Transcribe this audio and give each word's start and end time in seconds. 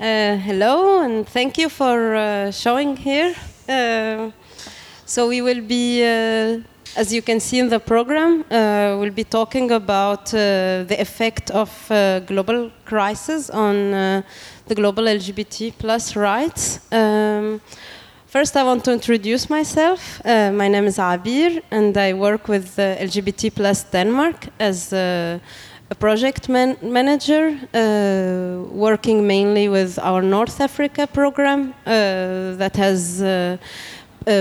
Uh, 0.00 0.34
hello, 0.38 1.02
and 1.02 1.28
thank 1.28 1.58
you 1.58 1.68
for 1.68 2.14
uh, 2.14 2.50
showing 2.50 2.96
here. 2.96 3.34
Uh, 3.68 4.30
so 5.04 5.28
we 5.28 5.42
will 5.42 5.60
be, 5.60 6.02
uh, 6.02 6.58
as 6.96 7.12
you 7.12 7.20
can 7.20 7.38
see 7.38 7.58
in 7.58 7.68
the 7.68 7.78
program, 7.78 8.40
uh, 8.50 8.96
we'll 8.98 9.10
be 9.10 9.24
talking 9.24 9.70
about 9.72 10.32
uh, 10.32 10.84
the 10.84 10.96
effect 10.98 11.50
of 11.50 11.68
global 12.26 12.70
crisis 12.86 13.50
on 13.50 13.90
the 13.90 14.74
global 14.74 15.04
LGBT 15.04 15.74
plus 15.76 16.16
rights. 16.16 16.80
Um, 16.90 17.60
First, 18.30 18.56
I 18.56 18.62
want 18.62 18.84
to 18.84 18.92
introduce 18.92 19.50
myself. 19.50 20.20
Uh, 20.24 20.52
my 20.52 20.68
name 20.68 20.84
is 20.84 20.98
Abir, 20.98 21.60
and 21.72 21.96
I 21.98 22.12
work 22.12 22.46
with 22.46 22.78
uh, 22.78 22.94
LGBT 22.98 23.52
Plus 23.52 23.82
Denmark 23.82 24.46
as 24.60 24.92
uh, 24.92 25.40
a 25.90 25.94
project 25.94 26.48
man 26.48 26.76
manager, 26.82 27.58
uh, 27.74 28.62
working 28.72 29.26
mainly 29.26 29.68
with 29.68 29.98
our 29.98 30.22
North 30.22 30.60
Africa 30.60 31.06
program 31.06 31.74
uh, 31.84 32.54
that 32.56 32.76
has 32.76 33.20
uh, 33.22 33.56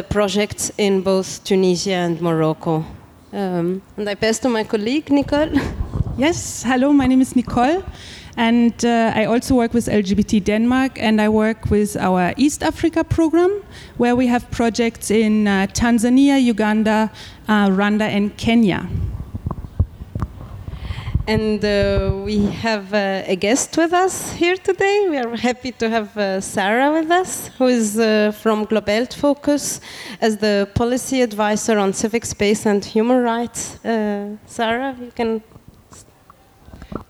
projects 0.09 0.72
in 0.77 1.02
both 1.02 1.44
Tunisia 1.44 1.95
and 1.95 2.22
Morocco. 2.22 2.85
Um, 3.34 3.81
and 3.98 4.08
I 4.08 4.16
pass 4.16 4.39
to 4.39 4.49
my 4.49 4.63
colleague, 4.63 5.09
Nicole. 5.12 5.52
Yes, 6.17 6.63
hello, 6.63 6.91
my 6.91 7.08
name 7.08 7.22
is 7.22 7.34
Nicole. 7.34 7.81
And 8.36 8.73
uh, 8.84 9.13
I 9.16 9.23
also 9.23 9.55
work 9.55 9.73
with 9.73 9.88
LGBT 9.88 10.44
Denmark, 10.44 11.02
and 11.02 11.22
I 11.22 11.30
work 11.30 11.70
with 11.72 11.95
our 11.95 12.34
East 12.36 12.61
Africa 12.61 13.05
program, 13.05 13.63
where 13.95 14.17
we 14.17 14.27
have 14.27 14.52
projects 14.52 15.11
in 15.11 15.47
uh, 15.47 15.67
Tanzania, 15.72 16.38
Uganda, 16.41 17.09
uh, 17.47 17.70
Rwanda, 17.70 18.02
and 18.02 18.36
Kenya. 18.36 18.86
And 21.29 21.63
uh, 21.63 22.23
we 22.25 22.44
have 22.66 22.91
uh, 22.91 23.22
a 23.27 23.35
guest 23.35 23.77
with 23.77 23.94
us 23.94 24.31
here 24.31 24.58
today. 24.58 25.05
We 25.11 25.17
are 25.19 25.35
happy 25.35 25.72
to 25.73 25.88
have 25.88 26.17
uh, 26.17 26.41
Sarah 26.41 26.91
with 26.91 27.11
us, 27.11 27.49
who 27.59 27.67
is 27.67 27.94
from 28.41 28.66
Globalt 28.66 29.13
Focus 29.13 29.80
as 30.22 30.38
the 30.38 30.67
policy 30.73 31.22
advisor 31.22 31.77
on 31.77 31.94
civic 31.94 32.25
space 32.25 32.66
and 32.66 32.83
human 32.83 33.22
rights. 33.22 33.77
Sarah, 33.83 34.95
you 35.00 35.11
can 35.16 35.44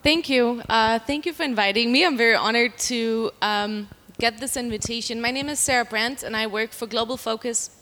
Thank 0.03 0.27
you. 0.27 0.63
Uh, 0.67 0.99
thank 0.99 1.25
you 1.25 1.31
for 1.31 1.43
inviting 1.43 1.89
me. 1.89 2.05
I'm 2.05 2.17
very 2.17 2.35
honored 2.35 2.77
to 2.89 3.31
um, 3.41 3.87
get 4.17 4.39
this 4.39 4.57
invitation. 4.57 5.21
My 5.21 5.31
name 5.31 5.47
is 5.47 5.59
Sarah 5.59 5.85
Brandt, 5.85 6.23
and 6.23 6.35
I 6.35 6.45
work 6.45 6.71
for 6.73 6.87
Global 6.87 7.15
Focus. 7.15 7.78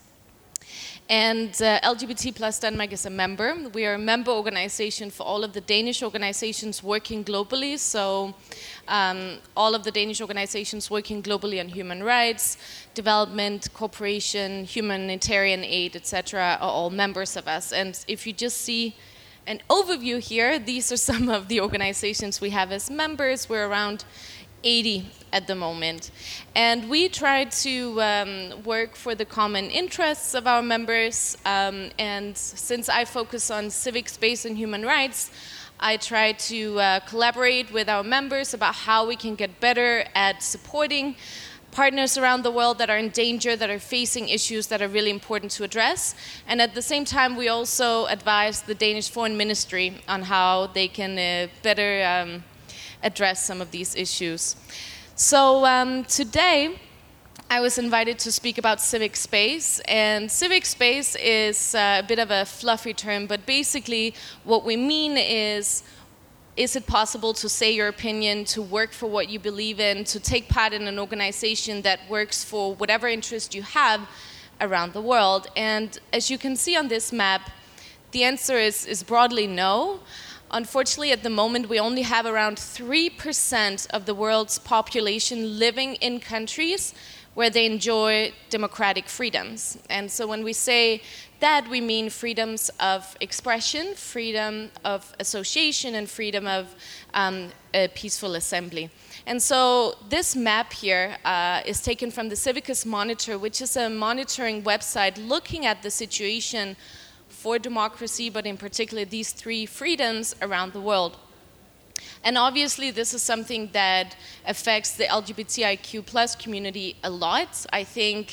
And 1.09 1.50
uh, 1.61 1.80
LGBT 1.81 2.36
Plus 2.36 2.59
Denmark 2.59 2.91
is 2.91 3.05
a 3.05 3.09
member. 3.09 3.55
We 3.73 3.86
are 3.86 3.94
a 3.94 4.00
member 4.00 4.31
organization 4.31 5.09
for 5.09 5.23
all 5.23 5.45
of 5.45 5.53
the 5.53 5.61
Danish 5.61 6.03
organizations 6.03 6.83
working 6.83 7.23
globally. 7.23 7.80
So, 7.80 8.36
um, 8.89 9.38
all 9.55 9.73
of 9.73 9.86
the 9.86 9.91
Danish 9.91 10.19
organizations 10.19 10.91
working 10.91 11.23
globally 11.23 11.61
on 11.61 11.69
human 11.69 12.03
rights, 12.03 12.58
development, 12.94 13.69
cooperation, 13.73 14.66
humanitarian 14.66 15.64
aid, 15.64 15.95
etc., 15.95 16.58
are 16.59 16.69
all 16.69 16.89
members 16.89 17.38
of 17.38 17.47
us. 17.47 17.71
And 17.71 17.97
if 18.09 18.27
you 18.27 18.33
just 18.33 18.58
see 18.58 18.94
an 19.47 19.61
overview 19.69 20.19
here. 20.19 20.59
These 20.59 20.92
are 20.92 20.97
some 21.11 21.30
of 21.30 21.47
the 21.47 21.61
organizations 21.61 22.42
we 22.42 22.52
have 22.52 22.71
as 22.71 22.92
members. 22.92 23.49
We're 23.49 23.67
around 23.67 24.03
80 24.63 25.05
at 25.33 25.47
the 25.47 25.55
moment. 25.55 26.11
And 26.55 26.89
we 26.89 27.09
try 27.09 27.45
to 27.45 28.02
um, 28.02 28.64
work 28.64 28.95
for 28.95 29.16
the 29.16 29.25
common 29.25 29.69
interests 29.69 30.33
of 30.33 30.47
our 30.47 30.61
members. 30.61 31.38
Um, 31.45 31.91
and 31.99 32.38
since 32.38 32.89
I 32.89 33.05
focus 33.05 33.52
on 33.52 33.69
civic 33.69 34.09
space 34.09 34.45
and 34.45 34.58
human 34.58 34.83
rights, 34.83 35.31
I 35.80 35.97
try 35.97 36.31
to 36.31 36.80
uh, 36.80 36.99
collaborate 37.02 37.72
with 37.72 37.88
our 37.88 38.03
members 38.03 38.53
about 38.53 38.73
how 38.73 39.05
we 39.05 39.16
can 39.16 39.36
get 39.36 39.59
better 39.59 40.05
at 40.16 40.41
supporting 40.41 41.16
partners 41.71 42.17
around 42.17 42.42
the 42.42 42.49
world 42.49 42.80
that 42.80 42.89
are 42.89 42.98
in 42.98 43.10
danger, 43.10 43.55
that 43.55 43.70
are 43.70 43.77
facing 43.77 44.30
issues 44.30 44.67
that 44.67 44.81
are 44.81 44.87
really 44.87 45.11
important 45.11 45.52
to 45.52 45.64
address. 45.64 46.15
And 46.48 46.60
at 46.60 46.73
the 46.73 46.81
same 46.81 47.05
time, 47.05 47.36
we 47.36 47.48
also 47.49 48.08
advise 48.08 48.64
the 48.64 48.73
Danish 48.73 49.10
Foreign 49.11 49.37
Ministry 49.37 50.02
on 50.08 50.23
how 50.23 50.67
they 50.67 50.87
can 50.87 51.20
uh, 51.20 51.48
better 51.61 52.04
um, 52.04 52.43
address 53.07 53.37
some 53.49 53.59
of 53.61 53.69
these 53.71 53.95
issues. 53.95 54.55
So 55.15 55.65
um, 55.65 56.03
today, 56.05 56.79
I 57.49 57.59
was 57.61 57.77
invited 57.77 58.19
to 58.19 58.31
speak 58.31 58.57
about 58.57 58.81
civic 58.81 59.15
space, 59.15 59.79
and 59.87 60.29
civic 60.29 60.65
space 60.65 61.15
is 61.15 61.73
uh, 61.73 62.01
a 62.03 62.07
bit 62.11 62.19
of 62.19 62.29
a 62.29 62.43
fluffy 62.45 62.93
term, 62.93 63.25
but 63.25 63.45
basically, 63.45 64.13
what 64.43 64.65
we 64.65 64.75
mean 64.75 65.17
is 65.17 65.83
is 66.57 66.75
it 66.75 66.87
possible 66.87 67.33
to 67.33 67.47
say 67.47 67.71
your 67.71 67.87
opinion, 67.87 68.43
to 68.43 68.61
work 68.63 68.91
for 68.91 69.07
what 69.07 69.29
you 69.29 69.39
believe 69.39 69.79
in, 69.79 70.03
to 70.03 70.19
take 70.19 70.49
part 70.49 70.73
in 70.73 70.87
an 70.87 70.97
organization 70.97 71.83
that 71.83 71.99
works 72.09 72.43
for 72.43 72.73
whatever 72.75 73.07
interest 73.07 73.53
you 73.53 73.61
have 73.61 74.01
around 74.59 74.93
the 74.93 75.01
world? 75.01 75.47
And 75.55 75.99
as 76.11 76.31
you 76.31 76.39
can 76.39 76.55
see 76.55 76.75
on 76.75 76.87
this 76.87 77.13
map, 77.13 77.51
the 78.11 78.23
answer 78.23 78.57
is, 78.57 78.87
is 78.87 79.03
broadly 79.03 79.45
no. 79.45 79.99
Unfortunately, 80.52 81.11
at 81.11 81.23
the 81.23 81.30
moment, 81.30 81.67
we 81.67 81.80
only 81.80 82.03
have 82.03 82.25
around 82.25 82.58
3% 82.58 83.87
of 83.91 84.05
the 84.05 84.15
world's 84.15 84.59
population 84.59 85.59
living 85.59 85.95
in 85.95 86.19
countries 86.19 86.93
where 87.37 87.49
they 87.52 87.67
enjoy 87.67 88.33
democratic 88.49 89.07
freedoms. 89.07 89.77
And 89.91 90.09
so 90.09 90.25
when 90.25 90.43
we 90.43 90.53
say 90.53 91.03
that, 91.39 91.69
we 91.69 91.81
mean 91.81 92.09
freedoms 92.09 92.71
of 92.80 93.15
expression, 93.21 93.93
freedom 93.93 94.71
of 94.83 95.13
association, 95.19 95.93
and 95.93 96.09
freedom 96.09 96.47
of 96.47 96.73
um, 97.13 97.49
peaceful 97.93 98.33
assembly. 98.33 98.89
And 99.27 99.39
so 99.39 99.97
this 100.09 100.36
map 100.36 100.73
here 100.73 101.17
uh, 101.25 101.61
is 101.63 101.80
taken 101.80 102.09
from 102.09 102.30
the 102.30 102.36
Civicus 102.36 102.87
Monitor, 102.87 103.37
which 103.37 103.61
is 103.61 103.77
a 103.77 103.87
monitoring 103.87 104.63
website 104.63 105.15
looking 105.27 105.65
at 105.67 105.83
the 105.83 105.91
situation 105.91 106.75
for 107.47 107.58
democracy, 107.58 108.30
but 108.30 108.45
in 108.45 108.58
particular 108.58 109.05
these 109.05 109.31
three 109.31 109.65
freedoms 109.65 110.35
around 110.41 110.73
the 110.73 110.83
world. 110.89 111.13
And 112.25 112.37
obviously, 112.37 112.91
this 112.91 113.13
is 113.13 113.21
something 113.21 113.69
that 113.71 114.08
affects 114.53 114.91
the 114.99 115.05
LGBTIQ 115.19 116.05
plus 116.05 116.36
community 116.36 116.89
a 117.09 117.09
lot. 117.09 117.52
I 117.81 117.83
think 117.86 118.23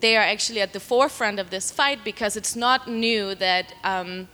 they 0.00 0.16
are 0.16 0.26
actually 0.34 0.62
at 0.66 0.72
the 0.72 0.80
forefront 0.80 1.38
of 1.38 1.50
this 1.50 1.66
fight 1.70 1.98
because 2.04 2.32
it's 2.40 2.56
not 2.56 2.88
new 2.88 3.34
that 3.34 3.66
um, 3.84 4.28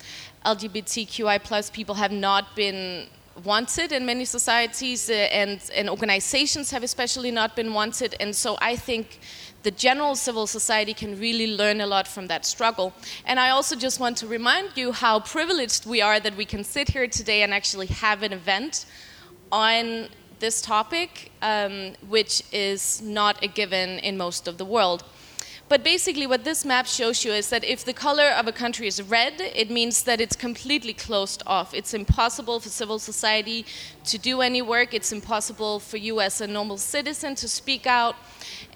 LGBTQI 0.47 1.43
plus 1.43 1.69
people 1.79 1.97
have 1.97 2.13
not 2.29 2.45
been 2.55 3.09
wanted 3.43 3.91
in 3.91 4.07
many 4.07 4.25
societies, 4.25 5.11
uh, 5.11 5.15
and, 5.41 5.59
and 5.75 5.91
organizations 5.91 6.71
have 6.71 6.85
especially 6.85 7.33
not 7.33 7.57
been 7.57 7.73
wanted. 7.75 8.15
And 8.21 8.31
so 8.45 8.57
I 8.61 8.77
think 8.77 9.19
the 9.63 9.71
general 9.71 10.15
civil 10.15 10.47
society 10.47 10.95
can 10.95 11.19
really 11.19 11.57
learn 11.57 11.81
a 11.81 11.87
lot 11.87 12.09
from 12.09 12.27
that 12.27 12.45
struggle. 12.45 12.93
And 13.25 13.39
I 13.39 13.51
also 13.51 13.77
just 13.77 14.01
want 14.01 14.17
to 14.19 14.27
remind 14.27 14.77
you 14.77 14.93
how 14.93 15.21
privileged 15.21 15.87
we 15.87 16.01
are 16.01 16.19
that 16.21 16.37
we 16.37 16.45
can 16.45 16.65
sit 16.65 16.89
here 16.89 17.07
today 17.07 17.43
and 17.43 17.55
actually 17.55 17.87
have 17.87 18.23
an 18.23 18.33
event 18.33 18.87
on 19.51 20.09
this 20.41 20.61
topic, 20.61 21.31
um, 21.41 21.93
which 22.09 22.43
is 22.53 23.01
not 23.01 23.43
a 23.45 23.47
given 23.47 24.01
in 24.01 24.17
most 24.17 24.49
of 24.49 24.59
the 24.59 24.65
world. 24.65 25.05
But 25.69 25.85
basically, 25.85 26.27
what 26.27 26.45
this 26.45 26.67
map 26.67 26.87
shows 26.87 27.25
you 27.25 27.33
is 27.33 27.49
that 27.49 27.65
if 27.65 27.83
the 27.83 27.95
color 27.95 28.29
of 28.29 28.47
a 28.47 28.53
country 28.53 28.87
is 28.87 29.01
red, 29.01 29.41
it 29.41 29.71
means 29.71 30.03
that 30.03 30.21
it's 30.21 30.37
completely 30.37 30.93
closed 30.93 31.43
off. 31.47 31.73
It's 31.73 31.95
impossible 31.95 32.61
for 32.61 32.69
civil 32.69 32.99
society 32.99 33.65
to 34.05 34.19
do 34.19 34.43
any 34.43 34.61
work. 34.61 34.93
It's 34.93 35.13
impossible 35.13 35.81
for 35.81 35.97
you 35.97 36.21
as 36.21 36.43
a 36.43 36.47
normal 36.47 36.77
citizen 36.77 37.35
to 37.37 37.49
speak 37.49 37.87
out. 37.87 38.17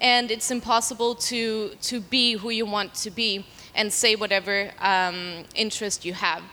And 0.01 0.31
it's 0.31 0.51
impossible 0.51 1.15
to, 1.15 1.69
to 1.81 1.99
be 1.99 2.33
who 2.33 2.49
you 2.49 2.65
want 2.65 2.93
to 2.95 3.11
be 3.11 3.45
and 3.75 3.91
say 3.91 4.15
whatever 4.15 4.71
um, 4.79 5.43
interest 5.55 6.05
you 6.05 6.13
have. 6.13 6.43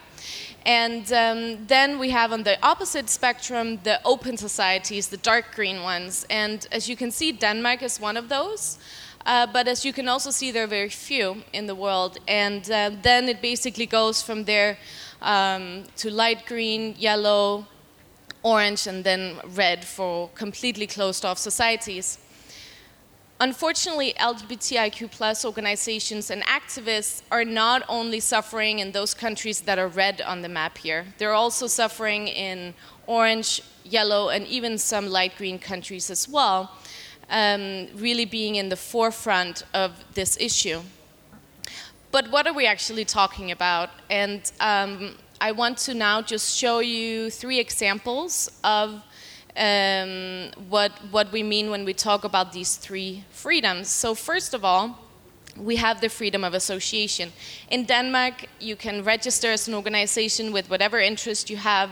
And 0.65 1.11
um, 1.13 1.65
then 1.67 1.99
we 1.99 2.09
have 2.09 2.33
on 2.33 2.43
the 2.43 2.57
opposite 2.65 3.09
spectrum 3.09 3.79
the 3.83 3.99
open 4.03 4.35
societies, 4.35 5.09
the 5.09 5.17
dark 5.17 5.53
green 5.53 5.83
ones. 5.83 6.25
And 6.29 6.67
as 6.71 6.89
you 6.89 6.95
can 6.95 7.11
see, 7.11 7.31
Denmark 7.31 7.83
is 7.83 7.99
one 7.99 8.17
of 8.17 8.29
those. 8.29 8.79
Uh, 9.25 9.47
but 9.47 9.67
as 9.67 9.85
you 9.85 9.93
can 9.93 10.07
also 10.07 10.31
see, 10.31 10.51
there 10.51 10.63
are 10.63 10.67
very 10.67 10.89
few 10.89 11.43
in 11.53 11.67
the 11.67 11.75
world. 11.75 12.17
And 12.27 12.69
uh, 12.71 12.91
then 13.01 13.29
it 13.29 13.41
basically 13.41 13.85
goes 13.85 14.21
from 14.21 14.45
there 14.45 14.77
um, 15.21 15.83
to 15.97 16.09
light 16.09 16.45
green, 16.45 16.95
yellow, 16.97 17.65
orange, 18.41 18.87
and 18.87 19.03
then 19.03 19.37
red 19.55 19.83
for 19.83 20.29
completely 20.35 20.87
closed 20.87 21.25
off 21.25 21.37
societies. 21.37 22.19
Unfortunately, 23.41 24.13
LGBTIQ 24.17 25.11
plus 25.11 25.43
organizations 25.43 26.31
and 26.31 26.41
activists 26.43 27.21
are 27.29 27.43
not 27.43 27.83
only 27.89 28.21
suffering 28.21 28.79
in 28.79 28.93
those 28.93 29.13
countries 29.13 29.61
that 29.61 29.77
are 29.77 29.89
red 29.89 30.21
on 30.21 30.41
the 30.41 30.47
map 30.47 30.77
here, 30.77 31.05
they're 31.17 31.33
also 31.33 31.67
suffering 31.67 32.29
in 32.29 32.73
orange, 33.07 33.61
yellow, 33.83 34.29
and 34.29 34.47
even 34.47 34.77
some 34.77 35.07
light 35.07 35.35
green 35.37 35.59
countries 35.59 36.09
as 36.09 36.29
well 36.29 36.71
um, 37.29 37.87
really 37.95 38.25
being 38.25 38.55
in 38.55 38.69
the 38.69 38.75
forefront 38.75 39.63
of 39.73 39.91
this 40.13 40.37
issue. 40.39 40.81
But 42.11 42.29
what 42.31 42.47
are 42.47 42.53
we 42.53 42.65
actually 42.65 43.05
talking 43.05 43.51
about? 43.51 43.89
And 44.09 44.49
um, 44.59 45.17
I 45.41 45.51
want 45.51 45.77
to 45.79 45.93
now 45.93 46.21
just 46.21 46.55
show 46.57 46.79
you 46.79 47.29
three 47.29 47.59
examples 47.59 48.49
of 48.63 49.01
um, 49.57 50.51
what, 50.69 50.91
what 51.11 51.31
we 51.31 51.43
mean 51.43 51.69
when 51.69 51.85
we 51.85 51.93
talk 51.93 52.23
about 52.23 52.51
these 52.51 52.75
three 52.75 53.23
freedoms. 53.29 53.89
So, 53.89 54.13
first 54.15 54.53
of 54.53 54.65
all, 54.65 54.99
we 55.57 55.77
have 55.77 56.01
the 56.01 56.09
freedom 56.09 56.43
of 56.43 56.53
association. 56.53 57.31
In 57.69 57.85
Denmark, 57.85 58.47
you 58.59 58.75
can 58.75 59.03
register 59.03 59.51
as 59.51 59.67
an 59.67 59.73
organization 59.73 60.51
with 60.51 60.69
whatever 60.69 60.99
interest 60.99 61.49
you 61.49 61.57
have, 61.57 61.89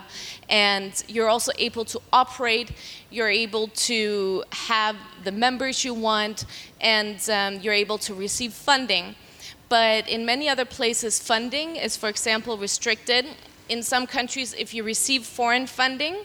and 0.49 0.91
you're 1.07 1.29
also 1.29 1.51
able 1.57 1.85
to 1.85 2.01
operate, 2.11 2.71
you're 3.09 3.29
able 3.29 3.67
to 3.67 4.43
have 4.51 4.97
the 5.23 5.31
members 5.31 5.85
you 5.85 5.93
want, 5.93 6.45
and 6.81 7.17
um, 7.29 7.59
you're 7.61 7.73
able 7.73 7.97
to 7.99 8.13
receive 8.13 8.53
funding. 8.53 9.15
But 9.69 10.09
in 10.09 10.25
many 10.25 10.49
other 10.49 10.65
places, 10.65 11.19
funding 11.19 11.77
is, 11.77 11.95
for 11.95 12.09
example, 12.09 12.57
restricted. 12.57 13.25
In 13.69 13.81
some 13.81 14.05
countries, 14.05 14.53
if 14.53 14.73
you 14.73 14.83
receive 14.83 15.23
foreign 15.23 15.67
funding, 15.67 16.17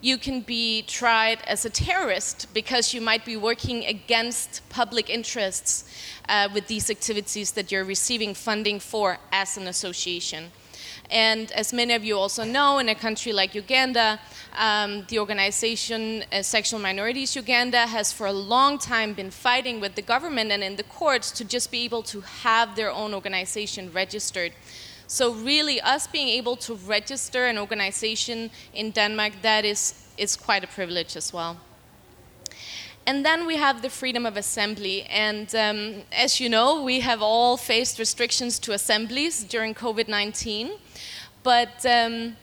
you 0.00 0.16
can 0.16 0.40
be 0.40 0.82
tried 0.82 1.38
as 1.46 1.64
a 1.64 1.70
terrorist 1.70 2.46
because 2.54 2.94
you 2.94 3.00
might 3.00 3.24
be 3.24 3.36
working 3.36 3.84
against 3.84 4.66
public 4.70 5.10
interests 5.10 5.84
uh, 6.28 6.48
with 6.54 6.66
these 6.68 6.90
activities 6.90 7.52
that 7.52 7.70
you're 7.70 7.84
receiving 7.84 8.34
funding 8.34 8.80
for 8.80 9.18
as 9.32 9.56
an 9.56 9.66
association. 9.66 10.50
And 11.10 11.50
as 11.52 11.72
many 11.72 11.94
of 11.94 12.04
you 12.04 12.16
also 12.16 12.44
know, 12.44 12.78
in 12.78 12.88
a 12.88 12.94
country 12.94 13.32
like 13.32 13.54
Uganda, 13.54 14.20
um, 14.56 15.04
the 15.08 15.18
organization 15.18 16.24
uh, 16.32 16.42
Sexual 16.42 16.78
Minorities 16.80 17.34
Uganda 17.34 17.86
has 17.86 18.12
for 18.12 18.26
a 18.26 18.32
long 18.32 18.78
time 18.78 19.12
been 19.14 19.30
fighting 19.30 19.80
with 19.80 19.96
the 19.96 20.02
government 20.02 20.52
and 20.52 20.62
in 20.62 20.76
the 20.76 20.84
courts 20.84 21.32
to 21.32 21.44
just 21.44 21.70
be 21.70 21.84
able 21.84 22.02
to 22.04 22.20
have 22.20 22.76
their 22.76 22.92
own 22.92 23.12
organization 23.12 23.90
registered. 23.92 24.52
So 25.12 25.32
really, 25.32 25.80
us 25.80 26.06
being 26.06 26.28
able 26.28 26.54
to 26.58 26.74
register 26.86 27.46
an 27.46 27.58
organization 27.58 28.48
in 28.72 28.92
Denmark, 28.92 29.32
that 29.42 29.64
is, 29.64 30.06
is 30.16 30.36
quite 30.36 30.62
a 30.62 30.68
privilege 30.68 31.16
as 31.16 31.32
well. 31.32 31.56
And 33.08 33.26
then 33.26 33.44
we 33.44 33.56
have 33.56 33.82
the 33.82 33.90
freedom 33.90 34.24
of 34.24 34.36
assembly. 34.36 35.02
And 35.10 35.52
um, 35.56 36.02
as 36.12 36.38
you 36.38 36.48
know, 36.48 36.84
we 36.84 37.00
have 37.00 37.22
all 37.22 37.56
faced 37.56 37.98
restrictions 37.98 38.60
to 38.60 38.72
assemblies 38.72 39.42
during 39.42 39.74
COVID 39.74 40.06
19. 40.06 40.78
But 41.42 41.84
um, 41.84 42.36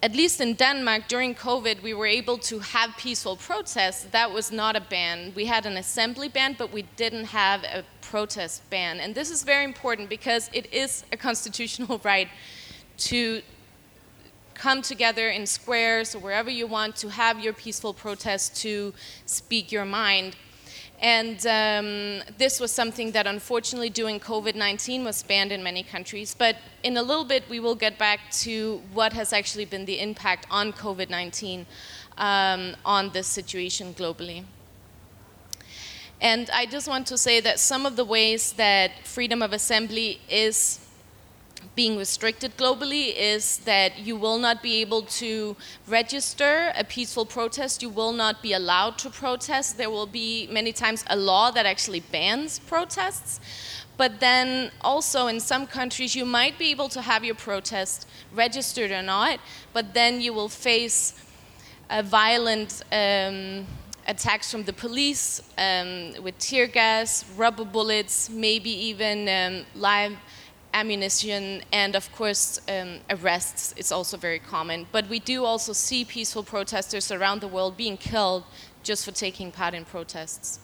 at 0.00 0.14
least 0.14 0.40
in 0.40 0.54
Denmark, 0.54 1.08
during 1.08 1.34
COVID, 1.34 1.82
we 1.82 1.92
were 1.92 2.06
able 2.06 2.38
to 2.38 2.60
have 2.60 2.96
peaceful 2.96 3.36
protests. 3.36 4.04
That 4.12 4.30
was 4.30 4.52
not 4.52 4.76
a 4.76 4.80
ban. 4.80 5.32
We 5.34 5.46
had 5.46 5.66
an 5.66 5.76
assembly 5.76 6.28
ban, 6.28 6.54
but 6.56 6.72
we 6.72 6.82
didn't 6.96 7.26
have 7.26 7.64
a 7.64 7.84
protest 8.00 8.68
ban. 8.70 9.00
And 9.00 9.14
this 9.14 9.30
is 9.30 9.42
very 9.42 9.64
important 9.64 10.08
because 10.08 10.50
it 10.52 10.72
is 10.72 11.04
a 11.10 11.16
constitutional 11.16 12.00
right 12.04 12.28
to 12.98 13.42
come 14.54 14.82
together 14.82 15.30
in 15.30 15.46
squares 15.46 16.14
or 16.14 16.20
wherever 16.20 16.50
you 16.50 16.66
want 16.66 16.94
to 16.96 17.08
have 17.08 17.40
your 17.40 17.52
peaceful 17.52 17.92
protest 17.92 18.56
to 18.62 18.92
speak 19.26 19.72
your 19.72 19.84
mind. 19.84 20.36
And 21.00 21.46
um, 21.46 22.22
this 22.38 22.58
was 22.58 22.72
something 22.72 23.12
that 23.12 23.26
unfortunately 23.26 23.88
during 23.90 24.18
COVID 24.18 24.56
19 24.56 25.04
was 25.04 25.22
banned 25.22 25.52
in 25.52 25.62
many 25.62 25.82
countries. 25.82 26.34
But 26.36 26.56
in 26.82 26.96
a 26.96 27.02
little 27.02 27.24
bit, 27.24 27.44
we 27.48 27.60
will 27.60 27.76
get 27.76 27.98
back 27.98 28.30
to 28.42 28.82
what 28.92 29.12
has 29.12 29.32
actually 29.32 29.64
been 29.64 29.84
the 29.84 30.00
impact 30.00 30.46
on 30.50 30.72
COVID 30.72 31.08
19 31.08 31.66
um, 32.16 32.74
on 32.84 33.10
this 33.10 33.28
situation 33.28 33.94
globally. 33.94 34.44
And 36.20 36.50
I 36.50 36.66
just 36.66 36.88
want 36.88 37.06
to 37.08 37.18
say 37.18 37.40
that 37.40 37.60
some 37.60 37.86
of 37.86 37.94
the 37.94 38.04
ways 38.04 38.52
that 38.54 38.90
freedom 39.06 39.40
of 39.40 39.52
assembly 39.52 40.20
is 40.28 40.80
being 41.78 41.96
restricted 41.96 42.56
globally 42.56 43.14
is 43.16 43.58
that 43.58 44.00
you 44.00 44.16
will 44.16 44.36
not 44.36 44.60
be 44.64 44.80
able 44.80 45.02
to 45.02 45.54
register 45.86 46.72
a 46.76 46.82
peaceful 46.82 47.24
protest. 47.24 47.82
You 47.82 47.88
will 47.88 48.12
not 48.12 48.42
be 48.42 48.52
allowed 48.52 48.98
to 49.02 49.08
protest. 49.10 49.78
There 49.78 49.88
will 49.88 50.10
be 50.24 50.48
many 50.50 50.72
times 50.72 51.04
a 51.06 51.14
law 51.14 51.52
that 51.52 51.66
actually 51.66 52.00
bans 52.00 52.58
protests. 52.58 53.38
But 53.96 54.18
then 54.18 54.72
also 54.80 55.28
in 55.28 55.38
some 55.38 55.68
countries, 55.68 56.16
you 56.16 56.24
might 56.24 56.58
be 56.58 56.72
able 56.72 56.88
to 56.88 57.00
have 57.00 57.22
your 57.24 57.36
protest 57.36 58.08
registered 58.34 58.90
or 58.90 59.02
not, 59.02 59.38
but 59.72 59.94
then 59.94 60.20
you 60.20 60.32
will 60.32 60.48
face 60.48 61.14
violent 62.02 62.82
um, 62.90 63.64
attacks 64.08 64.50
from 64.50 64.64
the 64.64 64.72
police 64.72 65.40
um, 65.56 66.12
with 66.24 66.36
tear 66.38 66.66
gas, 66.66 67.24
rubber 67.36 67.64
bullets, 67.64 68.28
maybe 68.28 68.72
even 68.90 69.16
um, 69.28 69.64
live 69.76 70.16
ammunition, 70.74 71.62
and 71.72 71.96
of 71.96 72.10
course, 72.12 72.60
um, 72.68 72.98
arrests 73.10 73.74
is 73.76 73.92
also 73.92 74.16
very 74.16 74.38
common. 74.38 74.86
But 74.92 75.08
we 75.08 75.18
do 75.18 75.44
also 75.44 75.72
see 75.72 76.04
peaceful 76.04 76.42
protesters 76.42 77.10
around 77.10 77.40
the 77.40 77.48
world 77.48 77.76
being 77.76 77.96
killed 77.96 78.44
just 78.82 79.04
for 79.04 79.12
taking 79.12 79.50
part 79.50 79.74
in 79.74 79.84
protests. 79.84 80.60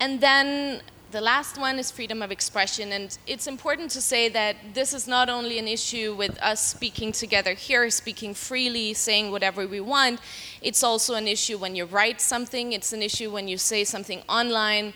And 0.00 0.20
then 0.20 0.82
the 1.14 1.20
last 1.20 1.58
one 1.58 1.78
is 1.78 1.92
freedom 1.92 2.22
of 2.22 2.32
expression, 2.32 2.90
and 2.90 3.16
it's 3.26 3.46
important 3.46 3.92
to 3.92 4.00
say 4.00 4.28
that 4.30 4.56
this 4.74 4.92
is 4.92 5.06
not 5.06 5.28
only 5.28 5.60
an 5.60 5.68
issue 5.68 6.12
with 6.12 6.36
us 6.42 6.60
speaking 6.60 7.12
together 7.12 7.54
here, 7.54 7.88
speaking 7.90 8.34
freely, 8.34 8.94
saying 8.94 9.30
whatever 9.30 9.64
we 9.64 9.80
want, 9.80 10.18
it's 10.60 10.82
also 10.82 11.14
an 11.14 11.28
issue 11.28 11.56
when 11.56 11.76
you 11.76 11.84
write 11.84 12.20
something, 12.20 12.72
it's 12.72 12.92
an 12.92 13.00
issue 13.00 13.30
when 13.30 13.46
you 13.46 13.56
say 13.56 13.84
something 13.84 14.22
online. 14.28 14.92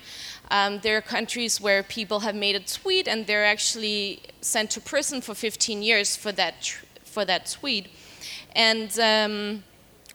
Um, 0.51 0.79
there 0.79 0.97
are 0.97 1.01
countries 1.01 1.61
where 1.61 1.83
people 1.83 2.21
have 2.21 2.35
made 2.35 2.55
a 2.55 2.59
tweet 2.59 3.07
and 3.07 3.27
they're 3.27 3.45
actually 3.45 4.21
sent 4.41 4.71
to 4.71 4.81
prison 4.81 5.21
for 5.21 5.35
15 5.35 5.83
years 5.83 6.15
for 6.15 6.31
that, 6.31 6.75
for 7.03 7.23
that 7.25 7.55
tweet. 7.59 7.89
And 8.55 8.97
um, 8.99 9.63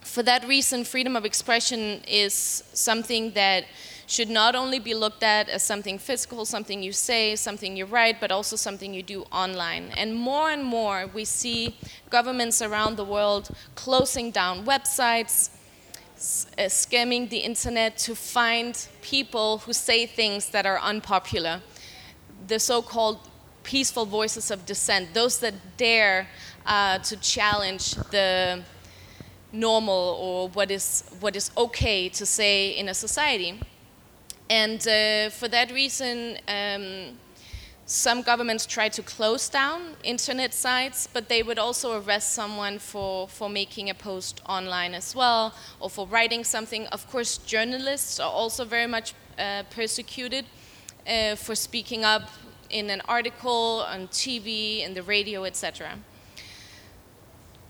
for 0.01 0.23
that 0.25 0.47
reason, 0.47 0.85
freedom 0.85 1.17
of 1.17 1.25
expression 1.25 2.03
is 2.09 2.35
something 2.73 3.33
that 3.33 3.65
should 4.07 4.29
not 4.29 4.55
only 4.55 4.79
be 4.79 4.95
looked 4.95 5.23
at 5.23 5.49
as 5.49 5.63
something 5.63 5.99
physical, 5.99 6.45
something 6.45 6.83
you 6.83 6.93
say, 6.93 7.37
something 7.37 7.77
you 7.77 7.87
write, 7.87 8.21
but 8.21 8.31
also 8.31 8.57
something 8.57 8.93
you 8.93 9.03
do 9.03 9.23
online. 9.33 9.91
And 9.97 10.15
more 10.15 10.51
and 10.51 10.63
more, 10.63 11.09
we 11.13 11.25
see 11.25 11.77
governments 12.11 12.61
around 12.61 12.97
the 12.97 13.05
world 13.05 13.49
closing 13.75 14.31
down 14.31 14.65
websites, 14.65 15.51
uh, 16.17 16.69
skimming 16.69 17.29
the 17.29 17.39
internet 17.39 17.97
to 17.99 18.15
find 18.15 18.89
people 19.03 19.59
who 19.59 19.73
say 19.73 20.07
things 20.07 20.51
that 20.51 20.67
are 20.67 20.79
unpopular. 20.79 21.61
The 22.47 22.59
so 22.59 22.83
called 22.83 23.19
peaceful 23.63 24.07
voices 24.07 24.51
of 24.51 24.65
dissent, 24.67 25.15
those 25.15 25.39
that 25.41 25.55
dare 25.77 26.29
uh, 26.67 26.99
to 26.99 27.17
challenge 27.17 27.95
the 28.11 28.63
normal 29.53 30.17
or 30.21 30.49
what 30.51 30.71
is, 30.71 31.05
what 31.21 31.37
is 31.37 31.51
okay 31.57 32.09
to 32.11 32.27
say 32.27 32.71
in 32.71 32.89
a 32.89 32.95
society. 32.95 33.61
And 34.51 34.81
uh, 34.87 35.31
for 35.31 35.49
that 35.49 35.73
reason, 35.73 36.39
um, 36.49 37.19
some 37.87 38.23
governments 38.23 38.65
try 38.65 38.89
to 38.89 39.03
close 39.03 39.49
down 39.49 39.97
internet 40.03 40.55
sites, 40.55 41.07
but 41.07 41.29
they 41.29 41.43
would 41.43 41.59
also 41.59 42.01
arrest 42.01 42.33
someone 42.33 42.79
for, 42.79 43.29
for 43.29 43.51
making 43.51 43.91
a 43.91 43.95
post 43.95 44.41
online 44.47 44.95
as 44.95 45.15
well, 45.15 45.55
or 45.81 45.91
for 45.91 46.07
writing 46.07 46.45
something. 46.45 46.87
Of 46.87 47.09
course, 47.11 47.39
journalists 47.39 48.19
are 48.19 48.31
also 48.31 48.65
very 48.65 48.87
much 48.87 49.13
uh, 49.39 49.65
persecuted 49.71 50.47
uh, 51.07 51.35
for 51.35 51.55
speaking 51.55 52.05
up 52.05 52.31
in 52.71 52.89
an 52.89 53.03
article, 53.07 53.85
on 53.87 54.09
TV, 54.09 54.83
in 54.85 54.95
the 54.95 55.03
radio, 55.03 55.45
etc. 55.45 55.99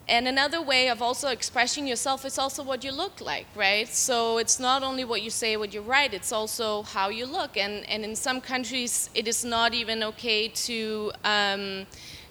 And 0.07 0.29
another 0.29 0.61
way 0.61 0.91
of 0.91 1.01
also 1.01 1.29
expressing 1.29 1.87
yourself 1.87 2.27
is 2.27 2.39
also 2.39 2.63
what 2.63 2.85
you 2.85 2.93
look 2.93 3.23
like, 3.23 3.47
right? 3.55 3.89
So 3.89 4.37
it's 4.37 4.61
not 4.61 4.83
only 4.83 5.03
what 5.05 5.23
you 5.23 5.31
say, 5.31 5.57
what 5.57 5.73
you 5.73 5.81
write, 5.81 6.13
it's 6.13 6.31
also 6.31 6.83
how 6.83 7.09
you 7.09 7.25
look. 7.25 7.57
And, 7.57 7.89
and 7.89 8.05
in 8.05 8.15
some 8.15 8.43
countries, 8.43 9.09
it 9.15 9.27
is 9.27 9.45
not 9.47 9.73
even 9.73 10.03
okay 10.03 10.49
to, 10.49 11.13
um, 11.25 11.87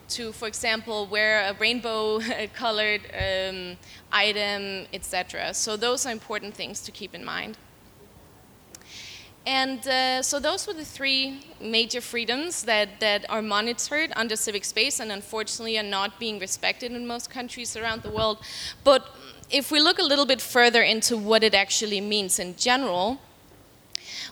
to 0.09 0.31
for 0.33 0.47
example, 0.47 1.07
wear 1.07 1.49
a 1.49 1.53
rainbow 1.55 2.19
colored 2.53 3.01
um, 3.11 3.77
item, 4.11 4.85
etc. 4.93 5.53
So 5.55 5.75
those 5.75 6.05
are 6.05 6.11
important 6.11 6.53
things 6.53 6.79
to 6.81 6.91
keep 6.91 7.15
in 7.15 7.25
mind. 7.25 7.57
And 9.45 9.85
uh, 9.85 10.21
so 10.21 10.39
those 10.39 10.65
were 10.67 10.73
the 10.73 10.85
three 10.85 11.41
major 11.59 11.99
freedoms 11.99 12.63
that, 12.63 13.01
that 13.01 13.25
are 13.29 13.41
monitored 13.41 14.13
under 14.15 14.35
civic 14.37 14.63
space 14.63 14.99
and 14.99 15.11
unfortunately 15.11 15.77
are 15.77 15.83
not 15.83 16.17
being 16.17 16.39
respected 16.39 16.93
in 16.93 17.05
most 17.05 17.29
countries 17.29 17.75
around 17.75 18.03
the 18.03 18.09
world. 18.09 18.37
But 18.83 19.05
if 19.49 19.69
we 19.69 19.81
look 19.81 19.99
a 19.99 20.03
little 20.03 20.25
bit 20.25 20.41
further 20.41 20.81
into 20.81 21.17
what 21.17 21.43
it 21.43 21.53
actually 21.53 21.99
means 21.99 22.39
in 22.39 22.55
general, 22.55 23.19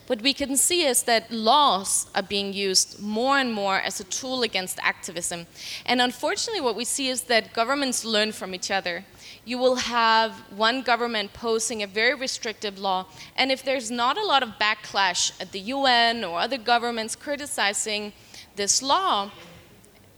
what 0.08 0.22
we 0.22 0.34
can 0.34 0.56
see 0.58 0.86
is 0.86 1.04
that 1.04 1.32
laws 1.32 2.08
are 2.16 2.24
being 2.24 2.54
used 2.54 3.00
more 3.00 3.38
and 3.38 3.54
more 3.54 3.78
as 3.78 4.00
a 4.00 4.04
tool 4.06 4.44
against 4.44 4.80
activism. 4.82 5.46
And 5.86 6.02
unfortunately, 6.02 6.62
what 6.62 6.76
we 6.76 6.86
see 6.86 7.10
is 7.10 7.24
that 7.24 7.54
governments 7.54 8.04
learn 8.04 8.32
from 8.32 8.56
each 8.56 8.72
other 8.72 9.06
you 9.46 9.58
will 9.58 9.76
have 9.76 10.34
one 10.56 10.82
government 10.82 11.34
posing 11.34 11.82
a 11.82 11.88
very 11.88 12.14
restrictive 12.14 12.78
law, 12.78 13.08
and 13.36 13.52
if 13.52 13.64
there's 13.64 13.90
not 13.90 14.18
a 14.18 14.26
lot 14.26 14.44
of 14.44 14.50
backlash 14.60 15.32
at 15.42 15.52
the 15.52 15.60
UN 15.60 16.24
or 16.24 16.40
other 16.40 16.58
governments 16.58 17.16
criticizing 17.16 18.14
this 18.56 18.82
law, 18.82 19.32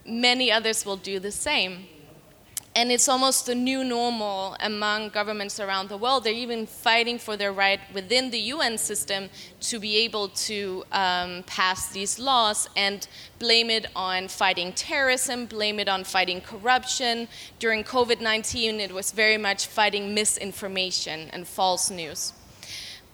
many 0.05 0.51
others 0.51 0.85
will 0.85 0.97
do 0.97 1.19
the 1.19 1.31
same. 1.31 1.87
And 2.75 2.91
it's 2.91 3.07
almost 3.07 3.45
the 3.45 3.53
new 3.53 3.83
normal 3.83 4.55
among 4.59 5.09
governments 5.09 5.59
around 5.59 5.89
the 5.89 5.97
world. 5.97 6.23
They're 6.23 6.33
even 6.33 6.65
fighting 6.65 7.19
for 7.19 7.37
their 7.37 7.53
right 7.53 7.79
within 7.93 8.31
the 8.31 8.39
UN 8.39 8.77
system 8.77 9.29
to 9.61 9.79
be 9.79 9.97
able 9.97 10.29
to 10.29 10.83
um, 10.91 11.43
pass 11.43 11.91
these 11.91 12.17
laws 12.17 12.67
and 12.75 13.07
blame 13.37 13.69
it 13.69 13.85
on 13.95 14.27
fighting 14.27 14.73
terrorism, 14.73 15.45
blame 15.45 15.79
it 15.79 15.87
on 15.87 16.03
fighting 16.03 16.41
corruption. 16.41 17.27
During 17.59 17.83
COVID 17.83 18.21
19, 18.21 18.79
it 18.79 18.91
was 18.91 19.11
very 19.11 19.37
much 19.37 19.67
fighting 19.67 20.13
misinformation 20.13 21.29
and 21.31 21.47
false 21.47 21.91
news. 21.91 22.33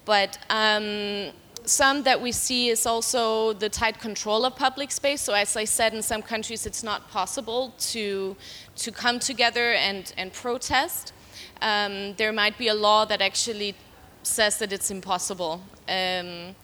But 0.06 0.38
um, 0.50 1.32
some 1.70 2.04
that 2.04 2.20
we 2.22 2.32
see 2.32 2.70
is 2.70 2.86
also 2.86 3.54
the 3.54 3.70
tight 3.70 4.00
control 4.00 4.46
of 4.46 4.56
public 4.56 4.92
space. 4.92 5.22
So, 5.22 5.34
as 5.34 5.56
I 5.56 5.66
said, 5.66 5.94
in 5.94 6.02
some 6.02 6.22
countries 6.22 6.66
it's 6.66 6.84
not 6.84 7.10
possible 7.10 7.74
to, 7.92 8.36
to 8.78 8.92
come 8.92 9.20
together 9.20 9.74
and, 9.74 10.12
and 10.18 10.34
protest. 10.34 11.14
Um, 11.62 12.14
there 12.16 12.32
might 12.32 12.58
be 12.58 12.68
a 12.68 12.74
law 12.74 13.06
that 13.06 13.22
actually 13.22 13.76
says 14.24 14.58
that 14.60 14.74
it's 14.74 14.92
impossible. 14.92 15.62
Um, 15.88 16.56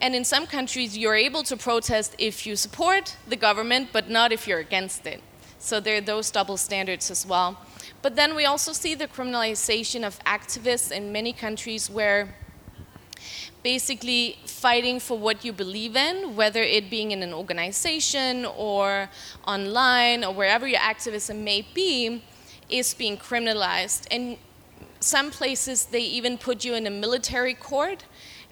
and 0.00 0.14
in 0.14 0.24
some 0.24 0.46
countries, 0.46 0.96
you're 0.96 1.14
able 1.14 1.42
to 1.44 1.56
protest 1.56 2.14
if 2.18 2.46
you 2.46 2.56
support 2.56 3.16
the 3.26 3.36
government, 3.36 3.88
but 3.92 4.08
not 4.08 4.32
if 4.32 4.46
you're 4.46 4.60
against 4.60 5.06
it. 5.06 5.20
So 5.58 5.80
there 5.80 5.96
are 5.96 6.00
those 6.00 6.30
double 6.30 6.56
standards 6.56 7.10
as 7.10 7.26
well. 7.26 7.58
But 8.00 8.14
then 8.14 8.36
we 8.36 8.44
also 8.44 8.72
see 8.72 8.94
the 8.94 9.08
criminalization 9.08 10.06
of 10.06 10.18
activists 10.20 10.92
in 10.92 11.10
many 11.10 11.32
countries 11.32 11.90
where 11.90 12.34
basically 13.62 14.38
fighting 14.46 15.00
for 15.00 15.18
what 15.18 15.44
you 15.44 15.52
believe 15.52 15.96
in, 15.96 16.36
whether 16.36 16.62
it 16.62 16.90
being 16.90 17.10
in 17.10 17.22
an 17.22 17.32
organization 17.32 18.44
or 18.44 19.08
online 19.46 20.24
or 20.24 20.32
wherever 20.32 20.66
your 20.66 20.80
activism 20.80 21.44
may 21.44 21.66
be, 21.74 22.22
is 22.68 22.94
being 22.94 23.16
criminalized. 23.16 24.06
And 24.10 24.36
some 25.00 25.30
places 25.30 25.86
they 25.86 26.00
even 26.00 26.38
put 26.38 26.64
you 26.64 26.74
in 26.74 26.86
a 26.86 26.90
military 26.90 27.54
court, 27.54 28.04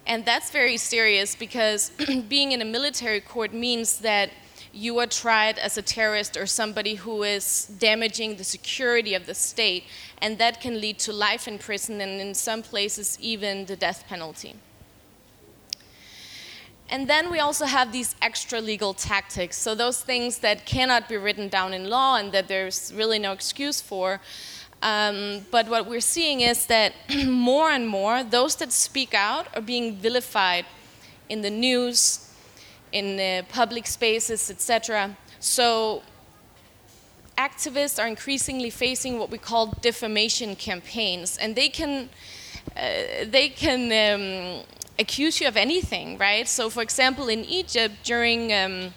and 0.05 0.25
that's 0.25 0.49
very 0.51 0.77
serious 0.77 1.35
because 1.35 1.91
being 2.29 2.51
in 2.51 2.61
a 2.61 2.65
military 2.65 3.21
court 3.21 3.53
means 3.53 3.99
that 3.99 4.29
you 4.73 4.99
are 4.99 5.07
tried 5.07 5.57
as 5.57 5.77
a 5.77 5.81
terrorist 5.81 6.37
or 6.37 6.45
somebody 6.45 6.95
who 6.95 7.23
is 7.23 7.67
damaging 7.79 8.35
the 8.35 8.43
security 8.43 9.13
of 9.13 9.25
the 9.25 9.33
state, 9.33 9.83
and 10.21 10.37
that 10.37 10.61
can 10.61 10.79
lead 10.79 10.99
to 10.99 11.11
life 11.11 11.47
in 11.47 11.57
prison 11.57 11.99
and 11.99 12.21
in 12.21 12.33
some 12.33 12.61
places 12.61 13.17
even 13.19 13.65
the 13.65 13.75
death 13.75 14.05
penalty. 14.07 14.55
And 16.89 17.09
then 17.09 17.29
we 17.29 17.39
also 17.39 17.65
have 17.65 17.91
these 17.91 18.15
extra 18.21 18.61
legal 18.61 18.93
tactics. 18.93 19.57
So, 19.57 19.75
those 19.75 20.01
things 20.01 20.39
that 20.39 20.65
cannot 20.65 21.09
be 21.09 21.17
written 21.17 21.49
down 21.49 21.73
in 21.73 21.89
law 21.89 22.15
and 22.15 22.31
that 22.31 22.47
there's 22.47 22.93
really 22.95 23.19
no 23.19 23.33
excuse 23.33 23.81
for. 23.81 24.21
Um, 24.81 25.45
but 25.51 25.67
what 25.67 25.87
we're 25.87 25.99
seeing 25.99 26.41
is 26.41 26.67
that 26.67 26.93
more 27.27 27.71
and 27.71 27.87
more, 27.87 28.23
those 28.23 28.55
that 28.57 28.71
speak 28.71 29.13
out 29.13 29.47
are 29.55 29.61
being 29.61 29.97
vilified 29.97 30.65
in 31.29 31.41
the 31.41 31.49
news, 31.49 32.31
in 32.93 33.17
the 33.17 33.45
public 33.49 33.85
spaces, 33.85 34.49
etc. 34.49 35.17
So, 35.39 36.03
activists 37.37 38.01
are 38.01 38.07
increasingly 38.07 38.69
facing 38.69 39.19
what 39.19 39.29
we 39.29 39.37
call 39.37 39.67
defamation 39.81 40.55
campaigns, 40.55 41.37
and 41.37 41.55
they 41.55 41.69
can. 41.69 42.09
Uh, 42.75 43.25
they 43.25 43.47
can 43.47 43.81
um, 43.91 44.63
accuse 44.99 45.41
you 45.41 45.47
of 45.47 45.57
anything, 45.57 46.17
right? 46.17 46.47
So, 46.47 46.69
for 46.69 46.81
example, 46.81 47.27
in 47.29 47.45
Egypt 47.45 47.95
during 48.03 48.53
um, 48.53 48.93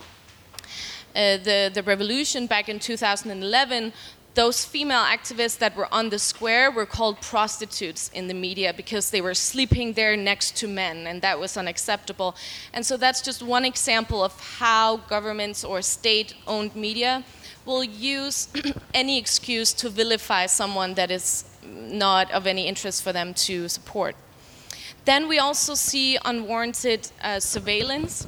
uh, 1.15 1.37
the 1.39 1.71
the 1.73 1.83
revolution 1.83 2.47
back 2.47 2.69
in 2.69 2.79
2011, 2.79 3.93
those 4.35 4.65
female 4.65 5.03
activists 5.03 5.59
that 5.59 5.77
were 5.77 5.93
on 5.93 6.09
the 6.11 6.19
square 6.19 6.71
were 6.71 6.87
called 6.87 7.21
prostitutes 7.21 8.11
in 8.15 8.29
the 8.29 8.35
media 8.35 8.73
because 8.73 9.11
they 9.11 9.21
were 9.21 9.35
sleeping 9.35 9.93
there 9.95 10.17
next 10.17 10.57
to 10.57 10.69
men, 10.69 11.07
and 11.07 11.21
that 11.23 11.39
was 11.39 11.57
unacceptable. 11.57 12.37
And 12.73 12.87
so 12.87 12.97
that's 12.97 13.23
just 13.23 13.43
one 13.43 13.65
example 13.65 14.23
of 14.23 14.39
how 14.59 14.99
governments 15.09 15.65
or 15.65 15.83
state-owned 15.83 16.77
media 16.77 17.25
will 17.67 17.85
use 17.85 18.49
any 18.95 19.19
excuse 19.19 19.73
to 19.75 19.89
vilify 19.89 20.47
someone 20.47 20.95
that 20.95 21.11
is 21.11 21.45
not 21.63 22.31
of 22.31 22.47
any 22.47 22.67
interest 22.67 23.03
for 23.03 23.13
them 23.13 23.35
to 23.35 23.69
support. 23.69 24.15
Then 25.05 25.29
we 25.29 25.39
also 25.39 25.75
see 25.75 26.19
unwarranted 26.25 27.11
uh, 27.23 27.41
surveillance. 27.41 28.27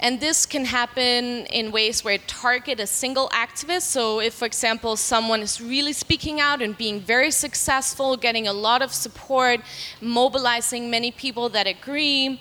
And 0.00 0.20
this 0.20 0.46
can 0.46 0.64
happen 0.64 1.46
in 1.46 1.72
ways 1.72 2.04
where 2.04 2.14
it 2.14 2.28
target 2.28 2.78
a 2.78 2.86
single 2.86 3.28
activist. 3.30 3.82
So 3.82 4.20
if, 4.20 4.34
for 4.34 4.44
example, 4.44 4.96
someone 4.96 5.40
is 5.40 5.60
really 5.60 5.92
speaking 5.92 6.40
out 6.40 6.62
and 6.62 6.78
being 6.78 7.00
very 7.00 7.32
successful, 7.32 8.16
getting 8.16 8.46
a 8.46 8.52
lot 8.52 8.80
of 8.80 8.92
support, 8.92 9.60
mobilizing 10.00 10.88
many 10.88 11.10
people 11.10 11.48
that 11.48 11.66
agree, 11.66 12.40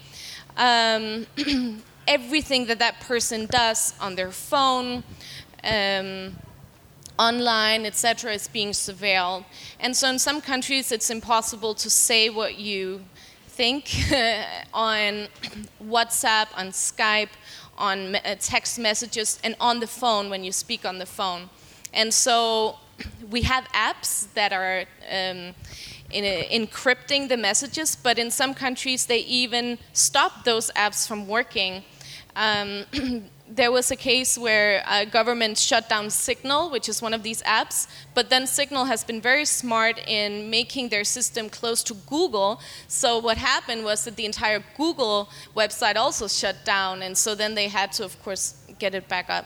um, 0.56 1.26
everything 2.08 2.68
that 2.68 2.78
that 2.78 3.00
person 3.00 3.48
does 3.48 3.96
on 4.00 4.16
their 4.16 4.32
phone, 4.32 5.04
um, 5.64 6.36
online, 7.20 7.86
etc., 7.86 8.34
is 8.34 8.48
being 8.48 8.70
surveilled. 8.70 9.46
And 9.80 9.96
so 9.96 10.10
in 10.10 10.20
some 10.20 10.42
countries, 10.42 10.92
it's 10.92 11.10
impossible 11.10 11.74
to 11.76 11.90
say 11.90 12.30
what 12.30 12.58
you 12.58 13.02
think 13.48 13.90
on 14.74 15.28
WhatsApp, 15.84 16.48
on 16.56 16.68
Skype, 16.68 17.30
on 17.78 18.16
uh, 18.16 18.36
text 18.40 18.80
messages, 18.80 19.40
and 19.44 19.56
on 19.60 19.80
the 19.80 19.88
phone 19.88 20.30
when 20.30 20.44
you 20.44 20.52
speak 20.52 20.86
on 20.86 21.00
the 21.00 21.06
phone. 21.06 21.50
And 21.94 22.14
so 22.14 22.78
we 23.30 23.42
have 23.44 23.66
apps 23.70 24.32
that 24.34 24.54
are 24.54 24.86
um, 25.10 25.54
in 26.12 26.24
a, 26.24 26.48
encrypting 26.52 27.30
the 27.30 27.38
messages, 27.38 27.96
but 27.96 28.20
in 28.20 28.32
some 28.32 28.54
countries, 28.54 29.06
they 29.06 29.20
even 29.20 29.78
stop 29.94 30.44
those 30.44 30.72
apps 30.72 31.08
from 31.08 31.28
working. 31.28 31.84
Um, 32.36 32.86
there 33.50 33.72
was 33.72 33.92
a 33.92 33.96
case 33.96 34.38
where 34.38 34.84
a 34.90 35.06
government 35.06 35.58
shut 35.58 35.88
down 35.88 36.10
Signal, 36.10 36.70
which 36.70 36.90
is 36.90 37.02
one 37.02 37.14
of 37.14 37.24
these 37.24 37.42
apps, 37.44 37.88
but 38.14 38.30
then 38.30 38.46
Signal 38.46 38.86
has 38.86 39.04
been 39.04 39.22
very 39.22 39.46
smart 39.46 40.00
in 40.08 40.50
making 40.50 40.90
their 40.90 41.04
system 41.04 41.50
close 41.50 41.82
to 41.84 41.94
Google. 41.94 42.60
So 42.88 43.20
what 43.20 43.38
happened 43.38 43.84
was 43.84 44.04
that 44.06 44.16
the 44.16 44.26
entire 44.26 44.64
Google 44.76 45.30
website 45.56 45.96
also 45.96 46.28
shut 46.28 46.66
down, 46.66 47.02
and 47.02 47.18
so 47.18 47.36
then 47.36 47.56
they 47.56 47.70
had 47.70 47.92
to, 47.94 48.04
of 48.04 48.22
course, 48.22 48.56
get 48.80 48.94
it 48.94 49.08
back 49.08 49.30
up. 49.30 49.46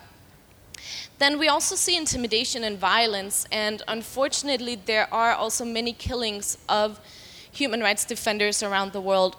Then 1.19 1.37
we 1.37 1.47
also 1.47 1.75
see 1.75 1.95
intimidation 1.95 2.63
and 2.63 2.79
violence, 2.79 3.45
and 3.51 3.83
unfortunately, 3.87 4.75
there 4.75 5.13
are 5.13 5.33
also 5.33 5.63
many 5.63 5.93
killings 5.93 6.57
of 6.67 6.99
human 7.51 7.81
rights 7.81 8.05
defenders 8.05 8.63
around 8.63 8.93
the 8.93 9.01
world 9.01 9.35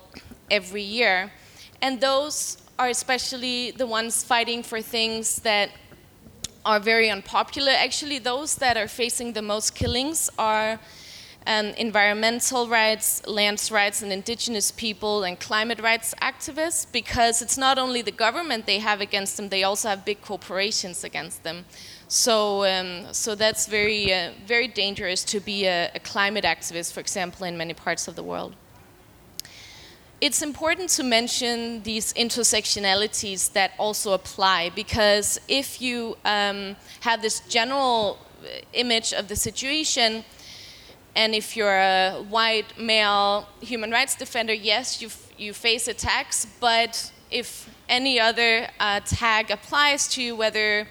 every 0.50 0.82
year. 0.82 1.32
And 1.80 2.00
those 2.00 2.61
are 2.82 2.88
especially 2.88 3.70
the 3.70 3.86
ones 3.86 4.24
fighting 4.24 4.60
for 4.60 4.82
things 4.82 5.38
that 5.42 5.70
are 6.64 6.80
very 6.80 7.08
unpopular. 7.10 7.70
Actually, 7.70 8.18
those 8.18 8.56
that 8.56 8.76
are 8.76 8.88
facing 8.88 9.34
the 9.34 9.42
most 9.54 9.76
killings 9.76 10.28
are 10.36 10.80
um, 11.46 11.66
environmental 11.86 12.68
rights, 12.68 13.24
land 13.24 13.60
rights, 13.70 14.02
and 14.02 14.12
indigenous 14.12 14.72
people 14.72 15.22
and 15.22 15.38
climate 15.38 15.80
rights 15.80 16.12
activists 16.20 16.90
because 16.90 17.40
it's 17.40 17.56
not 17.56 17.78
only 17.78 18.02
the 18.02 18.16
government 18.26 18.66
they 18.66 18.80
have 18.80 19.00
against 19.00 19.36
them, 19.36 19.48
they 19.48 19.62
also 19.62 19.88
have 19.88 20.04
big 20.04 20.20
corporations 20.20 21.04
against 21.04 21.44
them. 21.44 21.64
So, 22.08 22.64
um, 22.64 23.12
so 23.12 23.36
that's 23.36 23.66
very, 23.68 24.12
uh, 24.12 24.32
very 24.44 24.66
dangerous 24.66 25.22
to 25.32 25.38
be 25.38 25.66
a, 25.66 25.90
a 25.94 26.00
climate 26.00 26.44
activist, 26.44 26.92
for 26.92 27.00
example, 27.00 27.46
in 27.46 27.56
many 27.56 27.74
parts 27.74 28.08
of 28.08 28.16
the 28.16 28.24
world 28.24 28.54
it's 30.22 30.40
important 30.40 30.88
to 30.88 31.02
mention 31.02 31.82
these 31.82 32.12
intersectionalities 32.12 33.52
that 33.54 33.72
also 33.76 34.12
apply 34.12 34.70
because 34.76 35.40
if 35.48 35.82
you 35.82 36.16
um, 36.24 36.76
have 37.00 37.20
this 37.20 37.40
general 37.48 38.18
image 38.72 39.12
of 39.12 39.26
the 39.26 39.34
situation, 39.34 40.24
and 41.16 41.34
if 41.34 41.56
you're 41.56 41.80
a 41.80 42.24
white 42.30 42.78
male 42.78 43.48
human 43.60 43.90
rights 43.90 44.14
defender, 44.14 44.52
yes, 44.52 45.02
you, 45.02 45.08
you 45.36 45.52
face 45.52 45.88
attacks, 45.88 46.46
but 46.60 47.12
if 47.32 47.68
any 47.88 48.20
other 48.20 48.68
uh, 48.78 49.00
tag 49.00 49.50
applies 49.50 50.06
to 50.06 50.22
you, 50.22 50.36
whether 50.36 50.86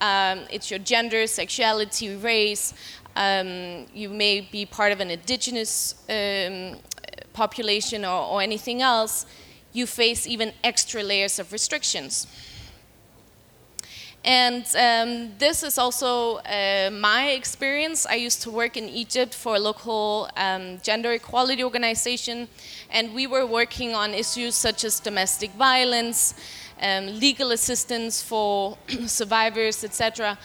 um, 0.00 0.42
it's 0.48 0.70
your 0.70 0.78
gender, 0.78 1.26
sexuality, 1.26 2.14
race, 2.14 2.72
um, 3.16 3.86
you 3.92 4.08
may 4.10 4.42
be 4.42 4.64
part 4.64 4.92
of 4.92 5.00
an 5.00 5.10
indigenous 5.10 5.96
um, 6.08 6.78
population 7.32 8.04
or, 8.04 8.26
or 8.26 8.42
anything 8.42 8.82
else, 8.82 9.26
you 9.72 9.86
face 9.86 10.26
even 10.26 10.52
extra 10.64 11.02
layers 11.02 11.38
of 11.38 11.52
restrictions. 11.52 12.26
And 14.26 14.64
um, 14.74 15.38
this 15.38 15.62
is 15.62 15.78
also 15.78 16.38
uh, 16.38 16.90
my 16.92 17.28
experience. 17.30 18.06
I 18.06 18.16
used 18.16 18.42
to 18.42 18.50
work 18.50 18.76
in 18.76 18.88
Egypt 18.88 19.32
for 19.32 19.54
a 19.54 19.58
local 19.60 20.28
um, 20.36 20.80
gender 20.82 21.12
equality 21.12 21.62
organization, 21.62 22.48
and 22.90 23.14
we 23.14 23.28
were 23.28 23.46
working 23.46 23.94
on 23.94 24.14
issues 24.14 24.56
such 24.56 24.82
as 24.82 24.98
domestic 24.98 25.52
violence, 25.52 26.34
um, 26.82 27.06
legal 27.20 27.52
assistance 27.52 28.20
for 28.20 28.76
survivors, 29.06 29.84
etc. 29.84 30.36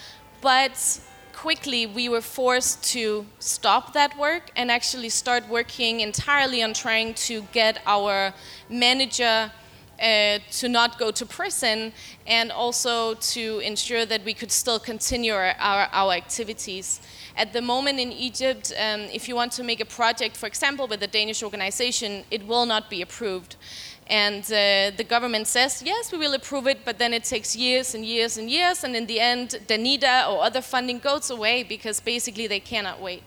But 0.41 0.99
quickly 1.33 1.85
we 1.85 2.09
were 2.09 2.21
forced 2.21 2.83
to 2.83 3.25
stop 3.39 3.93
that 3.93 4.17
work 4.17 4.51
and 4.55 4.71
actually 4.71 5.09
start 5.09 5.47
working 5.49 6.01
entirely 6.01 6.61
on 6.63 6.73
trying 6.73 7.13
to 7.13 7.41
get 7.51 7.81
our 7.85 8.33
manager 8.69 9.51
uh, 10.01 10.39
to 10.49 10.67
not 10.67 10.97
go 10.97 11.11
to 11.11 11.25
prison 11.25 11.93
and 12.25 12.51
also 12.51 13.13
to 13.15 13.59
ensure 13.59 14.05
that 14.05 14.25
we 14.25 14.33
could 14.33 14.51
still 14.51 14.79
continue 14.79 15.33
our, 15.33 15.53
our, 15.59 15.87
our 15.91 16.13
activities. 16.13 17.01
At 17.37 17.53
the 17.53 17.61
moment 17.61 17.99
in 17.99 18.11
Egypt, 18.11 18.73
um, 18.79 19.01
if 19.13 19.27
you 19.29 19.35
want 19.35 19.51
to 19.53 19.63
make 19.63 19.79
a 19.79 19.85
project, 19.85 20.35
for 20.35 20.47
example, 20.47 20.87
with 20.87 21.03
a 21.03 21.07
Danish 21.07 21.43
organization, 21.43 22.23
it 22.31 22.45
will 22.47 22.65
not 22.65 22.89
be 22.89 23.01
approved. 23.01 23.55
And 24.11 24.43
uh, 24.43 24.91
the 24.97 25.05
government 25.07 25.47
says, 25.47 25.81
yes, 25.85 26.11
we 26.11 26.17
will 26.17 26.33
approve 26.33 26.67
it, 26.67 26.83
but 26.83 26.99
then 26.99 27.13
it 27.13 27.23
takes 27.23 27.55
years 27.55 27.95
and 27.95 28.05
years 28.05 28.37
and 28.37 28.51
years, 28.51 28.83
and 28.83 28.93
in 28.93 29.05
the 29.05 29.21
end, 29.21 29.57
Danida 29.67 30.29
or 30.29 30.43
other 30.43 30.61
funding 30.61 30.99
goes 30.99 31.29
away 31.29 31.63
because 31.63 32.01
basically 32.01 32.45
they 32.45 32.59
cannot 32.59 32.99
wait. 33.01 33.23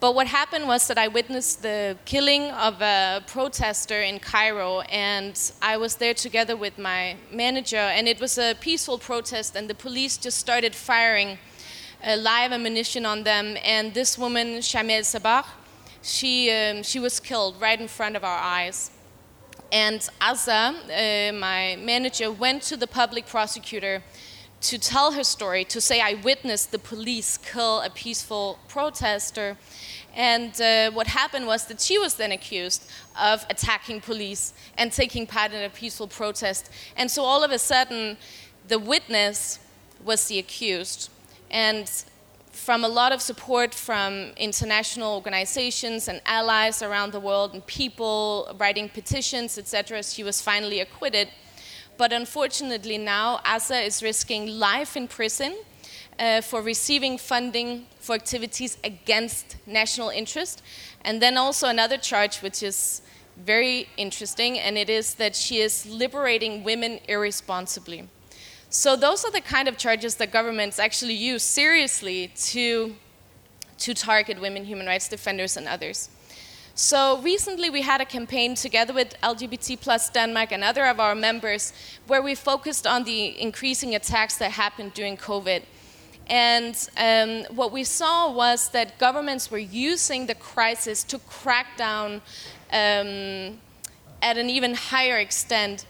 But 0.00 0.16
what 0.16 0.26
happened 0.26 0.66
was 0.66 0.88
that 0.88 0.98
I 0.98 1.06
witnessed 1.06 1.62
the 1.62 1.96
killing 2.04 2.50
of 2.50 2.82
a 2.82 3.22
protester 3.28 4.02
in 4.02 4.18
Cairo, 4.18 4.80
and 4.90 5.38
I 5.62 5.76
was 5.76 5.94
there 5.94 6.14
together 6.14 6.56
with 6.56 6.78
my 6.78 7.14
manager, 7.30 7.76
and 7.76 8.08
it 8.08 8.18
was 8.18 8.38
a 8.38 8.56
peaceful 8.60 8.98
protest, 8.98 9.54
and 9.54 9.70
the 9.70 9.76
police 9.76 10.16
just 10.16 10.38
started 10.38 10.74
firing 10.74 11.38
uh, 12.04 12.16
live 12.16 12.50
ammunition 12.50 13.06
on 13.06 13.22
them, 13.22 13.56
and 13.62 13.94
this 13.94 14.18
woman, 14.18 14.58
Shaimaa 14.58 14.96
el-Sabbagh, 14.96 15.46
she, 16.02 16.50
um, 16.50 16.82
she 16.82 16.98
was 16.98 17.20
killed 17.20 17.60
right 17.60 17.80
in 17.80 17.86
front 17.86 18.16
of 18.16 18.24
our 18.24 18.40
eyes. 18.40 18.90
And 19.72 20.00
Azza, 20.20 20.74
uh, 20.74 21.32
my 21.32 21.76
manager, 21.76 22.30
went 22.30 22.62
to 22.64 22.76
the 22.76 22.86
public 22.86 23.26
prosecutor 23.26 24.02
to 24.60 24.78
tell 24.78 25.12
her 25.12 25.24
story, 25.24 25.64
to 25.64 25.80
say, 25.80 26.02
I 26.02 26.14
witnessed 26.22 26.72
the 26.72 26.78
police 26.78 27.38
kill 27.38 27.80
a 27.80 27.88
peaceful 27.88 28.58
protester. 28.68 29.56
And 30.14 30.60
uh, 30.60 30.90
what 30.90 31.06
happened 31.06 31.46
was 31.46 31.64
that 31.66 31.80
she 31.80 31.98
was 31.98 32.14
then 32.14 32.32
accused 32.32 32.86
of 33.18 33.46
attacking 33.48 34.02
police 34.02 34.52
and 34.76 34.92
taking 34.92 35.26
part 35.26 35.52
in 35.52 35.64
a 35.64 35.70
peaceful 35.70 36.06
protest. 36.06 36.70
And 36.94 37.10
so 37.10 37.24
all 37.24 37.42
of 37.42 37.50
a 37.50 37.58
sudden, 37.58 38.18
the 38.68 38.78
witness 38.78 39.58
was 40.04 40.28
the 40.28 40.38
accused. 40.38 41.08
And 41.50 41.90
from 42.52 42.84
a 42.84 42.88
lot 42.88 43.12
of 43.12 43.20
support 43.20 43.74
from 43.74 44.32
international 44.36 45.14
organizations 45.14 46.06
and 46.08 46.20
allies 46.26 46.82
around 46.82 47.12
the 47.12 47.20
world 47.20 47.54
and 47.54 47.66
people 47.66 48.54
writing 48.58 48.88
petitions, 48.88 49.58
etc., 49.58 50.02
she 50.02 50.22
was 50.22 50.40
finally 50.40 50.80
acquitted. 50.80 51.28
But 51.96 52.12
unfortunately, 52.12 52.98
now 52.98 53.38
Azza 53.44 53.84
is 53.84 54.02
risking 54.02 54.58
life 54.58 54.96
in 54.96 55.08
prison 55.08 55.56
uh, 56.18 56.40
for 56.40 56.62
receiving 56.62 57.18
funding 57.18 57.86
for 57.98 58.14
activities 58.14 58.76
against 58.84 59.56
national 59.66 60.10
interest. 60.10 60.62
And 61.04 61.20
then 61.20 61.36
also 61.36 61.68
another 61.68 61.96
charge, 61.96 62.38
which 62.42 62.62
is 62.62 63.02
very 63.44 63.88
interesting, 63.96 64.58
and 64.58 64.76
it 64.76 64.90
is 64.90 65.14
that 65.14 65.34
she 65.34 65.58
is 65.58 65.86
liberating 65.86 66.64
women 66.64 67.00
irresponsibly. 67.08 68.08
So 68.74 68.96
those 68.96 69.22
are 69.26 69.30
the 69.30 69.42
kind 69.42 69.68
of 69.68 69.76
charges 69.76 70.14
that 70.14 70.32
governments 70.32 70.78
actually 70.78 71.12
use 71.12 71.42
seriously 71.42 72.32
to, 72.52 72.96
to 73.76 73.92
target 73.92 74.40
women 74.40 74.64
human 74.64 74.86
rights 74.86 75.08
defenders 75.08 75.58
and 75.58 75.68
others. 75.68 76.08
So 76.74 77.20
recently 77.20 77.68
we 77.68 77.82
had 77.82 78.00
a 78.00 78.06
campaign 78.06 78.54
together 78.54 78.94
with 78.94 79.14
LGBT 79.22 79.78
plus 79.78 80.08
Denmark 80.08 80.52
and 80.52 80.64
other 80.64 80.86
of 80.86 81.00
our 81.00 81.14
members 81.14 81.74
where 82.06 82.22
we 82.22 82.34
focused 82.34 82.86
on 82.86 83.04
the 83.04 83.38
increasing 83.38 83.94
attacks 83.94 84.38
that 84.38 84.52
happened 84.52 84.94
during 84.94 85.18
COVID. 85.18 85.64
And 86.28 86.74
um, 86.96 87.54
what 87.54 87.72
we 87.72 87.84
saw 87.84 88.32
was 88.32 88.70
that 88.70 88.98
governments 88.98 89.50
were 89.50 89.58
using 89.58 90.24
the 90.24 90.34
crisis 90.34 91.04
to 91.04 91.18
crack 91.18 91.76
down 91.76 92.22
um, 92.72 93.58
at 94.22 94.38
an 94.38 94.48
even 94.48 94.72
higher 94.72 95.18
extent 95.18 95.84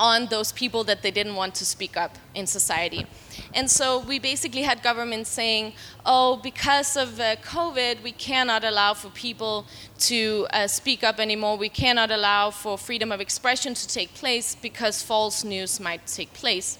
on 0.00 0.26
those 0.26 0.50
people 0.50 0.82
that 0.84 1.02
they 1.02 1.10
didn't 1.10 1.36
want 1.36 1.54
to 1.54 1.64
speak 1.64 1.94
up 1.94 2.16
in 2.34 2.46
society. 2.46 3.06
And 3.54 3.70
so 3.70 3.98
we 3.98 4.18
basically 4.18 4.62
had 4.62 4.82
governments 4.82 5.28
saying, 5.28 5.74
oh, 6.06 6.40
because 6.42 6.96
of 6.96 7.20
uh, 7.20 7.36
COVID, 7.36 8.02
we 8.02 8.12
cannot 8.12 8.64
allow 8.64 8.94
for 8.94 9.10
people 9.10 9.66
to 10.10 10.46
uh, 10.50 10.66
speak 10.66 11.04
up 11.04 11.20
anymore. 11.20 11.58
We 11.58 11.68
cannot 11.68 12.10
allow 12.10 12.50
for 12.50 12.78
freedom 12.78 13.12
of 13.12 13.20
expression 13.20 13.74
to 13.74 13.86
take 13.86 14.14
place 14.14 14.54
because 14.54 15.02
false 15.02 15.44
news 15.44 15.78
might 15.78 16.06
take 16.06 16.32
place. 16.32 16.78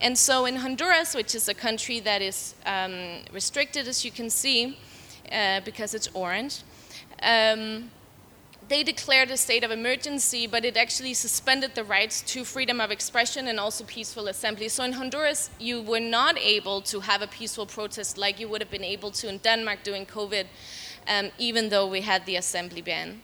And 0.00 0.16
so 0.16 0.46
in 0.46 0.56
Honduras, 0.56 1.14
which 1.14 1.34
is 1.34 1.48
a 1.48 1.54
country 1.54 2.00
that 2.00 2.22
is 2.22 2.54
um, 2.64 3.20
restricted, 3.32 3.86
as 3.86 4.02
you 4.02 4.10
can 4.10 4.30
see, 4.30 4.78
uh, 5.30 5.60
because 5.60 5.92
it's 5.92 6.08
orange, 6.14 6.62
um, 7.22 7.90
they 8.68 8.82
declared 8.82 9.30
a 9.30 9.36
state 9.36 9.62
of 9.62 9.70
emergency, 9.70 10.46
but 10.46 10.64
it 10.64 10.76
actually 10.76 11.14
suspended 11.14 11.74
the 11.74 11.84
rights 11.84 12.22
to 12.22 12.44
freedom 12.44 12.80
of 12.80 12.90
expression 12.90 13.46
and 13.46 13.60
also 13.60 13.84
peaceful 13.84 14.26
assembly. 14.26 14.68
So 14.68 14.82
in 14.84 14.92
Honduras, 14.92 15.50
you 15.60 15.80
were 15.80 16.00
not 16.00 16.36
able 16.38 16.80
to 16.82 17.00
have 17.00 17.22
a 17.22 17.28
peaceful 17.28 17.66
protest 17.66 18.18
like 18.18 18.40
you 18.40 18.48
would 18.48 18.60
have 18.60 18.70
been 18.70 18.82
able 18.84 19.12
to 19.12 19.28
in 19.28 19.38
Denmark 19.38 19.80
during 19.84 20.04
COVID, 20.04 20.46
um, 21.06 21.30
even 21.38 21.68
though 21.68 21.86
we 21.86 22.00
had 22.00 22.26
the 22.26 22.36
assembly 22.36 22.82
ban. 22.82 23.22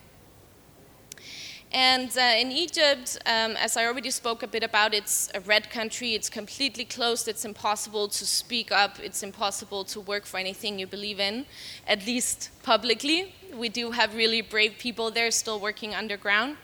And 1.72 2.11
uh, 2.18 2.35
in 2.37 2.52
Egypt, 2.52 3.18
um, 3.24 3.56
as 3.56 3.78
I 3.78 3.87
already 3.87 4.11
spoke 4.11 4.42
a 4.42 4.46
bit 4.46 4.62
about, 4.62 4.92
it's 4.92 5.30
a 5.35 5.40
red 5.40 5.70
country. 5.70 6.14
It's 6.14 6.28
completely 6.28 6.85
closed. 6.85 7.28
It's 7.28 7.46
impossible 7.46 8.08
to 8.08 8.26
speak 8.26 8.70
up. 8.70 9.00
It's 9.00 9.22
impossible 9.22 9.85
to 9.85 10.00
work 10.00 10.26
for 10.26 10.37
anything 10.37 10.78
you 10.78 10.87
believe 10.87 11.18
in, 11.18 11.46
at 11.87 12.06
least 12.06 12.50
publicly. 12.62 13.35
We 13.54 13.70
do 13.70 13.90
have 13.92 14.14
really 14.14 14.42
brave 14.42 14.74
people 14.78 15.11
there 15.11 15.30
still 15.30 15.58
working 15.58 15.94
underground. 15.94 16.58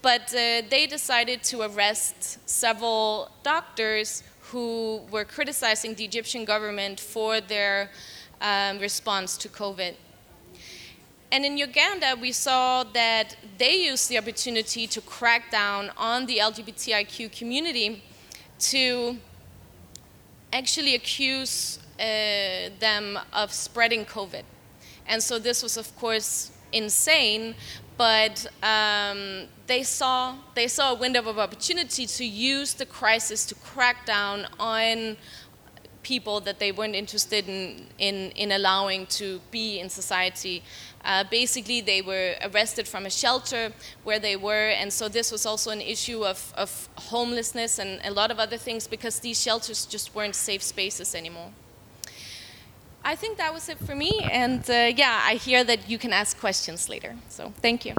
But 0.00 0.32
uh, 0.32 0.62
they 0.70 0.86
decided 0.88 1.42
to 1.44 1.62
arrest 1.62 2.38
several 2.48 3.30
doctors 3.42 4.22
who 4.50 5.02
were 5.10 5.26
criticizing 5.26 5.94
the 5.94 6.04
Egyptian 6.04 6.46
government 6.46 7.00
for 7.00 7.42
their 7.42 7.90
um, 8.40 8.78
response 8.78 9.36
to 9.38 9.48
COVID. 9.50 9.94
And 11.30 11.44
in 11.44 11.58
Uganda, 11.58 12.16
we 12.18 12.32
saw 12.32 12.84
that 12.84 13.36
they 13.58 13.84
used 13.84 14.08
the 14.08 14.16
opportunity 14.16 14.86
to 14.86 15.00
crack 15.02 15.50
down 15.50 15.90
on 15.96 16.24
the 16.26 16.38
LGBTIQ 16.38 17.36
community 17.36 18.02
to 18.60 19.18
actually 20.52 20.94
accuse 20.94 21.78
uh, 22.00 22.70
them 22.80 23.18
of 23.32 23.52
spreading 23.52 24.06
COVID. 24.06 24.42
And 25.06 25.22
so 25.22 25.38
this 25.38 25.62
was, 25.62 25.76
of 25.76 25.94
course, 25.96 26.50
insane, 26.72 27.54
but 27.98 28.46
um, 28.62 29.44
they, 29.66 29.82
saw, 29.82 30.34
they 30.54 30.68
saw 30.68 30.92
a 30.92 30.94
window 30.94 31.20
of 31.28 31.38
opportunity 31.38 32.06
to 32.06 32.24
use 32.24 32.74
the 32.74 32.86
crisis 32.86 33.44
to 33.46 33.54
crack 33.56 34.06
down 34.06 34.46
on 34.58 35.16
people 36.12 36.36
that 36.40 36.58
they 36.58 36.72
weren't 36.72 36.94
interested 37.04 37.42
in, 37.48 37.86
in, 37.98 38.16
in 38.42 38.52
allowing 38.52 39.06
to 39.20 39.40
be 39.50 39.78
in 39.80 39.88
society 39.90 40.62
uh, 41.04 41.24
basically, 41.30 41.80
they 41.80 42.02
were 42.02 42.34
arrested 42.42 42.86
from 42.86 43.06
a 43.06 43.10
shelter 43.10 43.72
where 44.04 44.18
they 44.18 44.36
were, 44.36 44.68
and 44.68 44.92
so 44.92 45.08
this 45.08 45.30
was 45.30 45.46
also 45.46 45.70
an 45.70 45.80
issue 45.80 46.24
of, 46.24 46.52
of 46.56 46.88
homelessness 46.96 47.78
and 47.78 48.00
a 48.04 48.10
lot 48.10 48.30
of 48.30 48.38
other 48.38 48.56
things 48.56 48.86
because 48.86 49.20
these 49.20 49.40
shelters 49.40 49.86
just 49.86 50.14
weren't 50.14 50.34
safe 50.34 50.62
spaces 50.62 51.14
anymore. 51.14 51.50
I 53.04 53.14
think 53.14 53.38
that 53.38 53.54
was 53.54 53.68
it 53.68 53.78
for 53.78 53.94
me, 53.94 54.20
and 54.30 54.68
uh, 54.68 54.92
yeah, 54.94 55.22
I 55.24 55.34
hear 55.34 55.64
that 55.64 55.88
you 55.88 55.98
can 55.98 56.12
ask 56.12 56.38
questions 56.38 56.88
later. 56.88 57.16
So 57.28 57.52
thank 57.62 57.86
you. 57.86 57.94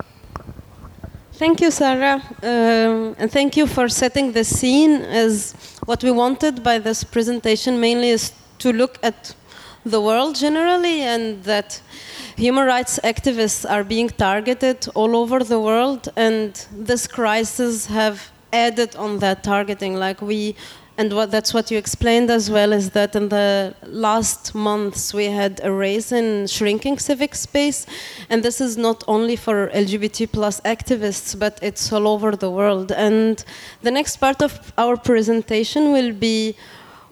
Thank 1.39 1.61
you, 1.61 1.71
Sarah, 1.71 2.21
um, 2.43 3.15
and 3.17 3.31
thank 3.31 3.55
you 3.55 3.65
for 3.65 3.87
setting 3.87 4.33
the 4.33 4.43
scene. 4.43 4.95
As 5.03 5.53
what 5.85 6.03
we 6.03 6.11
wanted 6.11 6.61
by 6.63 6.79
this 6.79 7.05
presentation 7.05 7.79
mainly 7.79 8.09
is 8.09 8.33
to 8.57 8.73
look 8.73 8.99
at 9.01 9.33
the 9.85 10.01
world 10.01 10.35
generally, 10.35 10.99
and 10.99 11.41
that 11.45 11.81
human 12.35 12.65
rights 12.67 12.99
activists 13.05 13.63
are 13.63 13.85
being 13.85 14.09
targeted 14.09 14.85
all 14.95 15.15
over 15.15 15.39
the 15.39 15.61
world, 15.61 16.09
and 16.17 16.67
this 16.73 17.07
crisis 17.07 17.85
have 17.85 18.31
added 18.51 18.97
on 18.97 19.19
that 19.19 19.41
targeting. 19.41 19.95
Like 19.95 20.21
we, 20.21 20.57
and 20.99 21.13
what, 21.13 21.31
that's 21.31 21.53
what 21.53 21.71
you 21.71 21.77
explained 21.77 22.29
as 22.29 22.51
well, 22.51 22.73
is 22.73 22.89
that 22.89 23.15
in 23.15 23.29
the 23.29 23.73
last 23.85 24.53
months 24.53 25.13
we 25.13 25.27
had 25.27 25.61
a 25.63 25.71
race 25.71 26.11
in 26.11 26.45
shrinking 26.45 26.99
civic 26.99 27.35
space, 27.35 27.85
and 28.29 28.43
this 28.43 28.59
is 28.59 28.75
not 28.75 29.05
only 29.07 29.37
for 29.37 29.69
LGBT 29.69 30.29
plus 30.29 30.59
activists, 30.65 31.39
but 31.39 31.57
it's 31.61 31.93
all 31.93 32.05
over 32.05 32.35
the 32.35 32.51
world. 32.51 32.91
And 32.91 33.41
the 33.81 33.91
next 33.91 34.17
part 34.17 34.41
of 34.41 34.73
our 34.77 34.97
presentation 34.97 35.93
will 35.93 36.11
be 36.11 36.57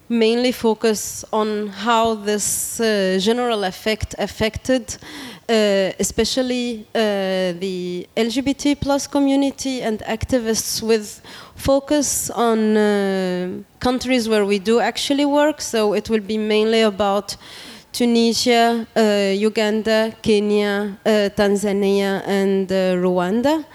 mainly 0.10 0.52
focus 0.52 1.24
on 1.32 1.68
how 1.68 2.16
this 2.16 2.82
uh, 2.82 3.18
general 3.22 3.64
effect 3.64 4.16
affected 4.18 4.98
uh, 5.50 5.92
especially 6.00 6.86
uh, 6.94 7.54
the 7.60 8.08
LGBT 8.16 8.80
plus 8.80 9.08
community 9.08 9.82
and 9.82 10.00
activists 10.00 10.82
with 10.82 11.22
focus 11.56 12.30
on 12.30 12.76
uh, 12.76 13.50
countries 13.80 14.28
where 14.28 14.46
we 14.46 14.60
do 14.60 14.80
actually 14.80 15.26
work. 15.26 15.62
So 15.62 15.94
it 15.94 16.10
will 16.10 16.22
be 16.22 16.38
mainly 16.38 16.82
about 16.82 17.38
Tunisia, 17.94 18.86
uh, 18.96 19.34
Uganda, 19.34 20.14
Kenya, 20.22 21.00
uh, 21.06 21.30
Tanzania, 21.36 22.22
and 22.28 22.68
Rwanda. 22.68 23.66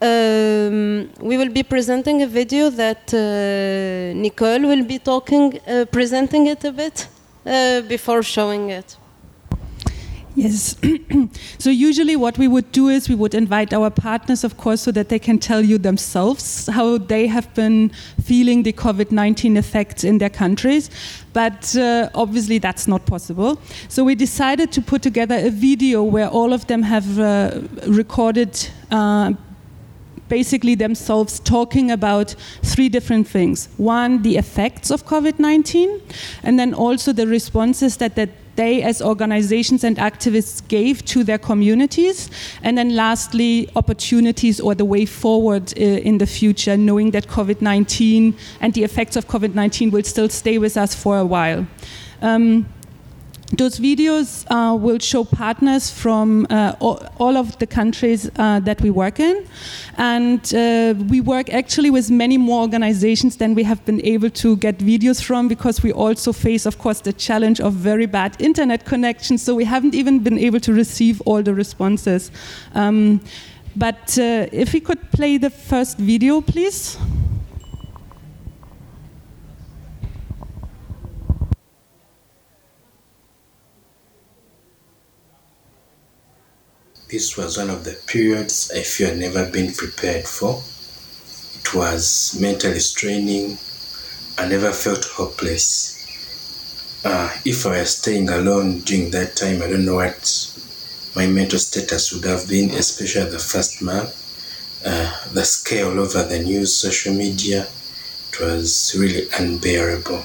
Um, 0.00 1.10
we 1.20 1.38
will 1.38 1.48
be 1.48 1.62
presenting 1.62 2.22
a 2.22 2.26
video 2.26 2.70
that 2.70 3.12
uh, 3.14 4.14
Nicole 4.14 4.60
will 4.60 4.84
be 4.84 4.98
talking, 4.98 5.58
uh, 5.66 5.86
presenting 5.90 6.46
it 6.46 6.64
a 6.64 6.72
bit 6.72 7.08
uh, 7.46 7.80
before 7.82 8.22
showing 8.22 8.70
it. 8.70 8.96
Yes. 10.36 10.76
so 11.58 11.70
usually 11.70 12.14
what 12.14 12.36
we 12.36 12.46
would 12.46 12.70
do 12.70 12.88
is 12.88 13.08
we 13.08 13.14
would 13.14 13.34
invite 13.34 13.72
our 13.72 13.88
partners, 13.88 14.44
of 14.44 14.58
course, 14.58 14.82
so 14.82 14.92
that 14.92 15.08
they 15.08 15.18
can 15.18 15.38
tell 15.38 15.62
you 15.62 15.78
themselves 15.78 16.66
how 16.66 16.98
they 16.98 17.26
have 17.26 17.52
been 17.54 17.90
feeling 18.22 18.62
the 18.62 18.74
COVID-19 18.74 19.56
effects 19.56 20.04
in 20.04 20.18
their 20.18 20.28
countries. 20.28 20.90
But 21.32 21.74
uh, 21.74 22.10
obviously 22.14 22.58
that's 22.58 22.86
not 22.86 23.06
possible. 23.06 23.58
So 23.88 24.04
we 24.04 24.14
decided 24.14 24.72
to 24.72 24.82
put 24.82 25.00
together 25.00 25.36
a 25.36 25.50
video 25.50 26.02
where 26.02 26.28
all 26.28 26.52
of 26.52 26.66
them 26.66 26.82
have 26.82 27.18
uh, 27.18 27.62
recorded 27.86 28.68
uh, 28.90 29.32
basically 30.28 30.74
themselves 30.74 31.40
talking 31.40 31.90
about 31.90 32.34
three 32.62 32.90
different 32.90 33.26
things. 33.26 33.70
One, 33.78 34.20
the 34.20 34.36
effects 34.36 34.90
of 34.90 35.06
COVID 35.06 35.38
19, 35.38 36.02
and 36.42 36.58
then 36.58 36.74
also 36.74 37.12
the 37.14 37.26
responses 37.26 37.96
that, 37.98 38.16
that 38.16 38.28
they, 38.56 38.82
as 38.82 39.00
organizations 39.00 39.84
and 39.84 39.96
activists, 39.96 40.66
gave 40.68 41.04
to 41.06 41.24
their 41.24 41.38
communities. 41.38 42.30
And 42.62 42.76
then 42.76 42.96
lastly, 42.96 43.68
opportunities 43.76 44.60
or 44.60 44.74
the 44.74 44.84
way 44.84 45.06
forward 45.06 45.72
uh, 45.76 45.82
in 45.82 46.18
the 46.18 46.26
future, 46.26 46.76
knowing 46.76 47.12
that 47.12 47.28
COVID 47.28 47.60
19 47.60 48.34
and 48.60 48.74
the 48.74 48.84
effects 48.84 49.16
of 49.16 49.28
COVID 49.28 49.54
19 49.54 49.90
will 49.90 50.04
still 50.04 50.28
stay 50.28 50.58
with 50.58 50.76
us 50.76 50.94
for 50.94 51.18
a 51.18 51.24
while. 51.24 51.66
Um, 52.22 52.66
those 53.52 53.78
videos 53.78 54.44
uh, 54.50 54.74
will 54.74 54.98
show 54.98 55.24
partners 55.24 55.88
from 55.90 56.46
uh, 56.50 56.72
all 56.80 57.36
of 57.36 57.56
the 57.58 57.66
countries 57.66 58.28
uh, 58.36 58.60
that 58.60 58.80
we 58.82 58.90
work 58.90 59.20
in. 59.20 59.46
And 59.96 60.40
uh, 60.54 60.94
we 61.08 61.20
work 61.20 61.50
actually 61.50 61.90
with 61.90 62.10
many 62.10 62.38
more 62.38 62.62
organizations 62.62 63.36
than 63.36 63.54
we 63.54 63.62
have 63.62 63.84
been 63.84 64.04
able 64.04 64.30
to 64.30 64.56
get 64.56 64.78
videos 64.78 65.22
from 65.22 65.46
because 65.48 65.82
we 65.82 65.92
also 65.92 66.32
face, 66.32 66.66
of 66.66 66.78
course, 66.78 67.00
the 67.00 67.12
challenge 67.12 67.60
of 67.60 67.74
very 67.74 68.06
bad 68.06 68.36
internet 68.40 68.84
connections. 68.84 69.42
So 69.42 69.54
we 69.54 69.64
haven't 69.64 69.94
even 69.94 70.20
been 70.20 70.38
able 70.38 70.60
to 70.60 70.72
receive 70.72 71.20
all 71.22 71.42
the 71.42 71.54
responses. 71.54 72.30
Um, 72.74 73.20
but 73.76 74.18
uh, 74.18 74.46
if 74.52 74.72
we 74.72 74.80
could 74.80 75.10
play 75.12 75.38
the 75.38 75.50
first 75.50 75.98
video, 75.98 76.40
please. 76.40 76.98
This 87.08 87.36
was 87.36 87.56
one 87.56 87.70
of 87.70 87.84
the 87.84 87.92
periods 88.06 88.72
I 88.74 88.82
feel 88.82 89.14
never 89.14 89.48
been 89.48 89.72
prepared 89.72 90.26
for. 90.26 90.60
It 91.60 91.72
was 91.72 92.36
mentally 92.40 92.80
straining. 92.80 93.58
I 94.36 94.48
never 94.48 94.72
felt 94.72 95.04
hopeless. 95.04 95.94
Uh, 97.04 97.30
if 97.44 97.64
I 97.64 97.78
was 97.78 97.98
staying 97.98 98.28
alone 98.28 98.80
during 98.80 99.12
that 99.12 99.36
time, 99.36 99.62
I 99.62 99.68
don't 99.68 99.84
know 99.84 99.94
what 99.94 100.52
my 101.14 101.28
mental 101.28 101.60
status 101.60 102.12
would 102.12 102.24
have 102.24 102.48
been, 102.48 102.70
especially 102.70 103.30
the 103.30 103.38
first 103.38 103.80
month. 103.82 104.12
Uh, 104.84 105.16
the 105.32 105.44
scale 105.44 105.90
all 105.90 106.00
over 106.00 106.24
the 106.24 106.40
news, 106.40 106.74
social 106.74 107.14
media, 107.14 107.68
it 108.32 108.40
was 108.40 108.96
really 108.98 109.28
unbearable 109.38 110.24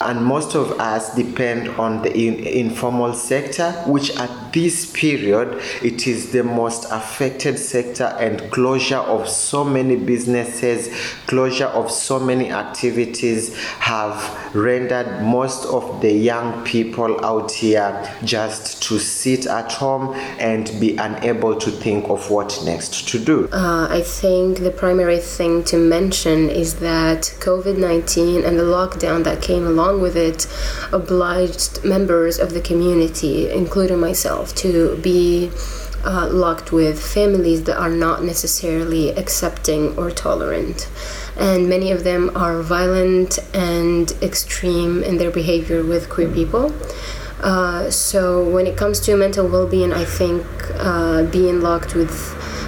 and 0.00 0.22
most 0.22 0.54
of 0.54 0.72
us 0.80 1.14
depend 1.14 1.68
on 1.70 2.02
the 2.02 2.12
in, 2.12 2.34
informal 2.40 3.14
sector 3.14 3.72
which 3.86 4.10
at 4.16 4.43
this 4.54 4.90
period 4.92 5.60
it 5.82 6.06
is 6.06 6.32
the 6.32 6.42
most 6.42 6.86
affected 6.90 7.58
sector 7.58 8.16
and 8.18 8.50
closure 8.50 9.04
of 9.16 9.28
so 9.28 9.64
many 9.64 9.96
businesses 9.96 10.88
closure 11.26 11.66
of 11.66 11.90
so 11.90 12.18
many 12.18 12.50
activities 12.50 13.56
have 13.80 14.16
rendered 14.54 15.22
most 15.22 15.66
of 15.66 16.00
the 16.00 16.12
young 16.12 16.64
people 16.64 17.24
out 17.24 17.50
here 17.50 17.90
just 18.24 18.82
to 18.82 18.98
sit 18.98 19.46
at 19.46 19.72
home 19.72 20.14
and 20.38 20.72
be 20.80 20.96
unable 20.96 21.54
to 21.56 21.70
think 21.70 22.08
of 22.08 22.30
what 22.30 22.58
next 22.64 23.08
to 23.08 23.18
do. 23.18 23.48
Uh, 23.52 23.86
i 23.90 24.00
think 24.00 24.58
the 24.60 24.70
primary 24.70 25.18
thing 25.18 25.62
to 25.64 25.76
mention 25.76 26.48
is 26.48 26.76
that 26.76 27.22
covid-19 27.40 28.44
and 28.46 28.58
the 28.58 28.62
lockdown 28.62 29.24
that 29.24 29.42
came 29.42 29.66
along 29.66 30.00
with 30.00 30.16
it, 30.16 30.46
obliged 30.92 31.84
members 31.84 32.38
of 32.38 32.52
the 32.52 32.60
community, 32.60 33.50
including 33.50 34.00
myself, 34.00 34.43
to 34.54 34.96
be 34.96 35.50
uh, 36.04 36.28
locked 36.30 36.72
with 36.72 37.02
families 37.02 37.64
that 37.64 37.78
are 37.78 37.90
not 37.90 38.22
necessarily 38.22 39.10
accepting 39.10 39.96
or 39.96 40.10
tolerant. 40.10 40.88
And 41.36 41.68
many 41.68 41.90
of 41.90 42.04
them 42.04 42.30
are 42.36 42.62
violent 42.62 43.38
and 43.54 44.10
extreme 44.22 45.02
in 45.02 45.18
their 45.18 45.30
behavior 45.30 45.82
with 45.82 46.08
queer 46.08 46.30
people. 46.30 46.72
Uh, 47.40 47.90
so, 47.90 48.48
when 48.48 48.66
it 48.66 48.76
comes 48.76 49.00
to 49.00 49.16
mental 49.16 49.46
well 49.48 49.66
being, 49.66 49.92
I 49.92 50.04
think 50.04 50.46
uh, 50.76 51.24
being 51.24 51.60
locked 51.60 51.94
with 51.94 52.14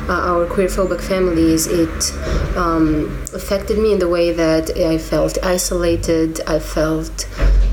uh, 0.09 0.13
our 0.13 0.47
queerphobic 0.47 1.01
families, 1.01 1.67
it 1.67 2.13
um, 2.57 3.25
affected 3.33 3.79
me 3.79 3.93
in 3.93 3.99
the 3.99 4.09
way 4.09 4.33
that 4.33 4.77
I 4.77 4.99
felt 4.99 5.39
isolated. 5.43 6.41
I 6.47 6.59
felt 6.59 7.27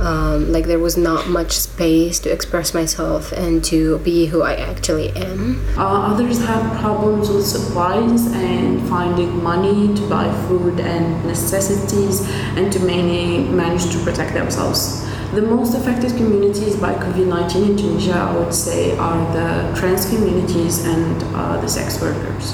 um, 0.03 0.51
like 0.51 0.65
there 0.65 0.79
was 0.79 0.97
not 0.97 1.29
much 1.29 1.51
space 1.53 2.19
to 2.19 2.31
express 2.31 2.73
myself 2.73 3.31
and 3.31 3.63
to 3.63 3.99
be 3.99 4.25
who 4.25 4.41
I 4.41 4.55
actually 4.55 5.09
am. 5.11 5.65
Uh, 5.77 6.11
others 6.11 6.39
have 6.45 6.79
problems 6.81 7.29
with 7.29 7.45
supplies 7.47 8.27
and 8.33 8.87
finding 8.89 9.41
money 9.41 9.95
to 9.95 10.09
buy 10.09 10.29
food 10.47 10.81
and 10.81 11.25
necessities 11.25 12.21
and 12.57 12.71
to 12.73 12.79
mainly 12.79 13.47
manage 13.49 13.89
to 13.93 14.03
protect 14.03 14.33
themselves. 14.33 15.01
The 15.31 15.41
most 15.41 15.73
affected 15.73 16.11
communities 16.17 16.75
by 16.75 16.93
COVID 16.95 17.27
19 17.27 17.71
in 17.71 17.77
Tunisia, 17.77 18.13
I 18.13 18.37
would 18.37 18.53
say, 18.53 18.95
are 18.97 19.33
the 19.33 19.79
trans 19.79 20.05
communities 20.05 20.85
and 20.85 21.23
uh, 21.33 21.59
the 21.61 21.67
sex 21.67 21.99
workers. 22.01 22.53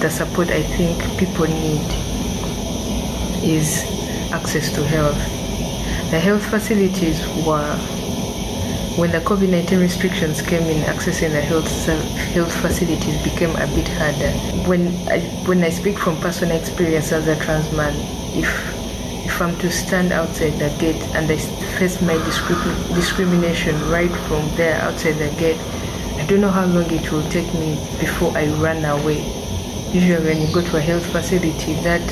The 0.00 0.10
support 0.10 0.50
I 0.50 0.62
think 0.62 1.02
people 1.18 1.46
need 1.46 1.90
is 3.42 3.82
access 4.30 4.72
to 4.74 4.84
health. 4.84 5.35
The 6.10 6.20
health 6.20 6.46
facilities 6.46 7.18
were, 7.44 7.76
when 8.96 9.10
the 9.10 9.18
COVID 9.18 9.48
19 9.50 9.80
restrictions 9.80 10.40
came 10.40 10.62
in, 10.62 10.82
accessing 10.84 11.32
the 11.32 11.40
health, 11.40 11.66
health 12.32 12.54
facilities 12.62 13.20
became 13.24 13.56
a 13.56 13.66
bit 13.74 13.88
harder. 13.88 14.30
When 14.68 14.86
I, 15.08 15.18
when 15.46 15.64
I 15.64 15.70
speak 15.70 15.98
from 15.98 16.16
personal 16.20 16.56
experience 16.56 17.10
as 17.10 17.26
a 17.26 17.34
trans 17.34 17.72
man, 17.72 17.92
if 18.38 18.46
if 19.26 19.42
I'm 19.42 19.58
to 19.58 19.68
stand 19.68 20.12
outside 20.12 20.52
the 20.60 20.70
gate 20.78 21.02
and 21.16 21.28
I 21.28 21.36
face 21.36 22.00
my 22.00 22.14
discri- 22.14 22.94
discrimination 22.94 23.74
right 23.90 24.14
from 24.28 24.48
there 24.54 24.80
outside 24.82 25.18
the 25.18 25.34
gate, 25.40 25.60
I 26.20 26.24
don't 26.26 26.40
know 26.40 26.50
how 26.50 26.66
long 26.66 26.88
it 26.88 27.10
will 27.10 27.28
take 27.30 27.52
me 27.54 27.74
before 27.98 28.30
I 28.38 28.46
run 28.62 28.84
away. 28.84 29.18
Usually, 29.92 30.24
when 30.24 30.40
you 30.40 30.54
go 30.54 30.62
to 30.62 30.76
a 30.76 30.80
health 30.80 31.06
facility, 31.06 31.74
that 31.82 32.08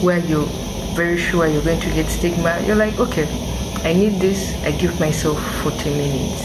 where 0.00 0.18
you're 0.18 0.48
very 0.94 1.18
sure 1.18 1.46
you're 1.46 1.62
going 1.62 1.80
to 1.80 1.90
get 1.90 2.06
stigma, 2.10 2.60
you're 2.66 2.76
like, 2.76 2.98
okay, 2.98 3.26
I 3.84 3.92
need 3.92 4.20
this. 4.20 4.54
I 4.64 4.72
give 4.72 4.98
myself 5.00 5.38
40 5.62 5.90
minutes, 5.90 6.42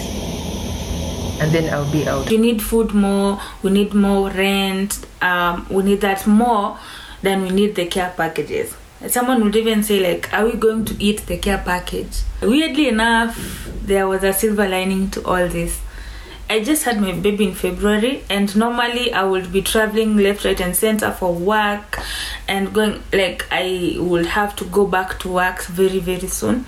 and 1.40 1.52
then 1.52 1.74
I'll 1.74 1.92
be 1.92 2.08
out. 2.08 2.30
We 2.30 2.38
need 2.38 2.62
food 2.62 2.94
more. 2.94 3.40
We 3.64 3.72
need 3.72 3.94
more 3.94 4.30
rent. 4.30 5.06
Um, 5.22 5.68
we 5.70 5.84
need 5.84 6.02
that 6.02 6.26
more 6.26 6.78
than 7.22 7.44
we 7.44 7.50
need 7.50 7.76
the 7.76 7.86
care 7.86 8.14
packages 8.16 8.76
someone 9.08 9.44
would 9.44 9.56
even 9.56 9.84
say 9.84 10.00
like 10.00 10.32
are 10.34 10.46
we 10.46 10.54
going 10.54 10.84
to 10.84 10.96
eat 11.02 11.20
the 11.28 11.38
care 11.38 11.60
package 11.60 12.24
weirdly 12.42 12.88
enough 12.88 13.70
there 13.84 14.08
was 14.08 14.24
a 14.24 14.34
silver 14.34 14.68
lining 14.68 15.10
to 15.10 15.24
all 15.24 15.48
this 15.48 15.80
i 16.50 16.64
just 16.64 16.84
had 16.84 17.00
my 17.00 17.12
baby 17.12 17.46
in 17.46 17.54
february 17.54 18.24
and 18.30 18.56
normally 18.56 19.14
i 19.14 19.24
would 19.24 19.52
be 19.52 19.62
traveling 19.62 20.18
left 20.18 20.44
right 20.44 20.60
and 20.60 20.76
center 20.76 21.12
for 21.12 21.32
work 21.32 22.00
and 22.48 22.74
going 22.74 23.04
like 23.14 23.46
i 23.52 23.96
would 24.00 24.26
have 24.26 24.56
to 24.56 24.66
go 24.66 24.86
back 24.86 25.20
to 25.20 25.30
work 25.30 25.64
very 25.66 26.00
very 26.00 26.28
soon 26.28 26.66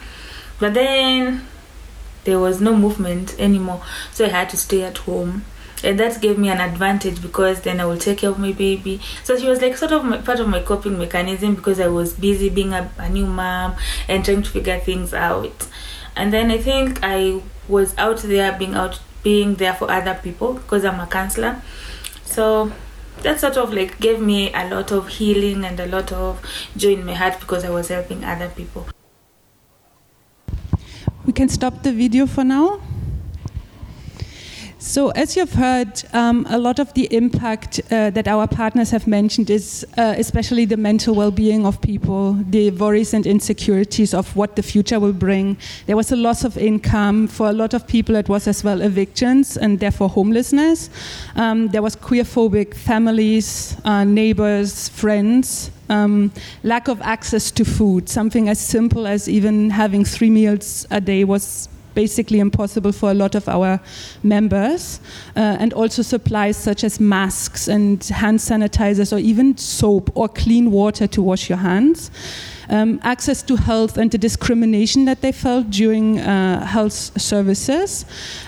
but 0.60 0.74
then 0.74 1.46
there 2.26 2.40
was 2.40 2.60
no 2.60 2.76
movement 2.76 3.36
anymore 3.40 3.82
so 4.12 4.26
i 4.26 4.30
had 4.30 4.50
to 4.50 4.58
stay 4.58 4.84
at 4.84 4.98
home 5.00 5.44
and 5.84 6.00
that 6.00 6.22
gave 6.22 6.38
me 6.38 6.50
an 6.50 6.60
advantage 6.60 7.22
because 7.22 7.62
then 7.62 7.80
I 7.80 7.86
will 7.86 7.98
take 7.98 8.20
care 8.20 8.30
of 8.30 8.40
my 8.40 8.52
baby. 8.52 9.00
So 9.24 9.38
she 9.38 9.48
was 9.48 9.62
like 9.62 9.78
sort 9.78 9.92
of 9.92 10.04
my, 10.04 10.18
part 10.18 10.40
of 10.40 10.48
my 10.48 10.62
coping 10.62 10.98
mechanism 10.98 11.56
because 11.56 11.80
I 11.80 11.88
was 11.88 12.14
busy 12.14 12.50
being 12.50 12.74
a, 12.74 12.92
a 12.98 13.10
new 13.10 13.26
mom 13.26 13.76
and 14.08 14.26
trying 14.26 14.44
to 14.44 14.50
figure 14.50 14.80
things 14.80 15.14
out. 15.14 15.68
And 16.16 16.34
then 16.34 16.52
I 16.52 16.58
think 16.58 17.00
I 17.02 17.42
was 17.68 17.98
out 17.98 18.18
there 18.20 18.58
being 18.58 18.76
out 18.76 19.00
being 19.24 19.56
there 19.56 19.74
for 19.74 19.92
other 19.92 20.20
people 20.22 20.54
because 20.54 20.84
I'm 20.86 21.00
a 21.00 21.08
counselor. 21.08 21.62
So 22.26 22.72
that 23.24 23.40
sort 23.40 23.58
of 23.58 23.74
like 23.74 24.00
gave 24.00 24.20
me 24.20 24.52
a 24.54 24.68
lot 24.70 24.92
of 24.92 25.08
healing 25.08 25.66
and 25.66 25.80
a 25.80 25.86
lot 25.88 26.12
of 26.12 26.42
joy 26.76 26.94
in 26.94 27.06
my 27.06 27.14
heart 27.14 27.40
because 27.40 27.66
I 27.66 27.70
was 27.70 27.90
helping 27.90 28.24
other 28.24 28.50
people. 28.50 28.88
We 31.26 31.34
can 31.34 31.50
stop 31.50 31.84
the 31.84 31.94
video 31.94 32.26
for 32.26 32.44
now. 32.44 32.82
So, 34.82 35.10
as 35.10 35.36
you've 35.36 35.52
heard, 35.56 36.02
um, 36.14 36.48
a 36.50 36.58
lot 36.58 36.80
of 36.80 36.94
the 36.94 37.14
impact 37.14 37.82
uh, 37.92 38.12
that 38.12 38.30
our 38.30 38.48
partners 38.48 38.92
have 38.92 39.08
mentioned 39.08 39.50
is 39.50 39.86
uh, 39.98 40.16
especially 40.18 40.64
the 40.64 40.78
mental 40.78 41.14
well 41.14 41.32
being 41.32 41.66
of 41.66 41.82
people, 41.82 42.32
the 42.50 42.72
worries 42.72 43.14
and 43.14 43.28
insecurities 43.28 44.14
of 44.14 44.34
what 44.38 44.56
the 44.56 44.64
future 44.64 44.98
will 44.98 45.12
bring. 45.12 45.58
There 45.86 45.98
was 45.98 46.14
a 46.14 46.16
loss 46.16 46.46
of 46.46 46.58
income. 46.58 47.28
For 47.28 47.50
a 47.50 47.52
lot 47.52 47.74
of 47.74 47.88
people, 47.88 48.16
it 48.16 48.30
was 48.30 48.48
as 48.48 48.64
well 48.64 48.82
evictions 48.82 49.58
and 49.58 49.82
therefore 49.82 50.08
homelessness. 50.08 50.90
Um, 51.36 51.68
there 51.68 51.82
was 51.82 51.98
queerphobic 51.98 52.74
families, 52.74 53.76
uh, 53.84 54.06
neighbors, 54.06 54.88
friends. 54.88 55.72
Um, 55.90 56.32
lack 56.64 56.88
of 56.88 57.02
access 57.02 57.52
to 57.52 57.66
food, 57.66 58.08
something 58.08 58.48
as 58.48 58.60
simple 58.60 59.08
as 59.08 59.28
even 59.28 59.72
having 59.72 60.06
three 60.06 60.30
meals 60.30 60.86
a 60.92 61.02
day 61.02 61.24
was 61.24 61.68
basically 61.94 62.40
impossible 62.40 62.92
for 62.92 63.12
a 63.12 63.14
lot 63.14 63.36
of 63.36 63.48
our 63.48 63.80
members, 64.24 65.00
uh, 65.36 65.58
and 65.60 65.74
also 65.74 66.02
supplies 66.02 66.58
such 66.58 66.84
as 66.84 67.00
masks 67.00 67.68
and 67.68 68.04
hand 68.06 68.40
sanitizers, 68.40 69.14
or 69.14 69.20
even 69.20 69.58
soap 69.58 70.10
or 70.16 70.28
clean 70.28 70.72
water 70.72 71.08
to 71.08 71.22
wash 71.22 71.50
your 71.50 71.60
hands. 71.60 72.12
Um, 72.70 73.00
access 73.04 73.42
to 73.44 73.56
health 73.56 73.98
and 73.98 74.12
the 74.12 74.18
discrimination 74.18 75.06
that 75.06 75.22
they 75.22 75.32
felt 75.32 75.72
during 75.72 76.20
uh, 76.20 76.66
health 76.66 77.20
services. 77.20 78.06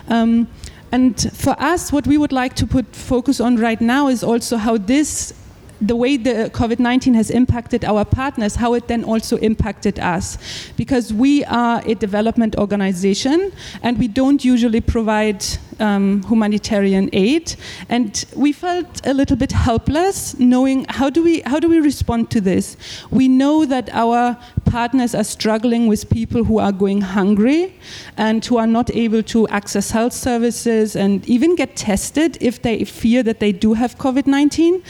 Um, 0.08 0.48
and 0.92 1.32
for 1.34 1.56
us, 1.58 1.92
what 1.92 2.06
we 2.06 2.18
would 2.18 2.34
like 2.34 2.54
to 2.56 2.68
put 2.68 2.96
focus 2.96 3.40
on 3.40 3.56
right 3.56 3.82
now 3.82 4.10
is 4.10 4.24
also 4.24 4.58
how 4.58 4.78
this 4.78 5.34
the 5.82 5.96
way 5.96 6.16
the 6.16 6.50
COVID 6.54 6.80
19 6.80 7.14
has 7.16 7.30
impacted 7.30 7.84
our 7.84 8.06
partners, 8.06 8.56
how 8.56 8.74
it 8.76 8.88
then 8.88 9.04
also 9.04 9.38
impacted 9.38 10.00
us. 10.00 10.38
Because 10.78 11.12
we 11.12 11.44
are 11.46 11.82
a 11.86 11.96
development 11.96 12.56
organization 12.58 13.52
and 13.82 13.98
we 13.98 14.08
don't 14.08 14.46
usually 14.46 14.82
provide 14.82 15.44
um, 15.82 16.24
humanitarian 16.24 17.10
aid. 17.14 17.56
And 17.90 18.24
we 18.36 18.52
felt 18.54 19.06
a 19.06 19.14
little 19.14 19.36
bit 19.36 19.52
helpless 19.52 20.40
knowing 20.40 20.86
how 20.90 21.10
do, 21.10 21.24
we, 21.24 21.42
how 21.42 21.60
do 21.60 21.68
we 21.68 21.80
respond 21.80 22.30
to 22.32 22.42
this? 22.42 22.78
We 23.10 23.28
know 23.28 23.66
that 23.66 23.90
our 23.92 24.38
partners 24.66 25.14
are 25.14 25.24
struggling 25.24 25.88
with 25.88 26.10
people 26.10 26.44
who 26.46 26.60
are 26.60 26.72
going 26.72 27.02
hungry 27.02 27.74
and 28.16 28.46
who 28.46 28.58
are 28.58 28.68
not 28.68 28.90
able 28.96 29.24
to 29.24 29.48
access 29.50 29.92
health 29.92 30.14
services 30.14 30.96
and 30.96 31.28
even 31.28 31.56
get 31.56 31.76
tested 31.76 32.38
if 32.40 32.62
they 32.62 32.86
fear 32.86 33.24
that 33.24 33.40
they 33.40 33.52
do 33.52 33.74
have 33.74 33.98
COVID 33.98 34.28
19. 34.28 34.82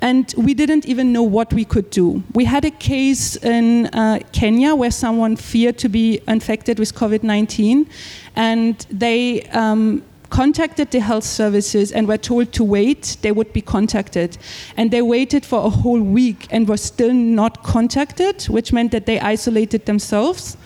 And 0.00 0.32
we 0.36 0.54
didn't 0.54 0.86
even 0.86 1.12
know 1.12 1.22
what 1.22 1.52
we 1.52 1.64
could 1.64 1.90
do. 1.90 2.22
We 2.34 2.44
had 2.44 2.64
a 2.64 2.70
case 2.70 3.36
in 3.36 3.86
uh, 3.86 4.20
Kenya 4.32 4.74
where 4.74 4.90
someone 4.90 5.36
feared 5.36 5.78
to 5.78 5.88
be 5.88 6.20
infected 6.28 6.78
with 6.78 6.94
COVID 6.94 7.22
19, 7.22 7.88
and 8.36 8.78
they 8.90 9.42
um, 9.50 10.02
contacted 10.30 10.90
the 10.90 11.00
health 11.00 11.24
services 11.24 11.92
and 11.92 12.08
were 12.08 12.18
told 12.18 12.52
to 12.52 12.64
wait, 12.64 13.16
they 13.22 13.32
would 13.32 13.52
be 13.52 13.60
contacted. 13.60 14.38
And 14.76 14.90
they 14.90 15.02
waited 15.02 15.44
for 15.44 15.64
a 15.64 15.70
whole 15.70 16.00
week 16.00 16.46
and 16.50 16.68
were 16.68 16.76
still 16.76 17.12
not 17.12 17.62
contacted, 17.62 18.44
which 18.44 18.72
meant 18.72 18.92
that 18.92 19.06
they 19.06 19.20
isolated 19.20 19.86
themselves. 19.86 20.56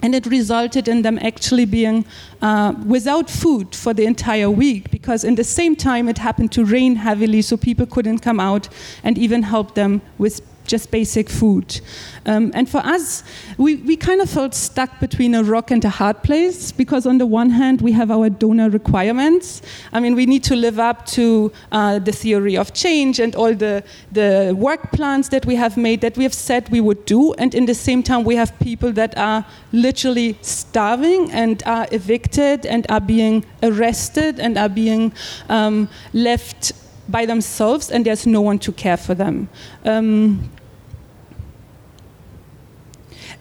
And 0.00 0.14
it 0.14 0.26
resulted 0.26 0.86
in 0.86 1.02
them 1.02 1.18
actually 1.20 1.64
being 1.64 2.04
uh, 2.40 2.72
without 2.86 3.28
food 3.28 3.74
for 3.74 3.92
the 3.92 4.04
entire 4.04 4.48
week 4.48 4.92
because, 4.92 5.24
in 5.24 5.34
the 5.34 5.42
same 5.42 5.74
time, 5.74 6.08
it 6.08 6.18
happened 6.18 6.52
to 6.52 6.64
rain 6.64 6.94
heavily, 6.94 7.42
so 7.42 7.56
people 7.56 7.84
couldn't 7.84 8.20
come 8.20 8.38
out 8.38 8.68
and 9.02 9.18
even 9.18 9.42
help 9.42 9.74
them 9.74 10.00
with 10.16 10.40
just 10.68 10.90
basic 10.90 11.28
food. 11.28 11.80
Um, 12.26 12.52
and 12.54 12.68
for 12.68 12.78
us, 12.78 13.24
we, 13.56 13.76
we 13.76 13.96
kind 13.96 14.20
of 14.20 14.30
felt 14.30 14.54
stuck 14.54 15.00
between 15.00 15.34
a 15.34 15.42
rock 15.42 15.70
and 15.70 15.84
a 15.84 15.88
hard 15.88 16.22
place 16.22 16.70
because, 16.72 17.06
on 17.06 17.18
the 17.18 17.26
one 17.26 17.50
hand, 17.50 17.80
we 17.80 17.92
have 17.92 18.10
our 18.10 18.28
donor 18.28 18.70
requirements. 18.70 19.62
I 19.92 20.00
mean, 20.00 20.14
we 20.14 20.26
need 20.26 20.44
to 20.44 20.54
live 20.54 20.78
up 20.78 21.06
to 21.06 21.50
uh, 21.72 21.98
the 21.98 22.12
theory 22.12 22.56
of 22.56 22.74
change 22.74 23.18
and 23.18 23.34
all 23.34 23.54
the, 23.54 23.82
the 24.12 24.54
work 24.56 24.92
plans 24.92 25.30
that 25.30 25.46
we 25.46 25.56
have 25.56 25.76
made 25.76 26.00
that 26.02 26.16
we 26.16 26.22
have 26.24 26.34
said 26.34 26.68
we 26.68 26.80
would 26.80 27.04
do. 27.06 27.32
And 27.34 27.54
in 27.54 27.66
the 27.66 27.74
same 27.74 28.02
time, 28.02 28.24
we 28.24 28.36
have 28.36 28.56
people 28.58 28.92
that 28.92 29.16
are 29.16 29.44
literally 29.72 30.38
starving 30.42 31.32
and 31.32 31.62
are 31.64 31.86
evicted 31.90 32.66
and 32.66 32.86
are 32.90 33.00
being 33.00 33.44
arrested 33.62 34.38
and 34.38 34.58
are 34.58 34.68
being 34.68 35.12
um, 35.48 35.88
left 36.12 36.72
by 37.08 37.24
themselves, 37.24 37.90
and 37.90 38.04
there's 38.04 38.26
no 38.26 38.40
one 38.40 38.58
to 38.58 38.72
care 38.72 38.96
for 38.96 39.14
them. 39.14 39.48
Um, 39.84 40.50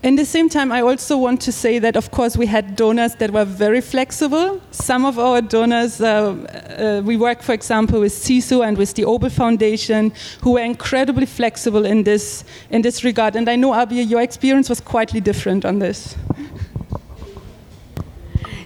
in 0.04 0.16
the 0.16 0.26
same 0.26 0.48
time, 0.48 0.72
I 0.72 0.82
also 0.82 1.18
want 1.18 1.42
to 1.42 1.52
say 1.52 1.80
that, 1.80 1.96
of 1.96 2.12
course, 2.12 2.38
we 2.38 2.46
had 2.46 2.76
donors 2.76 3.16
that 3.16 3.32
were 3.32 3.46
very 3.46 3.82
flexible. 3.82 4.62
Some 4.72 5.06
of 5.06 5.18
our 5.18 5.42
donors, 5.42 6.00
uh, 6.00 6.06
uh, 6.08 7.02
we 7.04 7.18
work, 7.18 7.42
for 7.42 7.54
example, 7.54 8.02
with 8.02 8.14
CISU 8.14 8.66
and 8.66 8.78
with 8.78 8.94
the 8.94 9.04
Obel 9.04 9.32
Foundation, 9.32 10.14
who 10.42 10.52
were 10.52 10.64
incredibly 10.64 11.26
flexible 11.26 11.86
in 11.86 12.04
this, 12.04 12.44
in 12.70 12.84
this 12.84 13.04
regard. 13.04 13.36
And 13.36 13.50
I 13.50 13.56
know, 13.56 13.72
Abir, 13.72 14.08
your 14.08 14.22
experience 14.22 14.70
was 14.70 14.80
quite 14.80 15.12
different 15.24 15.66
on 15.66 15.80
this. 15.80 16.16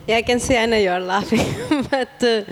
Yeah, 0.07 0.17
I 0.17 0.21
can 0.23 0.39
see, 0.39 0.57
I 0.57 0.65
know 0.65 0.77
you're 0.77 0.99
laughing, 0.99 1.47
but. 1.89 2.23
Uh, 2.23 2.43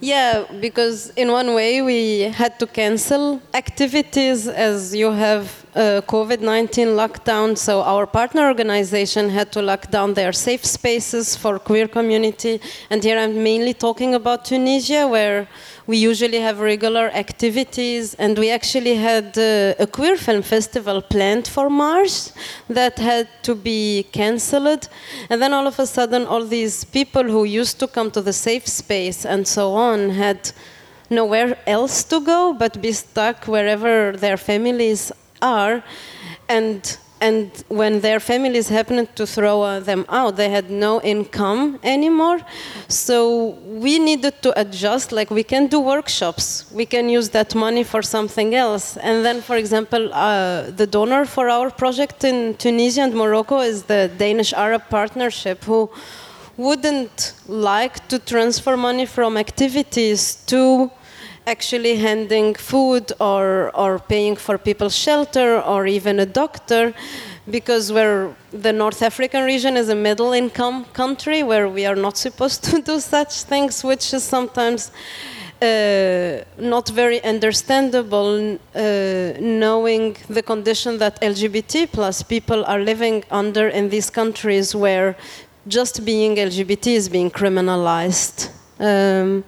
yeah, 0.00 0.44
because 0.60 1.10
in 1.16 1.30
one 1.30 1.54
way 1.54 1.82
we 1.82 2.22
had 2.40 2.58
to 2.60 2.66
cancel 2.66 3.40
activities 3.52 4.48
as 4.48 4.94
you 4.94 5.10
have 5.10 5.64
uh, 5.74 6.00
COVID 6.06 6.40
19 6.40 6.88
lockdown. 6.88 7.56
So 7.56 7.82
our 7.82 8.06
partner 8.06 8.46
organization 8.48 9.28
had 9.30 9.50
to 9.52 9.62
lock 9.62 9.90
down 9.90 10.14
their 10.14 10.32
safe 10.32 10.64
spaces 10.64 11.36
for 11.36 11.58
queer 11.58 11.88
community. 11.88 12.60
And 12.90 13.02
here 13.02 13.18
I'm 13.18 13.42
mainly 13.42 13.74
talking 13.74 14.14
about 14.14 14.44
Tunisia, 14.44 15.08
where 15.08 15.48
we 15.86 15.96
usually 15.98 16.40
have 16.40 16.60
regular 16.60 17.10
activities. 17.10 18.14
And 18.14 18.38
we 18.38 18.50
actually 18.50 18.94
had 18.94 19.36
uh, 19.36 19.74
a 19.78 19.86
queer 19.86 20.16
film 20.16 20.42
festival 20.42 21.02
planned 21.02 21.46
for 21.46 21.68
March 21.68 22.30
that 22.68 22.98
had 22.98 23.28
to 23.42 23.54
be 23.54 24.06
cancelled. 24.12 24.88
And 25.30 25.42
then 25.42 25.52
all 25.52 25.66
of 25.66 25.78
a 25.78 25.86
sudden, 25.86 26.26
all 26.26 26.44
these 26.44 26.84
people 26.84 27.24
who 27.24 27.44
used 27.44 27.78
to 27.80 27.86
come 27.86 28.10
to 28.12 28.20
the 28.20 28.32
safe 28.32 28.66
space 28.66 29.26
and 29.26 29.46
so 29.46 29.72
on 29.74 30.10
had 30.10 30.50
nowhere 31.10 31.58
else 31.66 32.02
to 32.04 32.20
go 32.20 32.54
but 32.54 32.80
be 32.80 32.92
stuck 32.92 33.46
wherever 33.46 34.12
their 34.16 34.36
families 34.36 35.12
are, 35.42 35.82
and 36.48 36.98
and 37.26 37.64
when 37.68 38.00
their 38.06 38.20
families 38.20 38.68
happened 38.68 39.08
to 39.16 39.24
throw 39.26 39.56
uh, 39.62 39.80
them 39.90 40.04
out, 40.08 40.36
they 40.36 40.50
had 40.58 40.68
no 40.70 40.92
income 41.14 41.78
anymore. 41.82 42.38
So 42.88 43.14
we 43.84 43.98
needed 43.98 44.34
to 44.42 44.50
adjust. 44.62 45.06
Like 45.18 45.30
we 45.30 45.44
can 45.52 45.64
do 45.74 45.78
workshops, 45.94 46.44
we 46.80 46.86
can 46.94 47.08
use 47.18 47.28
that 47.30 47.54
money 47.54 47.84
for 47.92 48.02
something 48.02 48.54
else. 48.54 48.86
And 49.08 49.24
then, 49.26 49.40
for 49.48 49.56
example, 49.56 50.02
uh, 50.12 50.70
the 50.80 50.86
donor 50.86 51.24
for 51.24 51.48
our 51.48 51.70
project 51.70 52.24
in 52.24 52.36
Tunisia 52.64 53.02
and 53.06 53.14
Morocco 53.14 53.60
is 53.60 53.84
the 53.84 54.02
Danish 54.24 54.52
Arab 54.52 54.82
Partnership, 54.90 55.58
who 55.64 55.90
wouldn't 56.56 57.32
like 57.48 58.06
to 58.08 58.18
transfer 58.18 58.76
money 58.76 59.06
from 59.06 59.36
activities 59.36 60.20
to 60.52 60.90
actually 61.46 61.96
handing 61.96 62.54
food 62.54 63.12
or, 63.20 63.70
or 63.74 63.98
paying 63.98 64.36
for 64.36 64.56
people's 64.58 64.96
shelter 64.96 65.60
or 65.60 65.86
even 65.86 66.20
a 66.20 66.26
doctor 66.26 66.94
because 67.50 67.92
we're, 67.92 68.34
the 68.52 68.72
North 68.72 69.02
African 69.02 69.44
region 69.44 69.76
is 69.76 69.88
a 69.88 69.94
middle 69.94 70.32
income 70.32 70.86
country 70.86 71.42
where 71.42 71.68
we 71.68 71.84
are 71.84 71.96
not 71.96 72.16
supposed 72.16 72.64
to 72.64 72.80
do 72.80 72.98
such 72.98 73.42
things, 73.42 73.84
which 73.84 74.14
is 74.14 74.24
sometimes 74.24 74.90
uh, 75.60 76.42
not 76.58 76.88
very 76.88 77.22
understandable 77.22 78.54
uh, 78.54 79.32
knowing 79.40 80.16
the 80.28 80.42
condition 80.42 80.98
that 80.98 81.20
LGBT 81.20 81.90
plus 81.92 82.22
people 82.22 82.64
are 82.64 82.80
living 82.80 83.24
under 83.30 83.68
in 83.68 83.88
these 83.88 84.10
countries 84.10 84.74
where 84.74 85.16
just 85.66 86.04
being 86.04 86.36
LGBT 86.36 86.86
is 86.88 87.08
being 87.08 87.30
criminalized. 87.30 88.50
Um, 88.78 89.44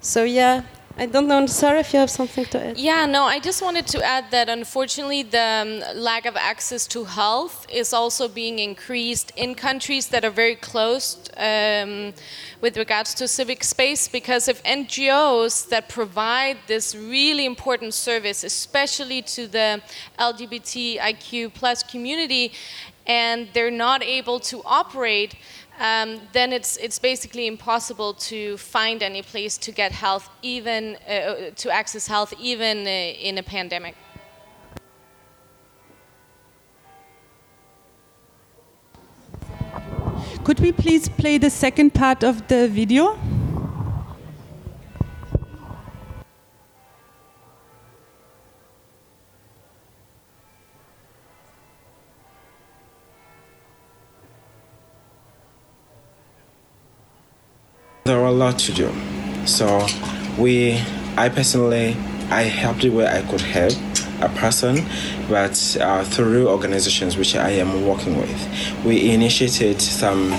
so 0.00 0.22
yeah, 0.24 0.62
I 0.98 1.04
don't 1.04 1.28
know, 1.28 1.44
Sarah, 1.44 1.80
if 1.80 1.92
you 1.92 1.98
have 1.98 2.08
something 2.08 2.46
to 2.46 2.68
add. 2.68 2.78
Yeah, 2.78 3.04
no, 3.04 3.24
I 3.24 3.38
just 3.38 3.60
wanted 3.60 3.86
to 3.88 4.02
add 4.02 4.30
that 4.30 4.48
unfortunately 4.48 5.24
the 5.24 5.82
um, 5.84 6.00
lack 6.00 6.24
of 6.24 6.36
access 6.36 6.86
to 6.86 7.04
health 7.04 7.66
is 7.70 7.92
also 7.92 8.28
being 8.28 8.58
increased 8.58 9.30
in 9.36 9.54
countries 9.54 10.08
that 10.08 10.24
are 10.24 10.30
very 10.30 10.56
closed 10.56 11.30
um, 11.36 12.14
with 12.62 12.78
regards 12.78 13.12
to 13.16 13.28
civic 13.28 13.62
space 13.62 14.08
because 14.08 14.48
if 14.48 14.62
NGOs 14.62 15.68
that 15.68 15.90
provide 15.90 16.56
this 16.66 16.94
really 16.94 17.44
important 17.44 17.92
service, 17.92 18.42
especially 18.42 19.20
to 19.20 19.46
the 19.46 19.82
LGBTIQ 20.18 21.52
plus 21.52 21.82
community, 21.82 22.52
and 23.06 23.48
they're 23.52 23.70
not 23.70 24.02
able 24.02 24.40
to 24.40 24.62
operate, 24.64 25.36
um, 25.78 26.20
then 26.32 26.52
it's 26.52 26.76
it's 26.78 26.98
basically 26.98 27.46
impossible 27.46 28.14
to 28.14 28.56
find 28.56 29.02
any 29.02 29.22
place 29.22 29.58
to 29.58 29.72
get 29.72 29.92
health, 29.92 30.28
even 30.42 30.96
uh, 31.08 31.50
to 31.56 31.70
access 31.70 32.06
health, 32.06 32.32
even 32.40 32.86
uh, 32.86 32.90
in 32.90 33.38
a 33.38 33.42
pandemic. 33.42 33.94
Could 40.44 40.60
we 40.60 40.72
please 40.72 41.08
play 41.08 41.38
the 41.38 41.50
second 41.50 41.92
part 41.92 42.22
of 42.22 42.46
the 42.48 42.68
video? 42.68 43.18
There 58.06 58.20
are 58.20 58.26
a 58.26 58.30
lot 58.30 58.56
to 58.60 58.72
do. 58.72 58.88
So 59.46 59.84
we, 60.38 60.80
I 61.16 61.28
personally, 61.28 61.96
I 62.30 62.42
helped 62.42 62.84
where 62.84 63.12
I 63.12 63.22
could 63.28 63.40
help 63.40 63.72
a 64.20 64.28
person, 64.28 64.86
but 65.28 65.76
uh, 65.80 66.04
through 66.04 66.48
organizations 66.48 67.16
which 67.16 67.34
I 67.34 67.50
am 67.50 67.84
working 67.84 68.16
with, 68.16 68.84
we 68.84 69.10
initiated 69.10 69.82
some 69.82 70.30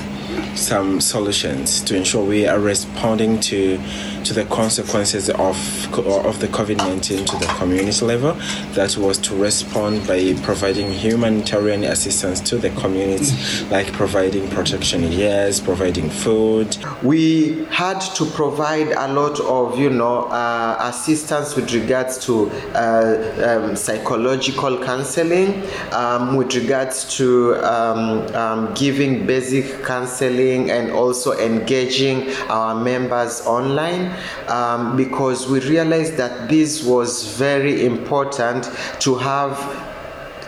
some 0.55 1.01
solutions 1.01 1.81
to 1.81 1.95
ensure 1.97 2.23
we 2.23 2.47
are 2.47 2.59
responding 2.59 3.39
to 3.41 3.77
to 4.23 4.33
the 4.33 4.45
consequences 4.45 5.29
of 5.29 5.57
of 5.97 6.39
the 6.39 6.47
COVID-19 6.47 7.25
to 7.25 7.37
the 7.37 7.45
community 7.57 8.05
level. 8.05 8.33
That 8.73 8.95
was 8.97 9.17
to 9.19 9.35
respond 9.35 10.07
by 10.07 10.33
providing 10.43 10.91
humanitarian 10.91 11.83
assistance 11.83 12.39
to 12.49 12.57
the 12.57 12.69
community, 12.71 13.35
like 13.69 13.91
providing 13.93 14.49
protection 14.49 15.09
gears, 15.09 15.59
providing 15.59 16.09
food. 16.09 16.77
We 17.03 17.65
had 17.65 17.99
to 18.15 18.25
provide 18.25 18.89
a 18.91 19.11
lot 19.13 19.39
of 19.39 19.79
you 19.79 19.89
know 19.89 20.23
uh, 20.25 20.77
assistance 20.81 21.55
with 21.55 21.73
regards 21.73 22.17
to 22.25 22.49
uh, 22.75 23.67
um, 23.67 23.75
psychological 23.75 24.83
counseling, 24.83 25.63
um, 25.91 26.35
with 26.35 26.55
regards 26.55 27.15
to 27.17 27.55
um, 27.65 28.35
um 28.35 28.73
giving 28.73 29.25
basic 29.25 29.83
counseling 29.83 30.69
and 30.71 30.91
also 30.91 31.37
engaging 31.37 32.31
our 32.49 32.75
members 32.75 33.41
online 33.45 34.06
um, 34.47 34.95
because 34.97 35.47
we 35.47 35.59
realized 35.61 36.17
that 36.17 36.49
this 36.49 36.83
was 36.83 37.37
very 37.37 37.85
important 37.85 38.69
to 38.99 39.15
have 39.15 39.57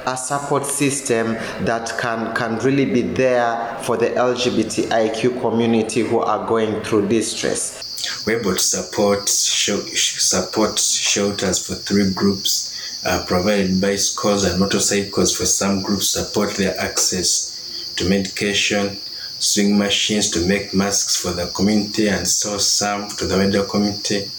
a 0.06 0.18
support 0.18 0.66
system 0.66 1.34
that 1.66 1.94
can 2.00 2.34
can 2.36 2.58
really 2.60 2.86
be 2.86 3.02
there 3.02 3.78
for 3.84 3.98
the 3.98 4.08
LGBTIQ 4.08 5.42
community 5.42 6.02
who 6.02 6.20
are 6.20 6.48
going 6.48 6.82
through 6.84 7.08
distress. 7.08 8.24
We're 8.26 8.40
able 8.40 8.54
to 8.54 8.60
support 8.60 9.30
support 9.30 10.80
shelters 10.80 11.66
for 11.66 11.76
three 11.76 12.12
groups, 12.14 13.04
uh, 13.06 13.26
provided 13.28 13.82
bicycles 13.82 14.46
and 14.46 14.60
motorcycles 14.60 15.36
for 15.36 15.46
some 15.46 15.82
groups, 15.82 16.10
support 16.10 16.56
their 16.56 16.78
access 16.80 17.94
to 17.98 18.08
medication, 18.10 18.98
sewing 19.40 19.78
machines 19.78 20.30
to 20.30 20.46
make 20.46 20.74
masks 20.74 21.16
for 21.16 21.32
the 21.32 21.48
community 21.48 22.10
and 22.10 22.28
sell 22.28 22.60
some 22.60 23.10
to 23.10 23.26
the 23.26 23.38
wider 23.38 23.64
community 23.64 24.30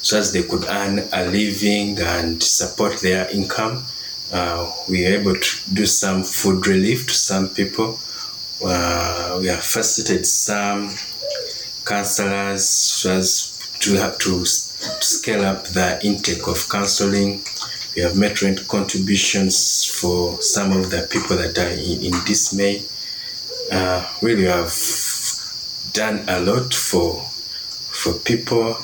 so 0.00 0.18
as 0.18 0.32
they 0.32 0.42
could 0.42 0.64
earn 0.68 0.98
a 1.12 1.24
living 1.26 1.98
and 1.98 2.42
support 2.42 3.00
their 3.00 3.28
income. 3.30 3.84
Uh, 4.32 4.70
we 4.88 5.02
were 5.02 5.10
able 5.18 5.34
to 5.34 5.70
do 5.72 5.86
some 5.86 6.22
food 6.22 6.66
relief 6.66 7.06
to 7.06 7.14
some 7.14 7.48
people. 7.48 7.98
Uh, 8.64 9.38
we 9.40 9.46
have 9.46 9.62
facilitated 9.62 10.26
some 10.26 10.90
counselors 11.84 12.68
so 12.68 13.12
as 13.12 13.58
to 13.80 13.94
have 13.94 14.18
to 14.18 14.44
scale 14.44 15.44
up 15.44 15.64
the 15.68 15.98
intake 16.04 16.46
of 16.46 16.68
counseling. 16.68 17.42
We 17.96 18.02
have 18.02 18.16
made 18.16 18.42
rent 18.42 18.66
contributions 18.68 19.84
for 19.84 20.40
some 20.42 20.72
of 20.72 20.90
the 20.90 21.06
people 21.10 21.36
that 21.36 21.56
are 21.58 21.68
in, 21.68 22.02
in 22.02 22.24
dismay 22.24 22.84
uh, 23.72 24.06
really 24.22 24.44
have 24.44 24.72
done 25.92 26.24
a 26.28 26.40
lot 26.40 26.74
for 26.74 27.22
for 27.94 28.12
people. 28.20 28.76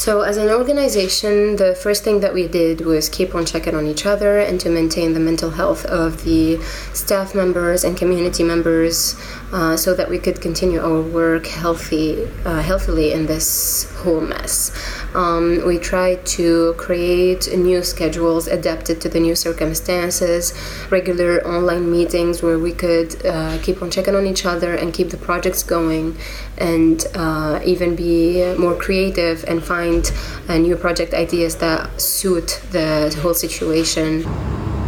So, 0.00 0.22
as 0.22 0.38
an 0.38 0.48
organization, 0.48 1.56
the 1.56 1.74
first 1.74 2.04
thing 2.04 2.20
that 2.20 2.32
we 2.32 2.48
did 2.48 2.80
was 2.80 3.10
keep 3.10 3.34
on 3.34 3.44
checking 3.44 3.74
on 3.74 3.86
each 3.86 4.06
other 4.06 4.38
and 4.38 4.58
to 4.60 4.70
maintain 4.70 5.12
the 5.12 5.20
mental 5.20 5.50
health 5.50 5.84
of 5.84 6.24
the 6.24 6.56
staff 6.94 7.34
members 7.34 7.84
and 7.84 7.98
community 7.98 8.42
members 8.42 9.14
uh, 9.52 9.76
so 9.76 9.92
that 9.92 10.08
we 10.08 10.18
could 10.18 10.40
continue 10.40 10.80
our 10.80 11.02
work 11.02 11.46
healthy, 11.46 12.26
uh, 12.46 12.62
healthily 12.62 13.12
in 13.12 13.26
this 13.26 13.92
whole 14.02 14.20
mess. 14.20 14.72
Um, 15.14 15.62
we 15.66 15.78
tried 15.78 16.24
to 16.38 16.74
create 16.74 17.42
new 17.56 17.82
schedules 17.82 18.46
adapted 18.46 19.00
to 19.02 19.08
the 19.08 19.20
new 19.20 19.34
circumstances, 19.34 20.52
regular 20.90 21.40
online 21.46 21.90
meetings 21.90 22.42
where 22.42 22.58
we 22.58 22.72
could 22.72 23.10
uh, 23.24 23.58
keep 23.62 23.82
on 23.82 23.90
checking 23.90 24.14
on 24.14 24.26
each 24.26 24.44
other 24.46 24.74
and 24.74 24.92
keep 24.92 25.10
the 25.10 25.16
projects 25.16 25.62
going, 25.62 26.16
and 26.58 27.06
uh, 27.14 27.60
even 27.64 27.96
be 27.96 28.54
more 28.56 28.76
creative 28.76 29.44
and 29.44 29.62
find 29.62 30.12
uh, 30.48 30.58
new 30.58 30.76
project 30.76 31.14
ideas 31.14 31.56
that 31.56 32.00
suit 32.00 32.60
the 32.70 33.16
whole 33.22 33.34
situation. 33.34 34.24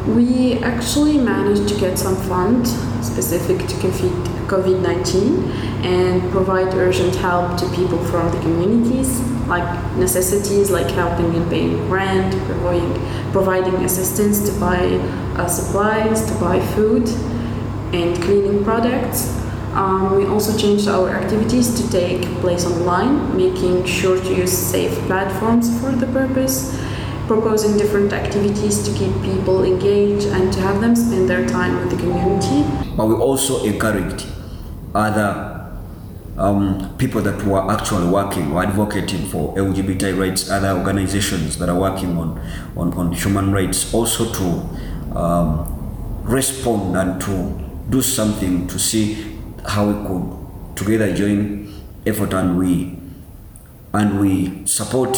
We 0.06 0.58
actually 0.64 1.16
managed 1.16 1.68
to 1.72 1.78
get 1.78 1.96
some 1.96 2.16
funds 2.16 2.72
specific 3.06 3.58
to 3.68 3.74
COVID 3.76 4.82
19 4.82 5.50
and 5.84 6.28
provide 6.32 6.74
urgent 6.74 7.14
help 7.14 7.56
to 7.58 7.68
people 7.70 8.04
from 8.06 8.32
the 8.32 8.40
communities, 8.40 9.20
like 9.46 9.62
necessities 9.96 10.72
like 10.72 10.90
helping 10.90 11.32
in 11.34 11.48
paying 11.48 11.88
rent, 11.88 12.34
providing, 12.46 12.92
providing 13.30 13.74
assistance 13.84 14.44
to 14.50 14.58
buy 14.58 14.86
uh, 15.36 15.46
supplies, 15.46 16.26
to 16.26 16.34
buy 16.40 16.58
food, 16.74 17.08
and 17.94 18.20
cleaning 18.24 18.64
products. 18.64 19.38
Um, 19.72 20.16
we 20.16 20.26
also 20.26 20.58
changed 20.58 20.88
our 20.88 21.10
activities 21.10 21.80
to 21.80 21.90
take 21.92 22.24
place 22.40 22.66
online, 22.66 23.36
making 23.36 23.84
sure 23.84 24.20
to 24.20 24.34
use 24.34 24.52
safe 24.52 24.92
platforms 25.06 25.80
for 25.80 25.92
the 25.92 26.06
purpose 26.08 26.76
proposing 27.34 27.78
different 27.78 28.12
activities 28.12 28.82
to 28.86 28.92
keep 28.92 29.12
people 29.22 29.64
engaged 29.64 30.26
and 30.26 30.52
to 30.52 30.60
have 30.60 30.80
them 30.82 30.94
spend 30.94 31.28
their 31.30 31.46
time 31.48 31.78
with 31.80 31.90
the 31.90 31.96
community. 31.96 32.62
But 32.94 33.06
we 33.06 33.14
also 33.14 33.64
encouraged 33.64 34.26
other 34.94 35.80
um, 36.36 36.94
people 36.98 37.22
that 37.22 37.42
were 37.44 37.70
actually 37.70 38.08
working 38.08 38.52
or 38.52 38.62
advocating 38.62 39.24
for 39.26 39.54
LGBT 39.54 40.18
rights, 40.18 40.50
other 40.50 40.70
organizations 40.78 41.56
that 41.58 41.68
are 41.70 41.78
working 41.78 42.18
on, 42.18 42.38
on, 42.76 42.92
on 42.94 43.12
human 43.12 43.50
rights, 43.50 43.92
also 43.94 44.30
to 44.32 45.18
um, 45.18 46.22
respond 46.24 46.96
and 46.96 47.20
to 47.22 47.58
do 47.90 48.02
something 48.02 48.66
to 48.68 48.78
see 48.78 49.38
how 49.66 49.86
we 49.90 49.94
could 50.06 50.76
together 50.76 51.14
join 51.14 51.72
effort 52.06 52.34
and 52.34 52.58
we 52.58 52.98
and 53.94 54.18
we 54.20 54.66
support 54.66 55.16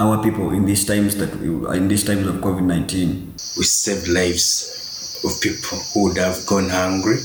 our 0.00 0.22
people 0.22 0.50
in 0.50 0.64
these 0.64 0.84
times 0.86 1.14
that 1.16 1.36
we, 1.36 1.48
in 1.76 1.86
these 1.86 2.04
times 2.04 2.26
of 2.26 2.36
COVID 2.36 2.62
nineteen. 2.62 3.34
We 3.56 3.64
saved 3.64 4.08
lives 4.08 5.20
of 5.24 5.40
people 5.42 5.78
who 5.92 6.04
would 6.04 6.16
have 6.16 6.46
gone 6.46 6.70
hungry. 6.70 7.20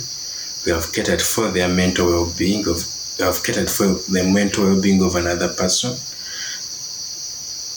We 0.65 0.73
have 0.73 0.91
catered 0.91 1.21
for 1.21 1.47
their 1.49 1.69
mental 1.69 2.07
well-being. 2.07 2.67
Of 2.67 2.83
we 3.17 3.25
have 3.25 3.41
catered 3.43 3.69
for 3.69 3.88
the 4.11 4.29
mental 4.33 4.65
well-being 4.65 5.01
of 5.01 5.15
another 5.15 5.53
person. 5.53 5.95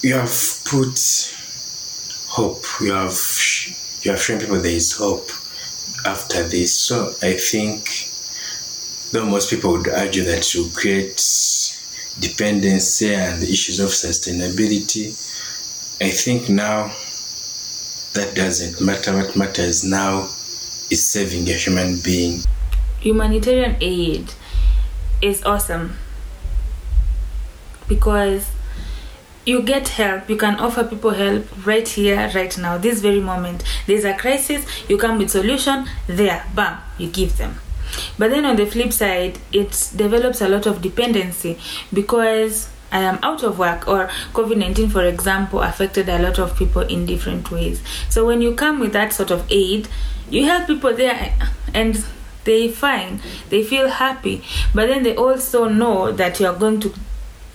You 0.03 0.15
have 0.15 0.37
put 0.65 0.99
hope. 2.29 2.65
You 2.81 2.93
have 2.95 3.19
you 4.03 4.11
have 4.11 4.21
shown 4.21 4.41
people 4.41 4.61
there 4.61 4.73
is 4.73 4.97
hope 4.97 5.31
after 6.07 6.43
this. 6.43 6.75
So 6.75 7.15
I 7.23 7.35
think 7.35 7.87
though 9.13 9.27
most 9.27 9.51
people 9.51 9.73
would 9.73 9.89
argue 9.89 10.25
that 10.25 10.43
to 10.43 10.69
create 10.75 11.21
dependency 12.21 13.15
and 13.15 13.41
the 13.41 13.51
issues 13.51 13.81
of 13.81 13.91
sustainability. 13.91 15.09
I 16.01 16.11
think 16.11 16.49
now 16.49 16.93
that 18.15 18.35
doesn't 18.35 18.85
matter. 18.85 19.15
What 19.15 19.37
matters 19.37 19.85
now 19.85 20.23
is 20.91 21.09
saving 21.09 21.49
a 21.49 21.53
human 21.53 21.99
being. 22.05 22.41
Humanitarian 23.01 23.77
aid 23.81 24.33
is 25.23 25.45
awesome 25.45 25.97
because 27.89 28.51
you 29.47 29.63
get 29.63 29.89
help. 29.89 30.29
You 30.29 30.37
can 30.37 30.57
offer 30.57 30.85
people 30.85 31.11
help 31.11 31.47
right 31.67 31.89
here, 31.89 32.31
right 32.35 32.57
now, 32.59 32.77
this 32.79 33.01
very 33.01 33.21
moment. 33.21 33.65
There's 33.87 34.05
a 34.05 34.15
crisis, 34.15 34.65
you 34.89 34.99
come 34.99 35.19
with 35.19 35.31
solution, 35.31 35.87
there, 36.07 36.45
bam, 36.55 36.79
you 36.99 37.09
give 37.09 37.39
them. 37.39 37.59
But 38.19 38.31
then 38.31 38.45
on 38.45 38.57
the 38.57 38.67
flip 38.67 38.93
side, 38.93 39.39
it 39.53 39.91
develops 39.97 40.41
a 40.41 40.49
lot 40.49 40.67
of 40.67 40.83
dependency 40.83 41.59
because 41.93 42.69
I 42.91 43.01
am 43.01 43.19
out 43.23 43.43
of 43.43 43.59
work, 43.59 43.87
or 43.87 44.07
COVID 44.33 44.57
19, 44.57 44.89
for 44.89 45.05
example, 45.05 45.61
affected 45.61 46.09
a 46.09 46.19
lot 46.19 46.39
of 46.39 46.57
people 46.57 46.83
in 46.83 47.05
different 47.05 47.51
ways. 47.51 47.83
So 48.09 48.27
when 48.27 48.41
you 48.41 48.55
come 48.55 48.81
with 48.81 48.93
that 48.95 49.13
sort 49.13 49.31
of 49.31 49.47
aid, 49.51 49.89
you 50.31 50.45
have 50.47 50.67
people 50.67 50.95
there 50.95 51.35
and 51.75 52.03
they 52.45 52.69
fine, 52.69 53.21
they 53.51 53.63
feel 53.63 53.89
happy, 53.89 54.43
but 54.75 54.89
then 54.89 55.03
they 55.03 55.15
also 55.15 55.69
know 55.69 56.13
that 56.13 56.41
you 56.41 56.47
are 56.47 56.55
going 56.55 56.81
to 56.81 56.95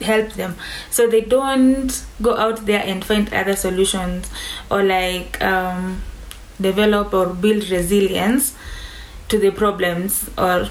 help 0.02 0.34
them. 0.34 0.56
So 0.92 1.08
they 1.08 1.22
don't 1.22 2.06
go 2.22 2.38
out 2.38 2.66
there 2.68 2.84
and 2.86 3.04
find 3.04 3.34
other 3.34 3.56
solutions 3.56 4.30
or 4.70 4.84
like 4.84 5.42
um, 5.42 6.04
develop 6.62 7.14
or 7.14 7.34
build 7.34 7.70
resilience 7.70 8.56
to 9.34 9.40
the 9.40 9.52
problems 9.52 10.30
or 10.38 10.70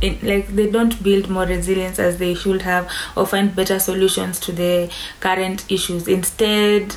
in, 0.00 0.18
like 0.22 0.48
they 0.48 0.70
don't 0.70 1.02
build 1.02 1.28
more 1.28 1.44
resilience 1.44 1.98
as 1.98 2.18
they 2.18 2.34
should 2.34 2.62
have 2.62 2.90
or 3.16 3.26
find 3.26 3.54
better 3.54 3.78
solutions 3.78 4.40
to 4.40 4.52
the 4.52 4.90
current 5.20 5.70
issues 5.70 6.08
instead 6.08 6.96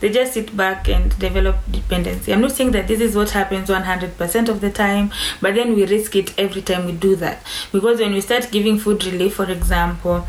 they 0.00 0.10
just 0.10 0.34
sit 0.34 0.56
back 0.56 0.88
and 0.88 1.18
develop 1.18 1.56
dependency 1.70 2.32
i'm 2.32 2.40
not 2.40 2.52
saying 2.52 2.70
that 2.70 2.86
this 2.86 3.00
is 3.00 3.16
what 3.16 3.30
happens 3.30 3.68
100% 3.68 4.48
of 4.48 4.60
the 4.60 4.70
time 4.70 5.10
but 5.40 5.54
then 5.54 5.74
we 5.74 5.86
risk 5.86 6.14
it 6.14 6.32
every 6.38 6.62
time 6.62 6.86
we 6.86 6.92
do 6.92 7.16
that 7.16 7.42
because 7.72 8.00
when 8.00 8.12
we 8.12 8.20
start 8.20 8.50
giving 8.50 8.78
food 8.78 9.04
relief 9.04 9.34
for 9.34 9.50
example 9.50 10.26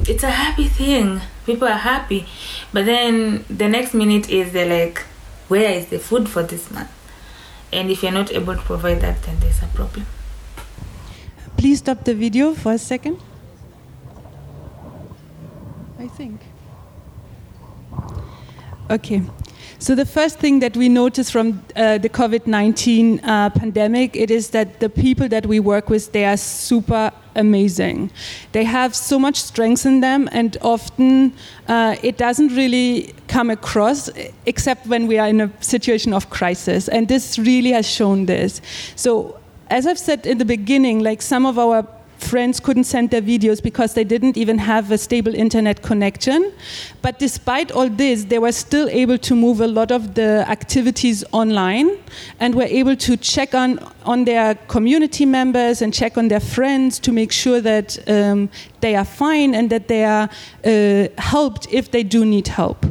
it's 0.00 0.22
a 0.22 0.30
happy 0.30 0.68
thing. 0.68 1.20
People 1.44 1.68
are 1.68 1.78
happy. 1.78 2.26
But 2.72 2.86
then 2.86 3.44
the 3.48 3.68
next 3.68 3.94
minute 3.94 4.28
is 4.28 4.52
they're 4.52 4.68
like, 4.68 5.00
where 5.48 5.72
is 5.72 5.86
the 5.86 5.98
food 5.98 6.28
for 6.28 6.42
this 6.42 6.70
month? 6.70 6.90
And 7.76 7.90
if 7.90 8.02
you're 8.02 8.10
not 8.10 8.32
able 8.32 8.56
to 8.56 8.62
provide 8.62 9.02
that, 9.02 9.22
then 9.24 9.38
there's 9.38 9.62
a 9.62 9.66
problem. 9.66 10.06
Please 11.58 11.80
stop 11.80 12.04
the 12.04 12.14
video 12.14 12.54
for 12.54 12.72
a 12.72 12.78
second. 12.78 13.20
I 15.98 16.08
think. 16.08 16.40
Okay. 18.90 19.22
So 19.78 19.94
the 19.94 20.06
first 20.06 20.38
thing 20.38 20.60
that 20.60 20.76
we 20.76 20.88
notice 20.88 21.30
from 21.30 21.62
uh, 21.76 21.98
the 21.98 22.08
COVID-19 22.08 23.20
uh, 23.22 23.50
pandemic, 23.50 24.16
it 24.16 24.30
is 24.30 24.50
that 24.50 24.80
the 24.80 24.88
people 24.88 25.28
that 25.28 25.46
we 25.46 25.60
work 25.60 25.90
with, 25.90 26.12
they 26.12 26.24
are 26.24 26.36
super 26.36 27.12
amazing. 27.34 28.10
They 28.52 28.64
have 28.64 28.96
so 28.96 29.18
much 29.18 29.36
strength 29.36 29.84
in 29.84 30.00
them, 30.00 30.28
and 30.32 30.56
often 30.62 31.34
uh, 31.68 31.96
it 32.02 32.16
doesn't 32.16 32.56
really 32.56 33.14
come 33.28 33.50
across 33.50 34.08
except 34.46 34.86
when 34.86 35.06
we 35.06 35.18
are 35.18 35.28
in 35.28 35.40
a 35.42 35.50
situation 35.62 36.14
of 36.14 36.30
crisis. 36.30 36.88
And 36.88 37.08
this 37.08 37.38
really 37.38 37.72
has 37.72 37.86
shown 37.86 38.26
this. 38.26 38.62
So 38.96 39.38
as 39.68 39.86
I've 39.86 39.98
said 39.98 40.26
in 40.26 40.38
the 40.38 40.44
beginning, 40.44 41.00
like 41.00 41.20
some 41.20 41.44
of 41.44 41.58
our 41.58 41.82
friends 42.18 42.60
couldn't 42.60 42.84
send 42.84 43.10
their 43.10 43.22
videos 43.22 43.62
because 43.62 43.94
they 43.94 44.04
didn't 44.04 44.36
even 44.36 44.58
have 44.58 44.90
a 44.90 44.98
stable 44.98 45.34
internet 45.34 45.82
connection. 45.82 46.52
But 47.02 47.18
despite 47.18 47.70
all 47.70 47.88
this, 47.88 48.24
they 48.24 48.38
were 48.38 48.52
still 48.52 48.88
able 48.88 49.18
to 49.18 49.34
move 49.34 49.60
a 49.60 49.66
lot 49.66 49.90
of 49.90 50.14
the 50.14 50.44
activities 50.48 51.24
online 51.32 51.90
and 52.40 52.54
were 52.54 52.64
able 52.64 52.96
to 52.96 53.16
check 53.16 53.54
on, 53.54 53.78
on 54.04 54.24
their 54.24 54.54
community 54.68 55.26
members 55.26 55.82
and 55.82 55.92
check 55.92 56.16
on 56.18 56.28
their 56.28 56.40
friends 56.40 56.98
to 57.00 57.12
make 57.12 57.32
sure 57.32 57.60
that 57.60 57.98
um, 58.08 58.48
they 58.80 58.96
are 58.96 59.04
fine 59.04 59.54
and 59.54 59.70
that 59.70 59.88
they 59.88 60.04
are 60.04 60.28
uh, 60.64 61.08
helped 61.18 61.66
if 61.72 61.90
they 61.90 62.02
do 62.02 62.24
need 62.24 62.48
help. 62.48 62.86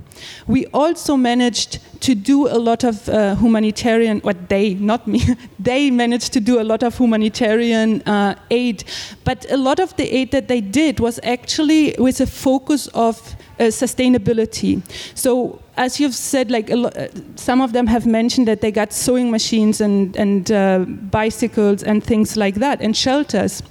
We 0.47 0.65
also 0.67 1.17
managed 1.17 1.79
to 2.01 2.15
do 2.15 2.47
a 2.47 2.59
lot 2.59 2.83
of 2.83 3.09
uh, 3.09 3.35
humanitarian, 3.35 4.19
what 4.19 4.49
they, 4.49 4.75
not 4.75 5.07
me, 5.07 5.21
they 5.59 5.89
managed 5.91 6.33
to 6.33 6.39
do 6.39 6.59
a 6.61 6.63
lot 6.63 6.83
of 6.83 6.97
humanitarian 6.97 8.01
uh, 8.03 8.35
aid. 8.51 8.83
But 9.23 9.45
a 9.51 9.57
lot 9.57 9.79
of 9.79 9.95
the 9.95 10.07
aid 10.15 10.31
that 10.31 10.47
they 10.47 10.61
did 10.61 10.99
was 10.99 11.19
actually 11.23 11.95
with 11.97 12.21
a 12.21 12.27
focus 12.27 12.87
of 12.87 13.35
uh, 13.59 13.63
sustainability. 13.65 14.81
So 15.15 15.61
as 15.77 15.99
you've 15.99 16.15
said, 16.15 16.51
like 16.51 16.69
lo- 16.69 16.89
uh, 16.89 17.07
some 17.35 17.61
of 17.61 17.73
them 17.73 17.87
have 17.87 18.05
mentioned 18.05 18.47
that 18.47 18.61
they 18.61 18.71
got 18.71 18.93
sewing 18.93 19.31
machines 19.31 19.81
and, 19.81 20.15
and 20.15 20.51
uh, 20.51 20.79
bicycles 20.79 21.83
and 21.83 22.03
things 22.03 22.37
like 22.37 22.55
that 22.55 22.81
and 22.81 22.95
shelters. 22.95 23.63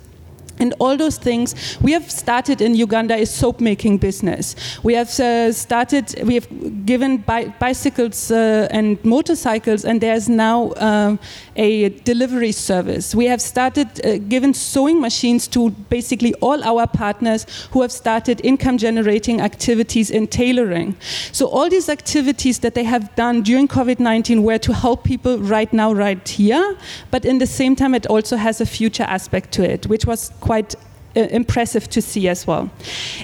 And 0.59 0.73
all 0.79 0.97
those 0.97 1.17
things, 1.17 1.79
we 1.83 1.93
have 1.93 2.11
started 2.11 2.61
in 2.61 2.75
Uganda 2.75 3.15
a 3.15 3.27
soap 3.27 3.61
making 3.61 3.99
business. 3.99 4.55
We 4.83 4.95
have 4.95 5.09
uh, 5.19 5.53
started, 5.53 6.15
we 6.25 6.35
have 6.35 6.87
given 6.87 7.19
bi- 7.19 7.49
bicycles 7.59 8.31
uh, 8.31 8.69
and 8.71 9.05
motorcycles, 9.05 9.85
and 9.85 10.01
there's 10.01 10.29
now 10.29 10.73
um, 10.77 11.19
a 11.57 11.89
delivery 12.05 12.53
service. 12.53 13.15
We 13.15 13.27
have 13.27 13.41
started 13.41 13.89
uh, 14.05 14.19
given 14.19 14.55
sewing 14.55 15.01
machines 15.01 15.49
to 15.49 15.71
basically 15.71 16.35
all 16.35 16.63
our 16.63 16.87
partners 16.87 17.47
who 17.73 17.83
have 17.83 17.93
started 17.93 18.41
income 18.45 18.79
generating 18.79 19.41
activities 19.41 20.11
in 20.11 20.27
tailoring. 20.29 20.97
So, 21.33 21.47
all 21.47 21.69
these 21.69 21.89
activities 21.89 22.61
that 22.61 22.75
they 22.75 22.85
have 22.85 23.15
done 23.17 23.43
during 23.43 23.69
COVID 23.69 23.99
19 23.99 24.43
were 24.43 24.59
to 24.59 24.73
help 24.73 25.05
people 25.05 25.39
right 25.39 25.73
now, 25.73 25.93
right 25.93 26.29
here, 26.29 26.77
but 27.11 27.25
in 27.25 27.39
the 27.39 27.47
same 27.47 27.75
time, 27.75 27.95
it 27.95 28.07
also 28.07 28.37
has 28.37 28.61
a 28.61 28.67
future 28.67 29.05
aspect 29.05 29.53
to 29.53 29.69
it, 29.69 29.87
which 29.87 30.07
was 30.07 30.31
quite 30.45 30.75
uh, 31.17 31.21
impressive 31.31 31.89
to 31.89 32.01
see 32.03 32.29
as 32.29 32.47
well. 32.47 32.69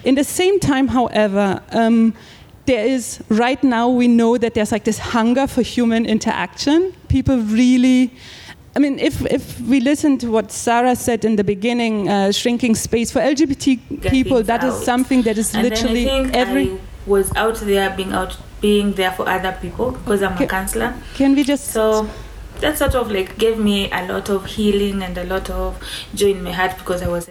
In 0.04 0.14
the 0.14 0.24
same 0.24 0.58
time, 0.58 0.88
however, 0.88 1.60
um, 1.72 2.14
there 2.66 2.86
is 2.86 3.22
right 3.28 3.62
now 3.62 3.88
we 3.88 4.06
know 4.08 4.38
that 4.38 4.54
there's 4.54 4.72
like 4.72 4.84
this 4.84 4.98
hunger 4.98 5.46
for 5.46 5.62
human 5.62 6.06
interaction. 6.06 6.92
People 7.08 7.38
really. 7.38 8.10
I 8.76 8.78
mean, 8.78 9.00
if, 9.00 9.20
if 9.26 9.60
we 9.62 9.80
listen 9.80 10.16
to 10.18 10.30
what 10.30 10.52
Sarah 10.52 10.94
said 10.94 11.24
in 11.24 11.34
the 11.34 11.42
beginning, 11.42 12.08
uh, 12.08 12.30
shrinking 12.30 12.76
space 12.76 13.10
for 13.10 13.20
LGBT 13.20 14.00
Get 14.00 14.12
people, 14.12 14.44
that 14.44 14.62
is 14.62 14.74
out. 14.74 14.84
something 14.84 15.22
that 15.22 15.36
is 15.36 15.52
And 15.54 15.68
literally 15.68 16.08
every. 16.08 16.70
I 16.70 16.78
was 17.06 17.34
out 17.34 17.56
there 17.56 17.90
being 17.96 18.12
out 18.12 18.36
being 18.60 18.92
there 18.92 19.10
for 19.10 19.28
other 19.28 19.56
people 19.60 19.90
because 19.92 20.22
I'm 20.22 20.40
a 20.40 20.46
counselor. 20.46 20.94
Can 21.14 21.34
we 21.34 21.42
just 21.42 21.72
so 21.72 22.08
that 22.60 22.78
sort 22.78 22.94
of 22.94 23.10
like 23.10 23.38
gave 23.38 23.58
me 23.58 23.90
a 23.90 24.06
lot 24.06 24.28
of 24.28 24.46
healing 24.46 25.02
and 25.02 25.16
a 25.18 25.24
lot 25.24 25.50
of 25.50 25.78
joy 26.14 26.30
in 26.30 26.42
my 26.42 26.52
heart 26.52 26.76
because 26.78 27.02
I 27.02 27.08
was 27.08 27.30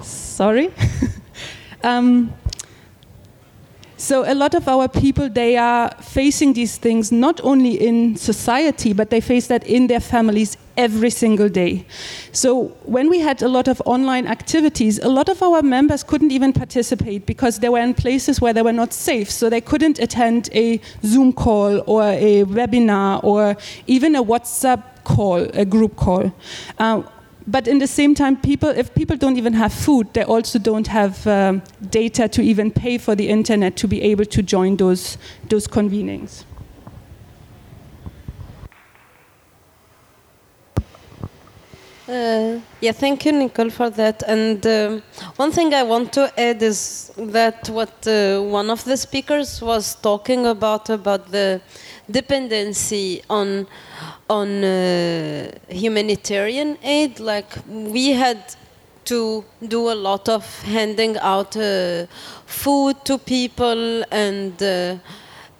sorry. 0.00 0.72
um, 1.84 2.32
so 3.96 4.24
a 4.26 4.34
lot 4.34 4.54
of 4.54 4.66
our 4.66 4.88
people 4.88 5.28
they 5.28 5.56
are 5.56 5.90
facing 6.00 6.52
these 6.54 6.76
things 6.76 7.12
not 7.12 7.40
only 7.44 7.74
in 7.74 8.16
society 8.16 8.92
but 8.92 9.10
they 9.10 9.20
face 9.20 9.46
that 9.46 9.64
in 9.64 9.86
their 9.86 10.00
families 10.00 10.56
every 10.76 11.10
single 11.10 11.48
day. 11.48 11.86
So 12.32 12.68
when 12.84 13.10
we 13.10 13.20
had 13.20 13.42
a 13.42 13.48
lot 13.48 13.68
of 13.68 13.82
online 13.84 14.26
activities, 14.26 14.98
a 14.98 15.08
lot 15.08 15.28
of 15.28 15.42
our 15.42 15.62
members 15.62 16.02
couldn't 16.02 16.32
even 16.32 16.52
participate 16.52 17.26
because 17.26 17.58
they 17.58 17.68
were 17.68 17.80
in 17.80 17.94
places 17.94 18.40
where 18.40 18.52
they 18.52 18.62
were 18.62 18.72
not 18.72 18.92
safe. 18.92 19.30
So 19.30 19.50
they 19.50 19.60
couldn't 19.60 19.98
attend 19.98 20.48
a 20.52 20.80
Zoom 21.04 21.32
call 21.32 21.82
or 21.86 22.02
a 22.04 22.44
webinar 22.44 23.22
or 23.22 23.56
even 23.86 24.14
a 24.16 24.22
WhatsApp 24.22 24.82
call, 25.04 25.46
a 25.54 25.64
group 25.64 25.96
call. 25.96 26.32
Uh, 26.78 27.02
but 27.46 27.66
in 27.66 27.78
the 27.78 27.86
same 27.86 28.14
time, 28.14 28.36
people, 28.36 28.68
if 28.68 28.94
people 28.94 29.16
don't 29.16 29.36
even 29.36 29.52
have 29.54 29.72
food, 29.72 30.12
they 30.14 30.22
also 30.22 30.58
don't 30.58 30.86
have 30.86 31.26
um, 31.26 31.62
data 31.90 32.28
to 32.28 32.42
even 32.42 32.70
pay 32.70 32.98
for 32.98 33.14
the 33.14 33.28
internet 33.28 33.76
to 33.76 33.88
be 33.88 34.00
able 34.02 34.24
to 34.26 34.42
join 34.42 34.76
those, 34.76 35.18
those 35.48 35.66
convenings. 35.66 36.44
Uh, 42.12 42.60
yeah, 42.82 42.92
thank 42.92 43.24
you, 43.24 43.32
Nicole, 43.32 43.70
for 43.70 43.88
that. 43.88 44.22
And 44.26 44.66
um, 44.66 45.02
one 45.36 45.50
thing 45.50 45.72
I 45.72 45.82
want 45.82 46.12
to 46.12 46.30
add 46.38 46.62
is 46.62 47.10
that 47.16 47.70
what 47.70 48.06
uh, 48.06 48.38
one 48.42 48.68
of 48.68 48.84
the 48.84 48.98
speakers 48.98 49.62
was 49.62 49.94
talking 49.94 50.44
about 50.46 50.90
about 50.90 51.30
the 51.30 51.62
dependency 52.10 53.22
on 53.30 53.66
on 54.28 54.62
uh, 54.62 55.52
humanitarian 55.70 56.76
aid. 56.82 57.18
Like 57.18 57.50
we 57.66 58.10
had 58.10 58.42
to 59.06 59.42
do 59.66 59.90
a 59.90 59.94
lot 60.08 60.28
of 60.28 60.44
handing 60.64 61.16
out 61.18 61.56
uh, 61.56 62.06
food 62.44 62.96
to 63.06 63.16
people 63.16 64.04
and 64.10 64.62
uh, 64.62 64.96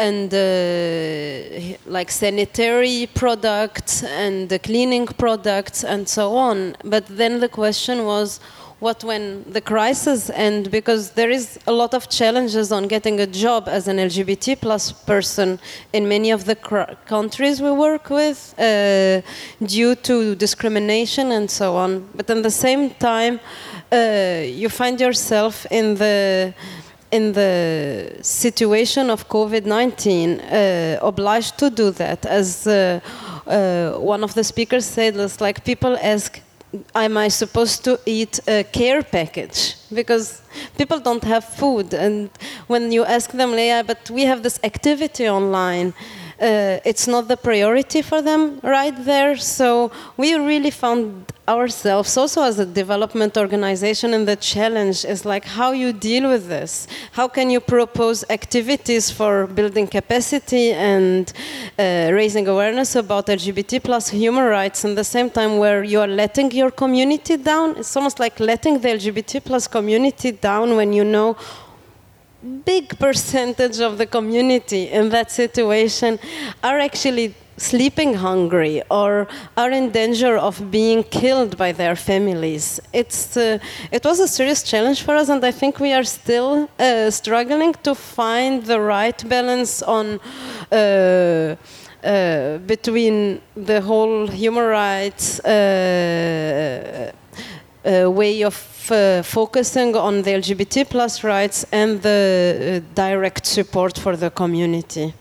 and 0.08 0.28
uh, 0.34 1.76
like 1.86 2.10
sanitary 2.10 3.08
products 3.22 4.02
and 4.02 4.48
the 4.48 4.58
cleaning 4.58 5.06
products 5.06 5.84
and 5.84 6.08
so 6.08 6.36
on. 6.36 6.56
But 6.84 7.04
then 7.06 7.40
the 7.40 7.48
question 7.48 8.04
was, 8.04 8.40
what 8.82 9.04
when 9.04 9.24
the 9.56 9.60
crisis 9.60 10.28
end 10.30 10.68
because 10.78 11.02
there 11.10 11.30
is 11.30 11.46
a 11.68 11.74
lot 11.82 11.94
of 11.94 12.08
challenges 12.08 12.72
on 12.72 12.88
getting 12.88 13.20
a 13.20 13.28
job 13.44 13.68
as 13.68 13.86
an 13.86 13.98
lgbt 14.08 14.60
plus 14.60 14.84
person 15.12 15.48
in 15.92 16.02
many 16.08 16.32
of 16.32 16.40
the 16.50 16.56
countries 17.14 17.62
we 17.62 17.70
work 17.70 18.10
with 18.10 18.38
uh, 18.58 18.64
due 19.76 19.94
to 19.94 20.34
discrimination 20.34 21.30
and 21.30 21.48
so 21.48 21.76
on 21.76 21.90
but 22.16 22.28
at 22.28 22.42
the 22.42 22.56
same 22.66 22.90
time 23.12 23.38
uh, 23.92 24.42
you 24.60 24.68
find 24.68 25.00
yourself 25.00 25.64
in 25.70 25.94
the 25.94 26.52
in 27.12 27.32
the 27.32 28.18
situation 28.22 29.10
of 29.10 29.28
covid-19 29.28 30.40
uh, 30.40 31.06
obliged 31.06 31.58
to 31.58 31.70
do 31.70 31.90
that 31.90 32.26
as 32.26 32.66
uh, 32.66 33.00
uh, 33.46 33.92
one 33.98 34.24
of 34.24 34.32
the 34.34 34.42
speakers 34.42 34.84
said 34.84 35.16
it's 35.16 35.40
like 35.40 35.64
people 35.64 35.96
ask 36.02 36.40
am 36.94 37.16
I 37.16 37.28
supposed 37.28 37.84
to 37.84 37.98
eat 38.06 38.40
a 38.48 38.64
care 38.64 39.02
package? 39.02 39.76
Because 39.92 40.40
people 40.78 40.98
don't 41.00 41.24
have 41.24 41.44
food. 41.44 41.92
And 41.94 42.30
when 42.66 42.92
you 42.92 43.04
ask 43.04 43.30
them, 43.30 43.52
Leah, 43.52 43.84
but 43.86 44.08
we 44.10 44.22
have 44.22 44.42
this 44.42 44.58
activity 44.64 45.28
online, 45.28 45.92
uh, 46.42 46.80
it's 46.84 47.06
not 47.06 47.28
the 47.28 47.36
priority 47.36 48.02
for 48.02 48.20
them 48.20 48.58
right 48.62 48.94
there. 49.04 49.36
So 49.36 49.92
we 50.16 50.34
really 50.34 50.70
found 50.70 51.32
ourselves 51.48 52.16
also 52.16 52.42
as 52.42 52.58
a 52.60 52.66
development 52.66 53.36
organization 53.36 54.14
and 54.14 54.28
the 54.28 54.36
challenge 54.36 55.04
is 55.04 55.24
like 55.24 55.44
how 55.44 55.72
you 55.72 55.92
deal 55.92 56.28
with 56.28 56.46
this 56.46 56.86
how 57.12 57.26
can 57.26 57.50
you 57.50 57.58
propose 57.58 58.24
activities 58.30 59.10
for 59.10 59.48
building 59.48 59.88
capacity 59.88 60.70
and 60.70 61.32
uh, 61.80 62.10
raising 62.12 62.46
awareness 62.46 62.94
about 62.94 63.26
lgbt 63.26 63.82
plus 63.82 64.08
human 64.08 64.44
rights 64.44 64.84
and 64.84 64.96
the 64.96 65.02
same 65.02 65.28
time 65.28 65.58
where 65.58 65.82
you 65.82 65.98
are 65.98 66.06
letting 66.06 66.48
your 66.52 66.70
community 66.70 67.36
down 67.36 67.76
it's 67.76 67.96
almost 67.96 68.20
like 68.20 68.38
letting 68.38 68.78
the 68.78 68.88
lgbt 68.88 69.44
plus 69.44 69.66
community 69.66 70.30
down 70.30 70.76
when 70.76 70.92
you 70.92 71.02
know 71.02 71.36
big 72.42 72.98
percentage 72.98 73.80
of 73.80 73.98
the 73.98 74.06
community 74.06 74.88
in 74.88 75.08
that 75.10 75.30
situation 75.30 76.18
are 76.62 76.78
actually 76.78 77.34
sleeping 77.56 78.14
hungry 78.14 78.82
or 78.90 79.28
are 79.56 79.70
in 79.70 79.90
danger 79.90 80.36
of 80.36 80.70
being 80.70 81.04
killed 81.04 81.56
by 81.56 81.70
their 81.72 81.94
families. 81.94 82.80
It's, 82.92 83.36
uh, 83.36 83.58
it 83.90 84.04
was 84.04 84.20
a 84.20 84.28
serious 84.28 84.62
challenge 84.62 85.02
for 85.02 85.14
us, 85.14 85.28
and 85.28 85.44
I 85.44 85.52
think 85.52 85.78
we 85.78 85.92
are 85.92 86.04
still 86.04 86.68
uh, 86.78 87.10
struggling 87.10 87.74
to 87.84 87.94
find 87.94 88.64
the 88.64 88.80
right 88.80 89.28
balance 89.28 89.82
on. 89.82 90.20
Uh, 90.70 91.56
uh 92.04 92.58
between 92.66 93.40
the 93.54 93.80
whole 93.80 94.26
human 94.26 94.64
rights 94.64 95.38
uh, 97.84 98.10
way 98.10 98.42
of 98.42 98.90
uh, 98.90 99.22
focusing 99.22 99.96
on 99.96 100.22
the 100.22 100.30
LGBT 100.30 100.88
plus 100.88 101.24
rights 101.24 101.64
and 101.72 102.02
the 102.02 102.82
uh, 102.84 102.94
direct 102.94 103.46
support 103.46 103.98
for 103.98 104.16
the 104.16 104.30
community. 104.30 105.14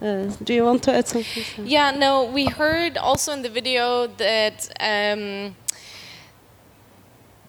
Uh, 0.00 0.30
do 0.44 0.52
you 0.52 0.64
want 0.64 0.82
to 0.82 0.92
add 0.92 1.08
something? 1.08 1.44
Yeah, 1.64 1.90
no, 1.90 2.24
we 2.24 2.46
heard 2.46 2.98
also 2.98 3.32
in 3.32 3.42
the 3.42 3.48
video 3.48 4.06
that 4.18 4.68
um, 4.80 5.56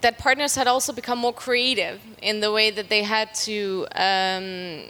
that 0.01 0.17
partners 0.17 0.55
had 0.55 0.67
also 0.67 0.93
become 0.93 1.19
more 1.19 1.33
creative 1.33 1.99
in 2.21 2.39
the 2.39 2.51
way 2.51 2.71
that 2.71 2.87
they 2.89 3.03
had 3.03 3.33
to 3.33 3.87
um, 3.95 4.83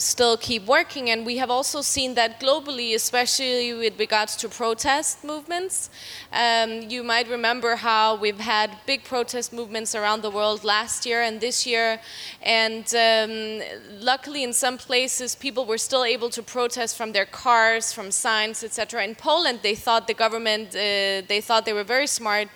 still 0.00 0.36
keep 0.36 0.66
working. 0.66 1.10
And 1.10 1.26
we 1.26 1.36
have 1.36 1.50
also 1.50 1.82
seen 1.82 2.14
that 2.14 2.40
globally, 2.40 2.94
especially 2.94 3.72
with 3.74 3.98
regards 3.98 4.34
to 4.36 4.48
protest 4.48 5.22
movements. 5.22 5.90
Um, 6.32 6.82
you 6.88 7.02
might 7.02 7.28
remember 7.28 7.76
how 7.76 8.16
we've 8.16 8.40
had 8.40 8.70
big 8.86 9.04
protest 9.04 9.52
movements 9.52 9.94
around 9.94 10.22
the 10.22 10.30
world 10.30 10.64
last 10.64 11.06
year 11.06 11.22
and 11.22 11.40
this 11.40 11.66
year. 11.66 12.00
And 12.42 12.86
um, 12.94 13.62
luckily, 14.00 14.42
in 14.42 14.52
some 14.52 14.78
places, 14.78 15.34
people 15.34 15.66
were 15.66 15.78
still 15.78 16.04
able 16.04 16.30
to 16.30 16.42
protest 16.42 16.96
from 16.96 17.12
their 17.12 17.26
cars, 17.26 17.92
from 17.92 18.10
signs, 18.10 18.64
etc. 18.64 19.04
In 19.04 19.14
Poland, 19.14 19.60
they 19.62 19.74
thought 19.74 20.06
the 20.06 20.14
government, 20.14 20.68
uh, 20.70 21.22
they 21.28 21.42
thought 21.42 21.64
they 21.64 21.74
were 21.74 21.84
very 21.84 22.06
smart 22.06 22.48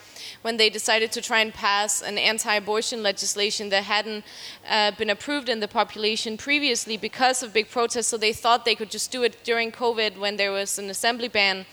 when 0.42 0.56
they 0.56 0.70
decided 0.70 1.12
to 1.12 1.20
try 1.20 1.40
and 1.40 1.52
pass 1.52 2.02
an 2.02 2.18
anti-abortion 2.18 3.02
legislation 3.02 3.68
that 3.68 3.84
hadn't 3.84 4.24
uh, 4.68 4.90
been 4.92 5.10
approved 5.10 5.48
in 5.48 5.60
the 5.60 5.68
population 5.68 6.36
previously 6.36 6.96
because 6.96 7.33
of 7.42 7.52
big 7.52 7.70
protests. 7.70 8.08
So 8.08 8.16
they 8.16 8.32
thought 8.32 8.64
they 8.64 8.74
could 8.74 8.90
just 8.90 9.10
do 9.10 9.22
it 9.22 9.42
during 9.44 9.72
COVID 9.72 10.18
when 10.18 10.36
there 10.36 10.52
was 10.52 10.78
an 10.78 10.90
assembly 10.90 11.28
ban. 11.28 11.66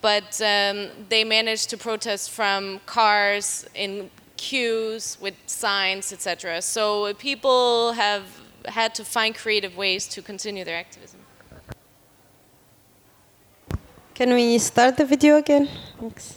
But 0.00 0.40
um, 0.40 0.88
they 1.08 1.24
managed 1.24 1.70
to 1.70 1.76
protest 1.76 2.30
from 2.30 2.80
cars 2.86 3.66
in 3.74 4.10
queues 4.36 5.16
with 5.20 5.34
signs, 5.46 6.12
etc. 6.12 6.60
So 6.62 7.14
people 7.14 7.92
have 7.92 8.24
had 8.66 8.94
to 8.96 9.04
find 9.04 9.34
creative 9.34 9.76
ways 9.76 10.06
to 10.08 10.22
continue 10.22 10.64
their 10.64 10.76
activism. 10.76 11.20
Can 14.14 14.34
we 14.34 14.58
start 14.58 14.96
the 14.96 15.04
video 15.04 15.36
again? 15.36 15.68
Thanks. 15.98 16.36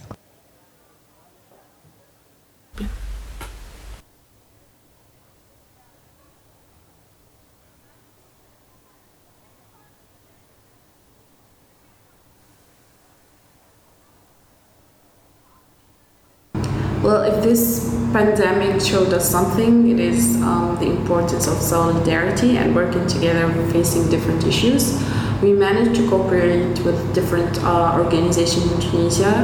Well, 17.05 17.21
if 17.21 17.43
this 17.43 17.87
pandemic 18.13 18.81
showed 18.81 19.13
us 19.13 19.29
something, 19.29 19.87
it 19.91 19.99
is 19.99 20.41
um, 20.41 20.75
the 20.79 20.89
importance 20.89 21.45
of 21.45 21.59
solidarity 21.59 22.57
and 22.57 22.73
working 22.73 23.05
together 23.05 23.47
when 23.47 23.71
facing 23.71 24.09
different 24.09 24.43
issues. 24.43 24.99
We 25.39 25.53
managed 25.53 26.01
to 26.01 26.09
cooperate 26.09 26.79
with 26.79 27.13
different 27.13 27.63
uh, 27.63 27.95
organizations 27.95 28.71
in 28.71 28.81
Tunisia, 28.81 29.35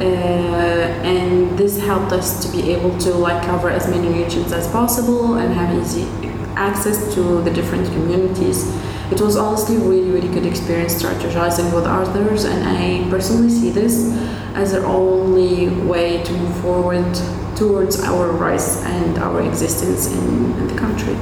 uh, 0.00 0.02
and 0.02 1.56
this 1.56 1.78
helped 1.78 2.10
us 2.10 2.44
to 2.44 2.50
be 2.50 2.72
able 2.72 2.98
to 2.98 3.12
like 3.14 3.44
cover 3.44 3.70
as 3.70 3.88
many 3.88 4.08
regions 4.08 4.50
as 4.50 4.66
possible 4.72 5.34
and 5.34 5.54
have 5.54 5.72
easy 5.80 6.08
access 6.56 7.14
to 7.14 7.40
the 7.42 7.50
different 7.52 7.86
communities. 7.92 8.74
It 9.10 9.22
was 9.22 9.36
honestly 9.36 9.76
a 9.76 9.78
really, 9.78 10.10
really 10.10 10.28
good 10.28 10.44
experience 10.44 11.02
strategizing 11.02 11.74
with 11.74 11.86
others, 11.86 12.44
and 12.44 12.62
I 12.62 13.08
personally 13.08 13.48
see 13.48 13.70
this 13.70 14.14
as 14.54 14.72
the 14.72 14.84
only 14.84 15.70
way 15.86 16.22
to 16.24 16.32
move 16.32 16.60
forward 16.60 17.14
towards 17.56 18.02
our 18.02 18.30
rights 18.32 18.84
and 18.84 19.16
our 19.16 19.40
existence 19.40 20.12
in, 20.12 20.52
in 20.58 20.68
the 20.68 20.74
country. 20.74 21.14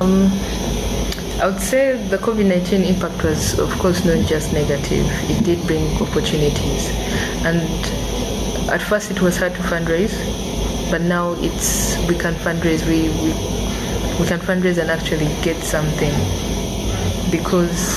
Um, 0.00 0.32
I 1.38 1.50
would 1.50 1.60
say 1.60 2.02
the 2.08 2.16
COVID 2.16 2.46
19 2.46 2.80
impact 2.82 3.22
was, 3.22 3.58
of 3.58 3.70
course, 3.78 4.06
not 4.06 4.26
just 4.26 4.54
negative, 4.54 5.06
it 5.28 5.44
did 5.44 5.66
bring 5.66 5.84
opportunities. 6.00 6.88
And 7.44 7.60
at 8.70 8.80
first, 8.80 9.10
it 9.10 9.20
was 9.20 9.36
hard 9.36 9.54
to 9.54 9.62
fundraise, 9.64 10.16
but 10.90 11.02
now 11.02 11.32
it's 11.40 11.98
we 12.08 12.16
can 12.16 12.32
fundraise, 12.36 12.86
we, 12.88 13.10
we, 13.20 13.30
we 14.18 14.26
can 14.26 14.40
fundraise 14.40 14.78
and 14.78 14.90
actually 14.90 15.28
get 15.42 15.62
something 15.62 16.14
because 17.30 17.96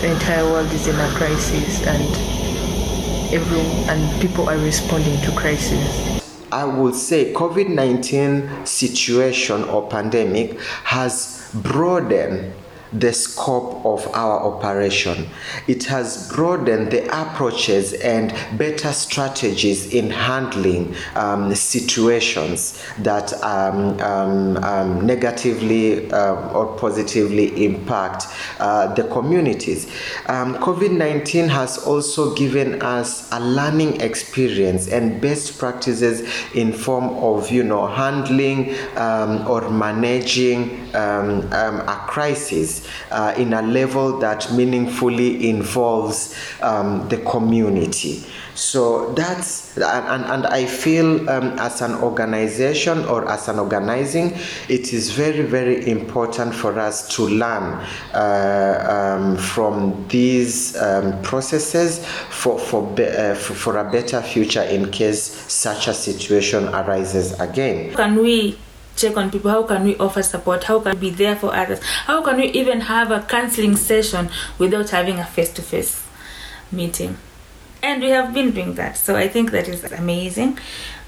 the 0.00 0.12
entire 0.12 0.44
world 0.44 0.70
is 0.72 0.86
in 0.86 0.94
a 0.94 1.08
crisis 1.10 1.82
and 1.86 3.32
everyone 3.32 3.66
and 3.88 4.20
people 4.20 4.48
are 4.48 4.58
responding 4.58 5.20
to 5.22 5.32
crisis. 5.32 6.22
I 6.52 6.64
would 6.64 6.94
say 6.94 7.32
COVID-19 7.32 8.66
situation 8.66 9.64
or 9.64 9.88
pandemic 9.88 10.60
has 10.84 11.50
broadened 11.54 12.52
the 13.00 13.12
scope 13.12 13.84
of 13.84 14.06
our 14.14 14.40
operation. 14.40 15.28
It 15.66 15.84
has 15.84 16.30
broadened 16.32 16.90
the 16.90 17.04
approaches 17.06 17.92
and 17.94 18.32
better 18.58 18.92
strategies 18.92 19.92
in 19.92 20.10
handling 20.10 20.94
um, 21.14 21.54
situations 21.54 22.82
that 22.98 23.32
um, 23.42 24.00
um, 24.00 24.56
um 24.64 25.06
negatively 25.06 26.10
uh, 26.10 26.52
or 26.52 26.76
positively 26.76 27.64
impact 27.64 28.26
uh, 28.58 28.94
the 28.94 29.04
communities. 29.04 29.86
Um, 30.26 30.54
COVID 30.56 30.92
19 30.96 31.48
has 31.48 31.78
also 31.78 32.34
given 32.34 32.82
us 32.82 33.30
a 33.32 33.40
learning 33.40 34.00
experience 34.00 34.88
and 34.88 35.20
best 35.20 35.58
practices 35.58 36.28
in 36.54 36.72
form 36.72 37.04
of 37.22 37.50
you 37.50 37.62
know 37.62 37.86
handling 37.86 38.74
um, 38.96 39.46
or 39.46 39.68
managing 39.70 40.86
a 40.96 42.04
crisis 42.08 42.85
uh, 43.10 43.34
in 43.36 43.52
a 43.52 43.62
level 43.62 44.18
that 44.18 44.52
meaningfully 44.52 45.48
involves 45.48 46.34
um, 46.62 47.08
the 47.08 47.18
community. 47.18 48.24
So 48.56 49.12
that's, 49.12 49.76
and, 49.76 50.24
and 50.24 50.46
I 50.46 50.64
feel 50.64 51.28
um, 51.28 51.58
as 51.58 51.82
an 51.82 51.94
organization 51.96 53.04
or 53.04 53.30
as 53.30 53.48
an 53.48 53.58
organizing, 53.58 54.32
it 54.68 54.94
is 54.94 55.10
very, 55.10 55.42
very 55.42 55.86
important 55.90 56.54
for 56.54 56.78
us 56.78 57.06
to 57.16 57.28
learn 57.28 57.84
uh, 58.14 59.18
um, 59.18 59.36
from 59.36 60.06
these 60.08 60.74
um, 60.76 61.20
processes 61.20 62.04
for, 62.30 62.58
for, 62.58 62.82
be, 62.94 63.04
uh, 63.04 63.34
for, 63.34 63.52
for 63.52 63.76
a 63.76 63.90
better 63.90 64.22
future 64.22 64.62
in 64.62 64.90
case 64.90 65.22
such 65.52 65.88
a 65.88 65.94
situation 65.94 66.68
arises 66.68 67.38
again. 67.38 67.92
Can 67.94 68.16
we 68.16 68.56
check 68.96 69.16
on 69.16 69.30
people? 69.30 69.50
How 69.50 69.62
can 69.62 69.84
we 69.84 69.96
offer 69.96 70.22
support? 70.22 70.64
How 70.64 70.80
can 70.80 70.94
we 70.94 71.10
be 71.10 71.10
there 71.10 71.36
for 71.36 71.54
others? 71.54 71.80
How 71.82 72.22
can 72.22 72.36
we 72.38 72.46
even 72.48 72.80
have 72.82 73.10
a 73.10 73.20
counseling 73.22 73.76
session 73.76 74.30
without 74.58 74.90
having 74.90 75.18
a 75.18 75.24
face 75.24 75.52
to 75.54 75.62
face 75.62 76.02
meeting? 76.72 77.16
And 77.82 78.02
we 78.02 78.10
have 78.10 78.34
been 78.34 78.50
doing 78.52 78.74
that. 78.74 78.96
So 78.96 79.16
I 79.16 79.28
think 79.28 79.50
that 79.52 79.68
is 79.68 79.84
amazing. 79.84 80.58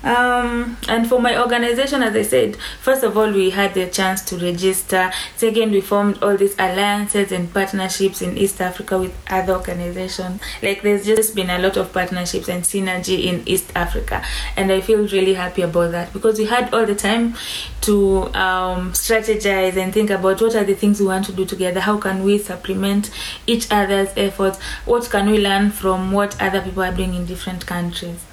Um, 0.03 0.77
and 0.89 1.09
for 1.09 1.21
my 1.21 1.41
organization, 1.41 2.03
as 2.03 2.15
I 2.15 2.23
said, 2.23 2.57
first 2.81 3.03
of 3.03 3.17
all, 3.17 3.33
we 3.33 3.51
had 3.51 3.75
the 3.75 3.87
chance 3.89 4.23
to 4.27 4.37
register. 4.37 5.11
Second, 5.37 5.73
we 5.73 5.81
formed 5.81 6.23
all 6.23 6.37
these 6.37 6.55
alliances 6.55 7.33
and 7.33 7.53
partnerships 7.53 8.23
in 8.23 8.39
East 8.39 8.61
Africa 8.61 8.99
with 8.99 9.17
other 9.29 9.55
organizations. 9.55 10.41
Like, 10.63 10.83
there's 10.83 11.05
just 11.05 11.35
been 11.35 11.51
a 11.51 11.59
lot 11.59 11.77
of 11.77 11.93
partnerships 11.93 12.49
and 12.49 12.63
synergy 12.63 13.25
in 13.25 13.47
East 13.49 13.73
Africa, 13.75 14.25
and 14.57 14.71
I 14.71 14.81
feel 14.81 15.07
really 15.09 15.35
happy 15.35 15.63
about 15.63 15.91
that 15.93 16.13
because 16.13 16.39
we 16.39 16.47
had 16.47 16.73
all 16.73 16.87
the 16.87 16.95
time 16.95 17.35
to 17.83 18.27
um, 18.35 18.93
strategize 18.93 19.77
and 19.77 19.93
think 19.93 20.11
about 20.11 20.41
what 20.41 20.55
are 20.55 20.65
the 20.65 20.75
things 20.75 21.01
we 21.01 21.07
want 21.07 21.25
to 21.27 21.33
do 21.33 21.45
together. 21.45 21.81
How 21.81 21.99
can 21.99 22.23
we 22.23 22.39
supplement 22.39 23.11
each 23.47 23.71
other's 23.71 24.11
efforts? 24.17 24.61
What 24.85 25.11
can 25.11 25.31
we 25.31 25.39
learn 25.39 25.71
from 25.71 26.13
what 26.13 26.41
other 26.41 26.61
people 26.61 26.83
are 26.83 26.95
doing 26.95 27.15
in 27.15 27.27
different 27.27 27.67
countries? 27.67 28.28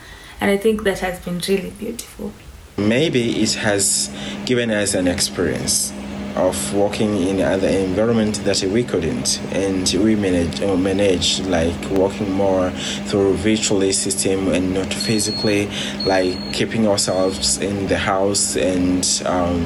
And 0.45 0.51
I 0.51 0.57
think 0.57 0.83
that 0.83 0.99
has 0.99 1.19
been 1.25 1.41
really 1.47 1.71
beautiful. 1.71 2.31
Maybe 2.77 3.41
it 3.41 3.55
has 3.55 4.15
given 4.45 4.69
us 4.69 4.93
an 4.93 5.07
experience 5.07 5.91
of 6.35 6.55
working 6.75 7.17
in 7.17 7.41
other 7.41 7.67
environment 7.67 8.35
that 8.43 8.61
we 8.61 8.83
couldn't 8.83 9.41
and 9.53 9.91
we 10.03 10.15
manage 10.15 10.61
uh, 10.61 10.77
manage 10.77 11.39
like 11.47 11.81
working 11.89 12.31
more 12.31 12.69
through 13.07 13.33
virtually 13.37 13.91
system 13.91 14.49
and 14.49 14.75
not 14.75 14.93
physically 14.93 15.67
like 16.05 16.37
keeping 16.53 16.87
ourselves 16.87 17.57
in 17.57 17.87
the 17.87 17.97
house 17.97 18.55
and 18.55 19.23
um, 19.25 19.65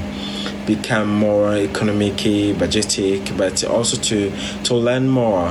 become 0.75 1.09
more 1.09 1.55
economically 1.55 2.53
budgetic, 2.53 3.35
but 3.37 3.63
also 3.63 3.97
to 3.97 4.31
to 4.63 4.75
learn 4.75 5.09
more. 5.09 5.49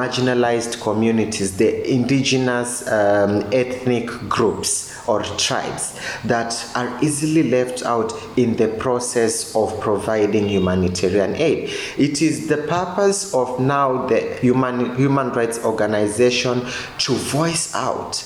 Marginalized 0.00 0.80
communities, 0.80 1.56
the 1.56 1.70
indigenous 1.90 2.86
um, 2.88 3.44
ethnic 3.52 4.06
groups 4.28 4.90
or 5.08 5.22
tribes 5.46 5.98
that 6.24 6.52
are 6.76 6.90
easily 7.02 7.42
left 7.50 7.82
out 7.82 8.12
in 8.36 8.54
the 8.56 8.68
process 8.68 9.54
of 9.56 9.80
providing 9.80 10.48
humanitarian 10.48 11.34
aid. 11.34 11.70
It 11.98 12.22
is 12.22 12.46
the 12.46 12.58
purpose 12.58 13.34
of 13.34 13.58
now 13.58 14.06
the 14.06 14.20
human 14.40 14.94
human 14.96 15.30
rights 15.32 15.58
organization 15.64 16.64
to 16.98 17.12
voice 17.14 17.74
out 17.74 18.24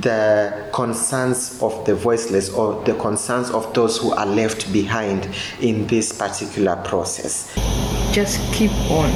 the 0.00 0.68
concerns 0.72 1.60
of 1.62 1.84
the 1.84 1.94
voiceless 1.94 2.48
or 2.50 2.82
the 2.84 2.94
concerns 2.94 3.50
of 3.50 3.72
those 3.74 3.98
who 3.98 4.12
are 4.12 4.26
left 4.26 4.72
behind 4.72 5.28
in 5.60 5.86
this 5.86 6.12
particular 6.12 6.76
process. 6.76 7.52
Just 8.12 8.40
keep 8.52 8.72
on. 8.90 9.10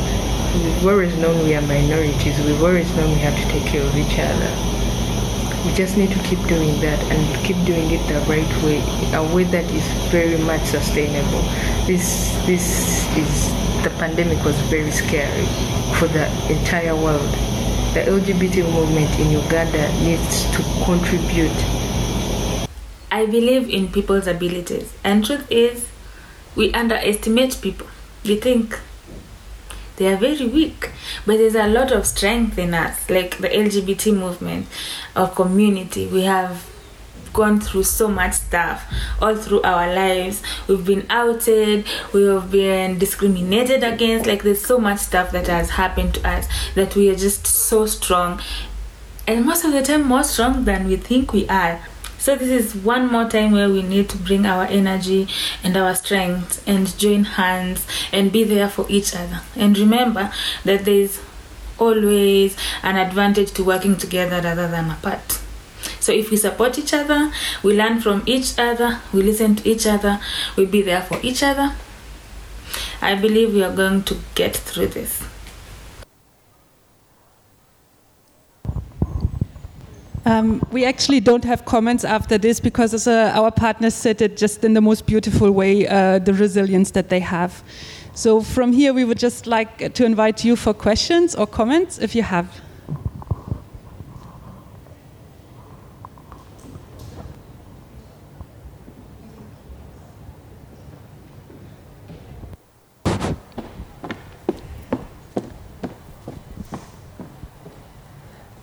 We've 0.54 0.86
always 0.86 1.16
known 1.16 1.44
we 1.44 1.54
are 1.54 1.62
minorities, 1.62 2.38
we've 2.44 2.62
always 2.62 2.90
known 2.96 3.10
we 3.10 3.18
have 3.18 3.36
to 3.36 3.52
take 3.52 3.64
care 3.64 3.82
of 3.82 3.96
each 3.96 4.18
other. 4.18 4.72
We 5.66 5.74
just 5.74 5.96
need 5.96 6.10
to 6.10 6.22
keep 6.22 6.38
doing 6.46 6.80
that 6.80 7.02
and 7.10 7.44
keep 7.44 7.56
doing 7.66 7.90
it 7.90 8.06
the 8.08 8.20
right 8.30 8.62
way, 8.62 8.78
a 9.14 9.34
way 9.34 9.44
that 9.44 9.64
is 9.64 9.86
very 10.10 10.38
much 10.38 10.62
sustainable. 10.64 11.42
This 11.86 12.36
this 12.46 13.06
is 13.16 13.50
the 13.82 13.90
pandemic 13.98 14.42
was 14.44 14.58
very 14.70 14.90
scary 14.90 15.46
for 15.98 16.08
the 16.08 16.26
entire 16.50 16.94
world 16.94 17.55
the 17.96 18.02
LGBT 18.02 18.70
movement 18.74 19.10
in 19.18 19.30
Uganda 19.30 19.90
needs 20.04 20.44
to 20.54 20.62
contribute. 20.84 21.56
I 23.10 23.24
believe 23.24 23.70
in 23.70 23.90
people's 23.90 24.26
abilities, 24.26 24.92
and 25.02 25.24
truth 25.24 25.50
is, 25.50 25.88
we 26.54 26.74
underestimate 26.74 27.58
people. 27.62 27.86
We 28.22 28.36
think 28.36 28.78
they 29.96 30.12
are 30.12 30.18
very 30.18 30.44
weak, 30.44 30.90
but 31.24 31.38
there's 31.38 31.54
a 31.54 31.66
lot 31.66 31.90
of 31.90 32.06
strength 32.06 32.58
in 32.58 32.74
us, 32.74 33.08
like 33.08 33.38
the 33.38 33.48
LGBT 33.48 34.14
movement 34.14 34.66
or 35.16 35.28
community. 35.28 36.06
We 36.06 36.24
have 36.24 36.66
gone 37.36 37.60
through 37.60 37.84
so 37.84 38.08
much 38.08 38.32
stuff 38.32 38.84
all 39.20 39.36
through 39.36 39.62
our 39.62 39.94
lives. 39.94 40.42
We've 40.66 40.84
been 40.84 41.06
outed, 41.10 41.86
we 42.12 42.24
have 42.24 42.50
been 42.50 42.98
discriminated 42.98 43.84
against. 43.84 44.26
Like, 44.26 44.42
there's 44.42 44.64
so 44.64 44.78
much 44.78 44.98
stuff 44.98 45.30
that 45.32 45.46
has 45.46 45.70
happened 45.70 46.14
to 46.14 46.28
us 46.28 46.48
that 46.74 46.96
we 46.96 47.10
are 47.10 47.14
just 47.14 47.46
so 47.46 47.86
strong, 47.86 48.40
and 49.28 49.44
most 49.44 49.64
of 49.64 49.72
the 49.72 49.82
time, 49.82 50.04
more 50.04 50.24
strong 50.24 50.64
than 50.64 50.88
we 50.88 50.96
think 50.96 51.32
we 51.32 51.46
are. 51.48 51.80
So, 52.18 52.34
this 52.34 52.48
is 52.48 52.74
one 52.74 53.12
more 53.12 53.28
time 53.28 53.52
where 53.52 53.68
we 53.68 53.82
need 53.82 54.08
to 54.08 54.16
bring 54.16 54.46
our 54.46 54.64
energy 54.64 55.28
and 55.62 55.76
our 55.76 55.94
strength 55.94 56.66
and 56.66 56.96
join 56.98 57.24
hands 57.24 57.86
and 58.12 58.32
be 58.32 58.42
there 58.42 58.68
for 58.68 58.86
each 58.88 59.14
other. 59.14 59.42
And 59.54 59.78
remember 59.78 60.32
that 60.64 60.84
there's 60.84 61.20
always 61.78 62.56
an 62.82 62.96
advantage 62.96 63.52
to 63.52 63.64
working 63.64 63.96
together 63.96 64.40
rather 64.40 64.66
than 64.68 64.90
apart. 64.90 65.40
So 66.06 66.12
if 66.12 66.30
we 66.30 66.36
support 66.36 66.78
each 66.78 66.94
other, 66.94 67.32
we 67.64 67.76
learn 67.76 68.00
from 68.00 68.22
each 68.26 68.56
other, 68.60 69.00
we 69.12 69.22
listen 69.22 69.56
to 69.56 69.68
each 69.68 69.88
other, 69.88 70.20
we 70.56 70.64
be 70.64 70.80
there 70.80 71.02
for 71.02 71.18
each 71.20 71.42
other, 71.42 71.74
I 73.02 73.16
believe 73.16 73.52
we 73.52 73.64
are 73.64 73.74
going 73.74 74.04
to 74.04 74.16
get 74.36 74.56
through 74.56 74.86
this. 74.86 75.24
Um, 80.24 80.64
we 80.70 80.84
actually 80.84 81.18
don't 81.18 81.44
have 81.44 81.64
comments 81.64 82.04
after 82.04 82.38
this 82.38 82.60
because 82.60 83.08
uh, 83.08 83.32
our 83.34 83.50
partners 83.50 83.94
said 83.94 84.22
it 84.22 84.36
just 84.36 84.62
in 84.62 84.74
the 84.74 84.80
most 84.80 85.06
beautiful 85.06 85.50
way, 85.50 85.88
uh, 85.88 86.20
the 86.20 86.34
resilience 86.34 86.92
that 86.92 87.08
they 87.08 87.18
have. 87.18 87.64
So 88.14 88.42
from 88.42 88.72
here, 88.72 88.94
we 88.94 89.02
would 89.02 89.18
just 89.18 89.48
like 89.48 89.92
to 89.92 90.04
invite 90.04 90.44
you 90.44 90.54
for 90.54 90.72
questions 90.72 91.34
or 91.34 91.48
comments 91.48 91.98
if 91.98 92.14
you 92.14 92.22
have. 92.22 92.60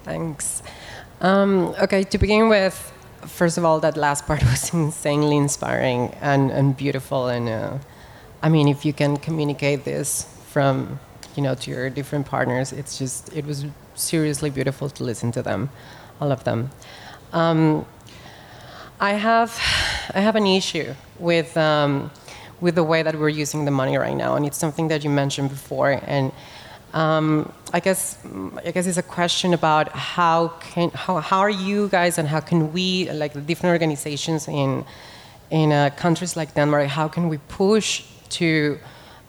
Thanks. 0.04 0.62
Um, 1.24 1.74
okay, 1.82 2.04
to 2.04 2.18
begin 2.18 2.50
with, 2.50 2.92
first 3.22 3.58
of 3.58 3.64
all, 3.64 3.80
that 3.80 3.96
last 3.96 4.28
part 4.28 4.44
was 4.52 4.74
insanely 4.74 5.38
inspiring 5.38 6.14
and, 6.20 6.52
and 6.52 6.76
beautiful. 6.76 7.30
And 7.30 7.48
uh, 7.48 7.78
I 8.42 8.50
mean, 8.50 8.68
if 8.68 8.84
you 8.84 8.92
can 8.92 9.16
communicate 9.16 9.86
this 9.86 10.28
from, 10.50 11.00
you 11.38 11.42
know, 11.42 11.56
to 11.56 11.72
your 11.72 11.90
different 11.90 12.26
partners, 12.26 12.74
it's 12.74 12.98
just, 12.98 13.34
it 13.34 13.46
was 13.46 13.66
seriously 13.96 14.50
beautiful 14.50 14.90
to 14.90 15.04
listen 15.06 15.32
to 15.32 15.42
them, 15.42 15.70
all 16.20 16.30
of 16.30 16.44
them. 16.44 16.72
Um, 17.32 17.86
I 19.00 19.14
have, 19.14 19.58
I 20.14 20.20
have 20.20 20.36
an 20.36 20.46
issue 20.46 20.94
with, 21.20 21.56
um, 21.56 22.12
with 22.60 22.76
the 22.76 22.84
way 22.84 23.02
that 23.02 23.16
we're 23.16 23.30
using 23.30 23.64
the 23.64 23.72
money 23.72 23.96
right 23.96 24.16
now, 24.18 24.36
and 24.36 24.46
it's 24.46 24.58
something 24.58 24.90
that 24.90 25.06
you 25.06 25.10
mentioned 25.10 25.50
before. 25.52 26.02
And 26.06 26.34
um, 26.94 27.52
I 27.74 27.80
guess 27.80 28.18
I 28.66 28.72
guess 28.72 28.86
it's 28.86 28.98
a 28.98 29.04
question 29.04 29.54
about 29.54 29.90
how 29.90 30.50
can 30.60 30.92
how, 30.92 31.20
how 31.20 31.40
are 31.40 31.50
you 31.50 31.88
guys 31.90 32.18
and 32.18 32.28
how 32.28 32.40
can 32.40 32.72
we 32.72 33.10
like 33.12 33.34
the 33.34 33.42
different 33.42 33.74
organizations 33.74 34.48
in 34.48 34.86
in 35.50 35.72
uh, 35.72 35.90
countries 35.96 36.38
like 36.38 36.54
Denmark 36.54 36.88
how 36.88 37.08
can 37.08 37.30
we 37.30 37.40
push 37.48 38.04
to 38.30 38.78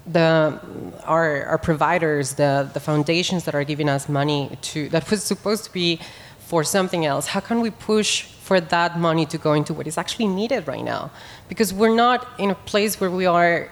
the 0.06 0.60
our, 1.04 1.44
our 1.44 1.58
providers 1.58 2.34
the 2.34 2.68
the 2.74 2.80
foundations 2.80 3.44
that 3.44 3.54
are 3.54 3.64
giving 3.64 3.88
us 3.88 4.08
money 4.08 4.58
to 4.60 4.88
that 4.90 5.10
was 5.10 5.24
supposed 5.24 5.64
to 5.64 5.72
be 5.72 5.98
for 6.38 6.64
something 6.64 7.06
else? 7.06 7.28
How 7.28 7.40
can 7.40 7.60
we 7.62 7.70
push 7.70 8.26
for 8.44 8.60
that 8.60 8.98
money 8.98 9.24
to 9.24 9.38
go 9.38 9.54
into 9.54 9.72
what 9.72 9.86
is 9.86 9.96
actually 9.96 10.28
needed 10.40 10.68
right 10.68 10.84
now. 10.84 11.10
Because 11.48 11.72
we're 11.72 11.96
not 12.06 12.20
in 12.38 12.50
a 12.50 12.58
place 12.70 13.00
where 13.00 13.10
we 13.10 13.24
are 13.24 13.70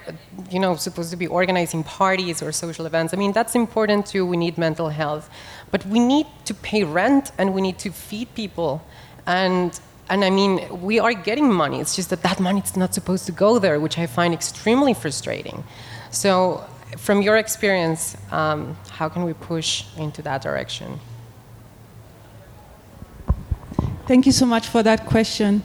you 0.49 0.59
know 0.63 0.75
supposed 0.75 1.11
to 1.11 1.19
be 1.23 1.27
organizing 1.27 1.83
parties 1.83 2.41
or 2.41 2.51
social 2.51 2.85
events. 2.87 3.13
I 3.13 3.17
mean 3.17 3.33
that's 3.33 3.55
important 3.65 4.07
too. 4.11 4.25
We 4.25 4.37
need 4.45 4.57
mental 4.57 4.89
health. 4.89 5.29
But 5.69 5.85
we 5.85 5.99
need 6.13 6.25
to 6.45 6.53
pay 6.69 6.83
rent 6.83 7.25
and 7.37 7.53
we 7.53 7.61
need 7.67 7.77
to 7.85 7.89
feed 7.91 8.27
people. 8.41 8.71
And 9.27 9.79
and 10.09 10.19
i 10.29 10.31
mean 10.39 10.53
we 10.89 10.95
are 11.05 11.13
getting 11.29 11.49
money. 11.63 11.77
It's 11.83 11.95
just 11.99 12.09
that 12.09 12.23
that 12.27 12.39
money 12.39 12.61
is 12.69 12.75
not 12.83 12.91
supposed 12.99 13.25
to 13.29 13.33
go 13.45 13.59
there 13.63 13.79
which 13.85 13.97
i 14.03 14.07
find 14.07 14.31
extremely 14.33 14.93
frustrating. 15.03 15.63
So 16.09 16.33
from 17.05 17.17
your 17.27 17.37
experience, 17.45 18.01
um, 18.39 18.59
how 18.99 19.07
can 19.13 19.23
we 19.29 19.33
push 19.51 19.69
into 19.97 20.21
that 20.23 20.41
direction? 20.47 20.89
Thank 24.05 24.25
you 24.25 24.33
so 24.33 24.45
much 24.45 24.67
for 24.67 24.83
that 24.83 25.05
question. 25.05 25.63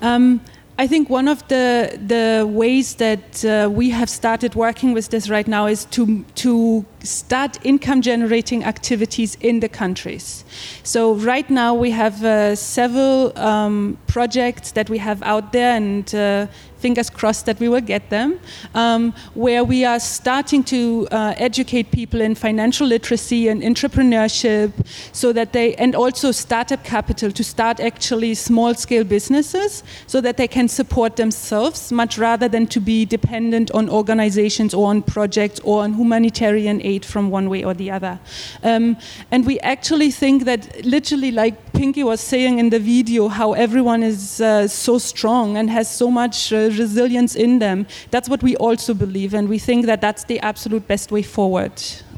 Um, 0.00 0.40
I 0.78 0.86
think 0.86 1.10
one 1.10 1.28
of 1.28 1.46
the 1.48 1.98
the 2.06 2.46
ways 2.48 2.94
that 2.94 3.44
uh, 3.44 3.68
we 3.68 3.90
have 3.90 4.08
started 4.08 4.54
working 4.54 4.94
with 4.94 5.08
this 5.10 5.28
right 5.28 5.46
now 5.46 5.66
is 5.66 5.84
to 5.86 6.24
to 6.36 6.86
start 7.02 7.58
income 7.64 8.02
generating 8.02 8.64
activities 8.64 9.36
in 9.40 9.60
the 9.60 9.68
countries. 9.68 10.44
So 10.82 11.14
right 11.14 11.48
now 11.50 11.74
we 11.74 11.90
have 11.92 12.24
uh, 12.24 12.54
several 12.56 13.36
um, 13.38 13.98
projects 14.06 14.72
that 14.72 14.90
we 14.90 14.98
have 14.98 15.22
out 15.22 15.52
there, 15.52 15.76
and 15.76 16.14
uh, 16.14 16.46
fingers 16.78 17.10
crossed 17.10 17.44
that 17.46 17.60
we 17.60 17.68
will 17.68 17.80
get 17.80 18.08
them, 18.10 18.38
um, 18.74 19.12
where 19.34 19.62
we 19.62 19.84
are 19.84 20.00
starting 20.00 20.64
to 20.64 21.06
uh, 21.10 21.34
educate 21.36 21.90
people 21.90 22.20
in 22.20 22.34
financial 22.34 22.86
literacy 22.86 23.48
and 23.48 23.62
entrepreneurship, 23.62 24.72
so 25.12 25.32
that 25.32 25.52
they 25.52 25.74
and 25.74 25.94
also 25.94 26.32
startup 26.32 26.82
capital 26.84 27.30
to 27.30 27.44
start 27.44 27.80
actually 27.80 28.34
small 28.34 28.74
scale 28.74 29.04
businesses, 29.04 29.84
so 30.06 30.20
that 30.20 30.36
they 30.36 30.48
can 30.48 30.68
support 30.68 31.16
themselves 31.16 31.92
much 31.92 32.18
rather 32.18 32.48
than 32.48 32.66
to 32.66 32.80
be 32.80 33.04
dependent 33.04 33.70
on 33.72 33.88
organizations 33.88 34.74
or 34.74 34.88
on 34.88 35.02
projects 35.02 35.60
or 35.64 35.82
on 35.82 35.94
humanitarian 35.94 36.80
aid 36.82 36.89
from 36.98 37.30
one 37.30 37.48
way 37.48 37.64
or 37.64 37.74
the 37.74 37.90
other. 37.90 38.18
Um, 38.62 38.96
and 39.30 39.46
we 39.46 39.60
actually 39.60 40.10
think 40.10 40.44
that 40.44 40.84
literally, 40.84 41.30
like 41.30 41.72
Pinky 41.72 42.04
was 42.04 42.20
saying 42.20 42.58
in 42.58 42.70
the 42.70 42.78
video, 42.78 43.28
how 43.28 43.52
everyone 43.52 44.02
is 44.02 44.40
uh, 44.40 44.66
so 44.68 44.98
strong 44.98 45.56
and 45.56 45.70
has 45.70 45.88
so 45.88 46.10
much 46.10 46.52
uh, 46.52 46.70
resilience 46.78 47.36
in 47.36 47.58
them. 47.58 47.86
That's 48.10 48.28
what 48.28 48.42
we 48.42 48.56
also 48.56 48.94
believe, 48.94 49.34
and 49.34 49.48
we 49.48 49.58
think 49.58 49.86
that 49.86 50.00
that's 50.00 50.24
the 50.24 50.40
absolute 50.40 50.86
best 50.88 51.12
way 51.12 51.22
forward. 51.22 51.72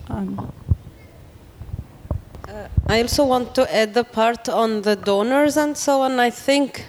Um, 0.09 0.53
uh, 2.49 2.68
I 2.87 3.03
also 3.03 3.25
want 3.25 3.55
to 3.55 3.75
add 3.75 3.95
the 3.95 4.05
part 4.05 4.49
on 4.49 4.83
the 4.83 4.97
donors 4.97 5.57
and 5.57 5.77
so 5.77 6.03
on. 6.03 6.20
I 6.20 6.31
think 6.31 6.87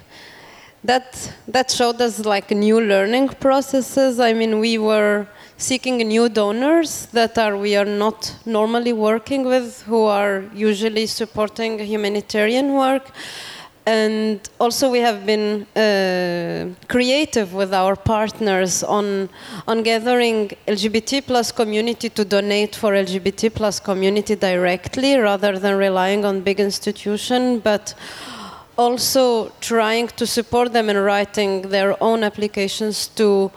that 0.84 1.32
that 1.48 1.70
showed 1.70 2.00
us 2.00 2.24
like 2.24 2.50
new 2.50 2.80
learning 2.80 3.28
processes. 3.40 4.20
I 4.20 4.34
mean, 4.34 4.60
we 4.60 4.76
were 4.78 5.26
seeking 5.64 5.96
new 5.96 6.28
donors 6.28 7.06
that 7.12 7.38
are 7.38 7.56
we 7.56 7.74
are 7.74 7.90
not 8.04 8.18
normally 8.44 8.92
working 8.92 9.42
with, 9.44 9.82
who 9.88 10.02
are 10.04 10.44
usually 10.54 11.06
supporting 11.06 11.78
humanitarian 11.78 12.74
work. 12.74 13.04
And 13.86 14.40
also, 14.58 14.90
we 14.90 15.00
have 15.00 15.26
been 15.26 15.66
uh, 15.76 16.74
creative 16.88 17.52
with 17.52 17.72
our 17.74 17.96
partners 17.96 18.82
on 18.82 19.28
on 19.70 19.82
gathering 19.82 20.38
LGBT 20.66 21.26
plus 21.30 21.52
community 21.52 22.08
to 22.08 22.24
donate 22.24 22.72
for 22.80 22.92
LGBT 22.92 23.42
plus 23.58 23.80
community 23.80 24.34
directly, 24.36 25.16
rather 25.30 25.58
than 25.58 25.74
relying 25.76 26.24
on 26.24 26.40
big 26.40 26.60
institution, 26.60 27.60
but 27.60 27.94
also 28.76 29.52
trying 29.60 30.08
to 30.08 30.26
support 30.26 30.72
them 30.72 30.88
in 30.90 30.96
writing 30.96 31.62
their 31.68 31.90
own 32.02 32.24
applications 32.24 33.08
to 33.08 33.50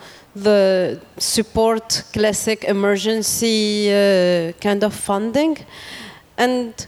the 0.43 0.99
support 1.17 2.03
classic 2.13 2.63
emergency 2.63 3.89
uh, 3.91 4.51
kind 4.61 4.83
of 4.83 4.93
funding. 4.93 5.57
And 6.37 6.87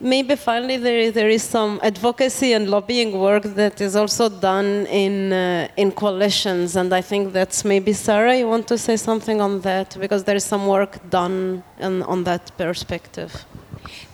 maybe 0.00 0.34
finally 0.36 0.78
there, 0.78 1.10
there 1.10 1.28
is 1.28 1.42
some 1.42 1.78
advocacy 1.82 2.54
and 2.54 2.70
lobbying 2.70 3.18
work 3.18 3.42
that 3.42 3.80
is 3.80 3.96
also 3.96 4.28
done 4.28 4.86
in, 4.86 5.32
uh, 5.32 5.68
in 5.76 5.92
coalitions. 5.92 6.76
And 6.76 6.92
I 6.92 7.02
think 7.02 7.32
that's 7.32 7.64
maybe 7.64 7.92
Sarah, 7.92 8.36
you 8.36 8.48
want 8.48 8.66
to 8.68 8.78
say 8.78 8.96
something 8.96 9.40
on 9.40 9.60
that? 9.60 9.96
Because 10.00 10.24
there 10.24 10.36
is 10.36 10.44
some 10.44 10.66
work 10.66 10.98
done 11.10 11.62
in, 11.78 12.02
on 12.04 12.24
that 12.24 12.50
perspective. 12.56 13.44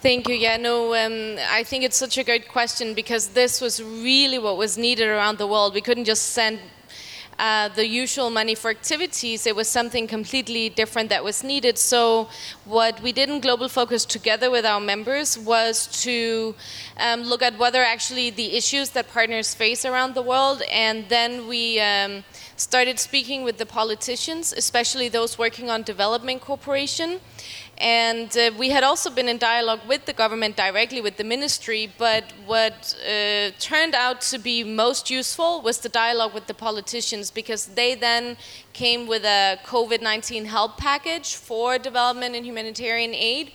Thank 0.01 0.27
you. 0.27 0.35
Yeah, 0.35 0.57
no, 0.57 0.93
um, 0.95 1.37
I 1.51 1.63
think 1.63 1.83
it's 1.83 1.97
such 1.97 2.17
a 2.17 2.23
great 2.23 2.47
question 2.47 2.93
because 2.93 3.29
this 3.29 3.61
was 3.61 3.81
really 3.81 4.39
what 4.39 4.57
was 4.57 4.77
needed 4.77 5.07
around 5.07 5.37
the 5.37 5.47
world. 5.47 5.73
We 5.73 5.81
couldn't 5.81 6.05
just 6.05 6.27
send 6.31 6.59
uh, 7.39 7.69
the 7.69 7.87
usual 7.87 8.29
money 8.29 8.53
for 8.53 8.69
activities, 8.69 9.47
it 9.47 9.55
was 9.55 9.69
something 9.69 10.05
completely 10.07 10.67
different 10.69 11.09
that 11.09 11.23
was 11.23 11.41
needed. 11.43 11.77
So, 11.77 12.29
what 12.65 13.01
we 13.01 13.13
did 13.13 13.29
in 13.29 13.39
Global 13.39 13.69
Focus 13.69 14.03
together 14.03 14.51
with 14.51 14.65
our 14.65 14.81
members 14.81 15.39
was 15.39 15.87
to 16.03 16.53
um, 16.97 17.23
look 17.23 17.41
at 17.41 17.57
whether 17.57 17.81
actually 17.81 18.29
the 18.29 18.57
issues 18.57 18.89
that 18.89 19.09
partners 19.09 19.53
face 19.53 19.85
around 19.85 20.15
the 20.15 20.21
world, 20.21 20.61
and 20.69 21.07
then 21.07 21.47
we 21.47 21.79
um, 21.79 22.25
started 22.57 22.99
speaking 22.99 23.43
with 23.43 23.57
the 23.57 23.65
politicians, 23.65 24.53
especially 24.53 25.07
those 25.07 25.37
working 25.37 25.69
on 25.69 25.81
development 25.83 26.41
cooperation. 26.41 27.21
And 27.79 28.35
uh, 28.37 28.51
we 28.57 28.69
had 28.69 28.83
also 28.83 29.09
been 29.09 29.29
in 29.29 29.37
dialogue 29.37 29.79
with 29.87 30.05
the 30.05 30.11
government 30.11 30.57
directly 30.57 30.99
with 30.99 31.15
the 31.15 31.23
ministry, 31.23 31.89
but 31.97 32.25
what 32.45 32.93
uh, 33.07 33.51
turned 33.57 33.95
out 33.95 34.19
to 34.21 34.37
be 34.37 34.65
most 34.65 35.09
useful 35.09 35.61
was 35.61 35.77
the 35.77 35.87
dialogue 35.87 36.33
with 36.33 36.47
the 36.47 36.53
politicians 36.53 37.31
because 37.31 37.67
they 37.67 37.95
then 37.95 38.35
came 38.73 39.07
with 39.07 39.23
a 39.23 39.57
COVID 39.65 40.01
19 40.01 40.45
help 40.45 40.77
package 40.77 41.35
for 41.35 41.77
development 41.77 42.35
and 42.35 42.45
humanitarian 42.45 43.13
aid 43.13 43.51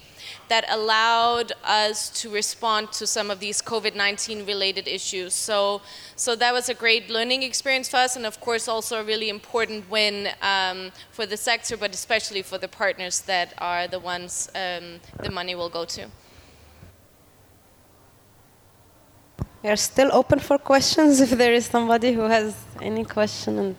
that 0.48 0.64
allowed 0.68 1.52
us 1.64 2.10
to 2.20 2.30
respond 2.30 2.92
to 2.92 3.06
some 3.06 3.30
of 3.30 3.40
these 3.40 3.60
COVID-19 3.62 4.46
related 4.46 4.88
issues. 4.88 5.34
So, 5.34 5.82
so 6.16 6.36
that 6.36 6.52
was 6.52 6.68
a 6.68 6.74
great 6.74 7.10
learning 7.10 7.42
experience 7.42 7.88
for 7.88 7.98
us, 7.98 8.16
and 8.16 8.26
of 8.26 8.40
course 8.40 8.68
also 8.68 9.00
a 9.00 9.04
really 9.04 9.28
important 9.28 9.90
win 9.90 10.28
um, 10.42 10.92
for 11.10 11.26
the 11.26 11.36
sector, 11.36 11.76
but 11.76 11.94
especially 11.94 12.42
for 12.42 12.58
the 12.58 12.68
partners 12.68 13.20
that 13.22 13.54
are 13.58 13.86
the 13.88 13.98
ones 13.98 14.48
um, 14.54 15.00
the 15.22 15.30
money 15.30 15.54
will 15.54 15.70
go 15.70 15.84
to. 15.84 16.08
We 19.64 19.70
are 19.70 19.76
still 19.76 20.10
open 20.12 20.40
for 20.40 20.58
questions 20.58 21.22
if 21.22 21.30
there 21.30 21.54
is 21.54 21.64
somebody 21.64 22.12
who 22.12 22.22
has 22.22 22.54
any 22.82 23.02
question. 23.02 23.58
And 23.58 23.76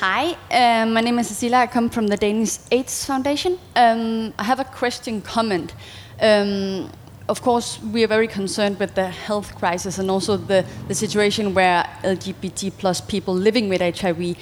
Hi, 0.00 0.34
uh, 0.50 0.86
my 0.86 1.02
name 1.02 1.18
is 1.18 1.28
Cecilia. 1.28 1.58
I 1.58 1.66
come 1.66 1.90
from 1.90 2.06
the 2.06 2.16
Danish 2.16 2.56
AIDS 2.70 3.04
Foundation. 3.04 3.58
Um, 3.76 4.32
I 4.38 4.44
have 4.44 4.58
a 4.58 4.64
question 4.64 5.20
comment. 5.20 5.74
Um, 6.22 6.90
of 7.28 7.42
course, 7.42 7.78
we 7.82 8.02
are 8.02 8.06
very 8.06 8.26
concerned 8.26 8.78
with 8.78 8.94
the 8.94 9.08
health 9.08 9.54
crisis 9.56 9.98
and 9.98 10.10
also 10.10 10.38
the, 10.38 10.64
the 10.88 10.94
situation 10.94 11.52
where 11.52 11.84
LGBT 12.02 12.72
plus 12.78 13.02
people 13.02 13.34
living 13.34 13.68
with 13.68 13.82
HIV 13.82 14.38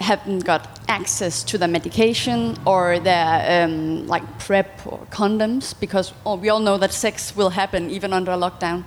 haven't 0.00 0.46
got 0.46 0.80
access 0.88 1.42
to 1.42 1.58
the 1.58 1.68
medication 1.68 2.56
or 2.64 2.98
their 2.98 3.62
um, 3.62 4.06
like 4.06 4.24
PrEP 4.38 4.86
or 4.86 5.00
condoms 5.10 5.78
because 5.78 6.14
we 6.24 6.48
all 6.48 6.60
know 6.60 6.78
that 6.78 6.94
sex 6.94 7.36
will 7.36 7.50
happen 7.50 7.90
even 7.90 8.14
under 8.14 8.30
a 8.30 8.38
lockdown. 8.38 8.84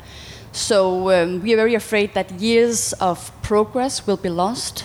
So 0.51 1.11
um, 1.11 1.43
we 1.43 1.53
are 1.53 1.57
very 1.57 1.75
afraid 1.75 2.15
that 2.15 2.31
years 2.31 2.93
of 2.93 3.31
progress 3.43 4.07
will 4.07 4.17
be 4.17 4.29
lost, 4.29 4.83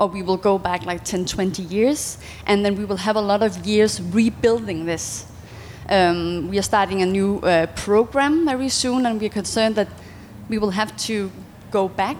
or 0.00 0.08
we 0.08 0.22
will 0.22 0.38
go 0.38 0.58
back 0.58 0.86
like 0.86 1.04
10, 1.04 1.26
20 1.26 1.62
years, 1.62 2.16
and 2.46 2.64
then 2.64 2.74
we 2.74 2.86
will 2.86 2.96
have 2.96 3.16
a 3.16 3.20
lot 3.20 3.42
of 3.42 3.66
years 3.66 4.00
rebuilding 4.00 4.86
this. 4.86 5.26
Um, 5.90 6.48
we 6.48 6.58
are 6.58 6.62
starting 6.62 7.02
a 7.02 7.06
new 7.06 7.38
uh, 7.40 7.66
program 7.76 8.46
very 8.46 8.70
soon, 8.70 9.04
and 9.04 9.20
we 9.20 9.26
are 9.26 9.36
concerned 9.42 9.74
that 9.74 9.88
we 10.48 10.56
will 10.56 10.70
have 10.70 10.96
to 11.08 11.30
go 11.70 11.86
back 11.86 12.16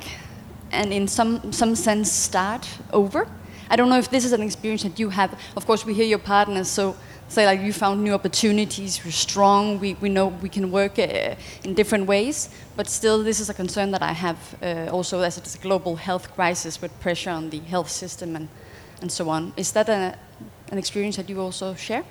and, 0.71 0.93
in 0.93 1.09
some, 1.09 1.53
some 1.53 1.75
sense, 1.75 2.13
start 2.13 2.69
over. 2.93 3.27
I 3.71 3.77
don't 3.77 3.89
know 3.89 3.99
if 3.99 4.11
this 4.11 4.27
is 4.27 4.33
an 4.33 4.43
experience 4.43 4.83
that 4.83 4.99
you 4.99 5.09
have. 5.09 5.41
Of 5.57 5.67
course, 5.67 5.87
we 5.87 5.95
hear 5.95 6.05
your 6.05 6.19
partners, 6.19 6.69
so 6.69 6.95
say 7.31 7.47
like 7.47 7.61
you 7.61 7.73
found 7.73 8.03
new 8.03 8.13
opportunities, 8.13 9.01
you're 9.05 9.13
strong, 9.13 9.79
we, 9.79 9.95
we 9.95 10.09
know 10.09 10.27
we 10.43 10.49
can 10.49 10.71
work 10.71 10.99
uh, 10.99 11.37
in 11.65 11.75
different 11.75 12.07
ways, 12.07 12.51
but 12.77 12.89
still 12.89 13.23
this 13.23 13.39
is 13.39 13.49
a 13.49 13.55
concern 13.55 13.93
that 13.93 14.03
I 14.03 14.13
have 14.13 14.57
uh, 14.63 14.89
also 14.91 15.21
as 15.21 15.39
it's 15.39 15.55
a 15.55 15.59
global 15.59 15.95
health 15.97 16.35
crisis 16.35 16.83
with 16.83 16.91
pressure 17.01 17.31
on 17.31 17.51
the 17.51 17.61
health 17.61 17.89
system 17.89 18.35
and, 18.35 18.49
and 19.01 19.13
so 19.13 19.31
on. 19.31 19.53
Is 19.57 19.71
that 19.73 19.89
a, 19.89 20.19
an 20.73 20.79
experience 20.79 21.17
that 21.17 21.29
you 21.29 21.41
also 21.41 21.75
share? 21.75 22.05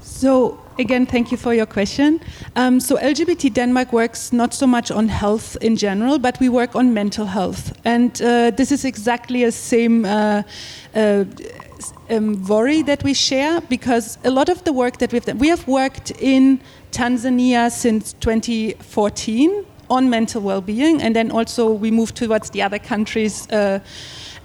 So 0.00 0.58
again, 0.78 1.04
thank 1.04 1.30
you 1.30 1.36
for 1.36 1.52
your 1.52 1.66
question. 1.66 2.20
Um, 2.56 2.80
so 2.80 2.96
LGBT 2.96 3.52
Denmark 3.52 3.92
works 3.92 4.32
not 4.32 4.54
so 4.54 4.66
much 4.66 4.90
on 4.90 5.08
health 5.08 5.58
in 5.60 5.76
general, 5.76 6.18
but 6.18 6.40
we 6.40 6.48
work 6.48 6.74
on 6.74 6.94
mental 6.94 7.26
health, 7.26 7.72
and 7.84 8.10
uh, 8.22 8.50
this 8.50 8.72
is 8.72 8.84
exactly 8.86 9.44
the 9.44 9.52
same. 9.52 10.06
Uh, 10.06 10.42
uh, 10.94 11.24
um, 12.08 12.44
worry 12.46 12.82
that 12.82 13.02
we 13.02 13.14
share 13.14 13.60
because 13.62 14.18
a 14.24 14.30
lot 14.30 14.48
of 14.48 14.64
the 14.64 14.72
work 14.72 14.98
that 14.98 15.12
we've 15.12 15.24
done, 15.24 15.38
we 15.38 15.48
have 15.48 15.66
worked 15.66 16.10
in 16.20 16.60
Tanzania 16.92 17.70
since 17.70 18.14
2014 18.14 19.64
on 19.88 20.08
mental 20.08 20.40
well-being, 20.40 21.02
and 21.02 21.14
then 21.14 21.30
also 21.30 21.70
we 21.70 21.90
moved 21.90 22.16
towards 22.16 22.50
the 22.50 22.62
other 22.62 22.78
countries. 22.78 23.50
Uh, 23.50 23.80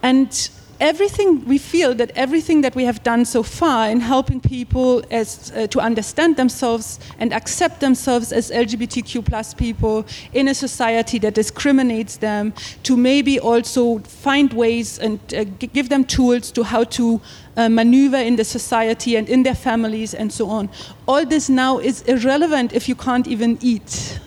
and 0.01 0.49
everything 0.79 1.45
we 1.45 1.57
feel 1.57 1.93
that 1.95 2.11
everything 2.15 2.61
that 2.61 2.75
we 2.75 2.83
have 2.85 3.01
done 3.03 3.25
so 3.25 3.43
far 3.43 3.89
in 3.89 3.99
helping 3.99 4.39
people 4.41 5.03
as 5.11 5.51
uh, 5.55 5.67
to 5.67 5.79
understand 5.79 6.35
themselves 6.37 6.99
and 7.19 7.33
accept 7.33 7.79
themselves 7.79 8.31
as 8.31 8.51
LGBTQ 8.51 9.25
plus 9.25 9.53
people 9.53 10.05
in 10.33 10.47
a 10.47 10.53
society 10.53 11.19
that 11.19 11.33
discriminates 11.33 12.17
them, 12.17 12.53
to 12.83 12.97
maybe 12.97 13.39
also 13.39 13.99
find 13.99 14.53
ways 14.53 14.99
and 14.99 15.19
uh, 15.33 15.43
give 15.73 15.89
them 15.89 16.03
tools 16.03 16.51
to 16.51 16.63
how 16.63 16.83
to 16.83 17.21
uh, 17.57 17.69
maneuver 17.69 18.17
in 18.17 18.35
the 18.35 18.43
society 18.43 19.15
and 19.15 19.29
in 19.29 19.43
their 19.43 19.55
families 19.55 20.13
and 20.13 20.31
so 20.31 20.49
on. 20.49 20.69
All 21.07 21.25
this 21.25 21.49
now 21.49 21.79
is 21.79 22.01
irrelevant 22.03 22.73
if 22.73 22.89
you 22.89 22.95
can't 22.95 23.27
even 23.27 23.57
eat. 23.61 24.19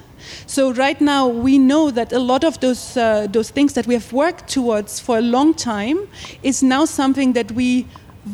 So 0.49 0.73
right 0.73 0.99
now 0.99 1.29
we 1.29 1.59
know 1.59 1.91
that 1.91 2.11
a 2.11 2.19
lot 2.19 2.43
of 2.43 2.59
those 2.61 2.97
uh, 2.97 3.27
those 3.31 3.51
things 3.51 3.75
that 3.75 3.87
we 3.87 3.93
have 3.93 4.11
worked 4.15 4.49
towards 4.49 4.99
for 4.99 5.19
a 5.19 5.21
long 5.21 5.53
time 5.53 6.09
is 6.43 6.63
now 6.63 6.87
something 6.87 7.35
that 7.35 7.53
we 7.53 7.85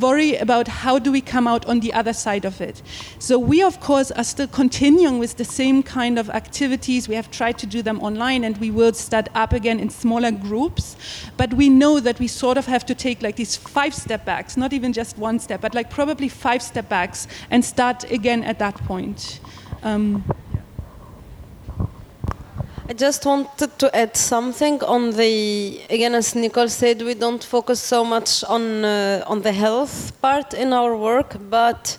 worry 0.00 0.36
about 0.36 0.68
how 0.68 1.00
do 1.00 1.10
we 1.10 1.20
come 1.20 1.48
out 1.48 1.66
on 1.66 1.80
the 1.80 1.92
other 1.92 2.12
side 2.12 2.44
of 2.44 2.60
it. 2.60 2.82
So 3.18 3.36
we 3.36 3.62
of 3.62 3.80
course 3.80 4.12
are 4.12 4.22
still 4.22 4.46
continuing 4.46 5.18
with 5.18 5.38
the 5.38 5.44
same 5.44 5.82
kind 5.82 6.16
of 6.16 6.30
activities. 6.30 7.08
We 7.08 7.16
have 7.16 7.32
tried 7.32 7.58
to 7.58 7.66
do 7.66 7.82
them 7.82 8.00
online 8.00 8.44
and 8.44 8.56
we 8.58 8.70
will 8.70 8.92
start 8.92 9.28
up 9.34 9.52
again 9.52 9.80
in 9.80 9.90
smaller 9.90 10.30
groups. 10.30 10.94
But 11.36 11.52
we 11.54 11.68
know 11.68 11.98
that 11.98 12.20
we 12.20 12.28
sort 12.28 12.58
of 12.58 12.66
have 12.66 12.86
to 12.86 12.94
take 12.94 13.22
like 13.22 13.34
these 13.34 13.56
five 13.56 13.92
step 13.92 14.24
backs, 14.24 14.56
not 14.56 14.72
even 14.72 14.92
just 14.92 15.18
one 15.18 15.40
step, 15.40 15.60
but 15.60 15.74
like 15.74 15.90
probably 15.90 16.28
five 16.28 16.62
step 16.62 16.88
backs 16.88 17.26
and 17.50 17.64
start 17.64 18.08
again 18.12 18.44
at 18.44 18.60
that 18.60 18.76
point. 18.86 19.40
Um, 19.82 20.22
just 22.96 23.26
wanted 23.26 23.78
to 23.78 23.94
add 23.94 24.16
something 24.16 24.82
on 24.84 25.10
the 25.10 25.80
again, 25.90 26.14
as 26.14 26.34
Nicole 26.34 26.68
said, 26.68 27.02
we 27.02 27.14
don't 27.14 27.42
focus 27.42 27.80
so 27.80 28.04
much 28.04 28.44
on 28.44 28.84
uh, 28.84 29.24
on 29.26 29.42
the 29.42 29.52
health 29.52 30.12
part 30.20 30.54
in 30.54 30.72
our 30.72 30.96
work, 30.96 31.36
but 31.50 31.98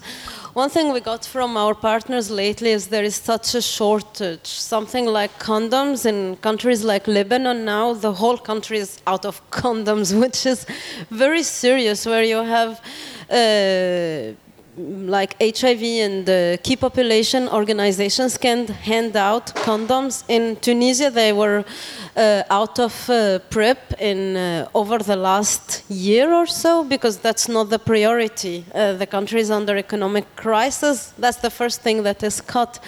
one 0.54 0.70
thing 0.70 0.94
we 0.94 1.02
got 1.02 1.26
from 1.26 1.58
our 1.58 1.76
partners 1.76 2.32
lately 2.32 2.72
is 2.72 2.88
there 2.88 3.04
is 3.04 3.16
such 3.16 3.56
a 3.56 3.62
shortage. 3.62 4.48
Something 4.48 5.06
like 5.06 5.38
condoms 5.38 6.06
in 6.06 6.38
countries 6.38 6.84
like 6.84 7.08
Lebanon 7.08 7.66
now, 7.66 7.94
the 7.94 8.14
whole 8.14 8.38
country 8.38 8.78
is 8.78 9.02
out 9.06 9.26
of 9.26 9.42
condoms, 9.52 10.18
which 10.18 10.46
is 10.46 10.66
very 11.10 11.44
serious. 11.44 12.06
Where 12.06 12.24
you 12.24 12.44
have. 12.44 12.82
Uh, 13.30 14.36
like 14.78 15.36
HIV 15.42 15.84
and 15.84 16.26
the 16.26 16.60
key 16.62 16.76
population 16.76 17.48
organizations 17.50 18.38
can 18.38 18.68
hand 18.68 19.16
out 19.16 19.48
condoms. 19.56 20.24
In 20.28 20.58
Tunisia, 20.58 21.10
they 21.10 21.32
were 21.32 21.64
uh, 22.16 22.44
out 22.50 22.80
of 22.80 23.10
uh, 23.10 23.40
PrEP 23.50 23.94
in 24.00 24.36
uh, 24.36 24.68
over 24.74 24.98
the 25.00 25.16
last 25.16 25.84
year 25.90 26.34
or 26.34 26.46
so 26.46 26.84
because 26.84 27.18
that's 27.18 27.48
not 27.48 27.70
the 27.70 27.80
priority. 27.80 28.66
Uh, 28.74 28.94
the 28.94 29.08
country 29.08 29.40
is 29.40 29.50
under 29.50 29.78
economic 29.78 30.36
crisis. 30.36 31.14
That's 31.18 31.38
the 31.38 31.50
first 31.50 31.82
thing 31.82 32.04
that 32.04 32.24
is 32.24 32.42
cut. 32.42 32.80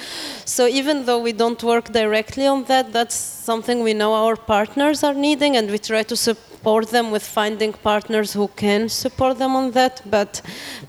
So 0.45 0.67
even 0.67 1.05
though 1.05 1.19
we 1.19 1.31
don't 1.31 1.61
work 1.63 1.91
directly 1.91 2.47
on 2.47 2.65
that, 2.65 2.91
that's 2.91 3.15
something 3.15 3.81
we 3.81 3.93
know 3.93 4.13
our 4.13 4.35
partners 4.35 5.03
are 5.03 5.13
needing, 5.13 5.55
and 5.55 5.71
we 5.71 5.77
try 5.77 6.03
to 6.03 6.15
support 6.15 6.46
support 6.57 6.89
them 6.89 7.11
with 7.11 7.23
finding 7.23 7.73
partners 7.73 8.33
who 8.33 8.47
can 8.55 8.89
support 8.89 9.37
them 9.37 9.55
on 9.55 9.71
that. 9.71 10.01
But 10.05 10.41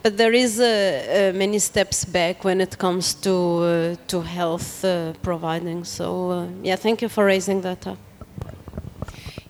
but 0.03 0.17
there 0.17 0.35
is 0.35 0.59
uh, 0.59 1.33
many 1.35 1.59
steps 1.59 2.05
back 2.05 2.45
when 2.45 2.61
it 2.61 2.79
comes 2.79 3.15
to 3.15 3.31
uh, 3.31 3.97
to 4.07 4.21
health 4.21 4.85
uh, 4.85 5.13
providing. 5.23 5.85
So 5.85 6.31
uh, 6.31 6.47
yeah, 6.63 6.77
thank 6.77 7.03
you 7.03 7.09
for 7.09 7.25
raising 7.25 7.63
that 7.63 7.87
up. 7.87 7.99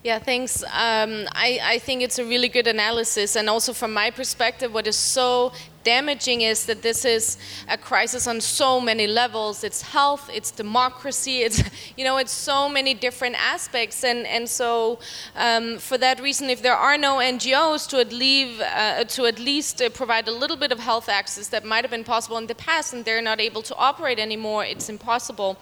Yeah, 0.05 0.21
thanks. 0.21 0.63
Um, 0.63 1.27
I, 1.33 1.61
I 1.75 1.79
think 1.81 2.03
it's 2.03 2.19
a 2.19 2.25
really 2.25 2.49
good 2.49 2.67
analysis. 2.67 3.37
And 3.37 3.49
also, 3.49 3.73
from 3.73 3.93
my 3.93 4.11
perspective, 4.11 4.73
what 4.73 4.87
is 4.87 4.97
so 4.97 5.53
damaging 5.89 6.43
is 6.43 6.67
that 6.67 6.83
this 6.83 7.01
is 7.07 7.39
a 7.67 7.79
crisis 7.79 8.27
on 8.27 8.39
so 8.43 8.79
many 8.79 9.07
levels. 9.07 9.65
It's 9.69 9.81
health, 9.97 10.25
it's 10.39 10.51
democracy, 10.51 11.37
it's, 11.47 11.59
you 11.97 12.05
know, 12.05 12.17
it's 12.23 12.37
so 12.51 12.69
many 12.69 12.93
different 13.07 13.37
aspects. 13.55 14.05
And, 14.05 14.27
and 14.27 14.45
so, 14.61 14.99
um, 15.35 15.79
for 15.79 15.97
that 16.07 16.21
reason, 16.21 16.51
if 16.51 16.61
there 16.61 16.79
are 16.89 16.99
no 16.99 17.15
NGOs 17.35 17.89
to 17.91 17.97
at, 18.05 18.13
leave, 18.13 18.61
uh, 18.61 19.05
to 19.17 19.21
at 19.25 19.39
least 19.39 19.81
uh, 19.81 19.89
provide 19.89 20.29
a 20.29 20.37
little 20.43 20.59
bit 20.65 20.73
of 20.73 20.79
health 20.91 21.09
access 21.09 21.49
that 21.49 21.65
might 21.65 21.85
have 21.85 21.95
been 21.97 22.09
possible 22.15 22.37
in 22.37 22.47
the 22.47 22.61
past 22.69 22.93
and 22.93 23.05
they're 23.07 23.29
not 23.33 23.41
able 23.41 23.63
to 23.63 23.75
operate 23.77 24.19
anymore, 24.19 24.63
it's 24.73 24.89
impossible 24.91 25.57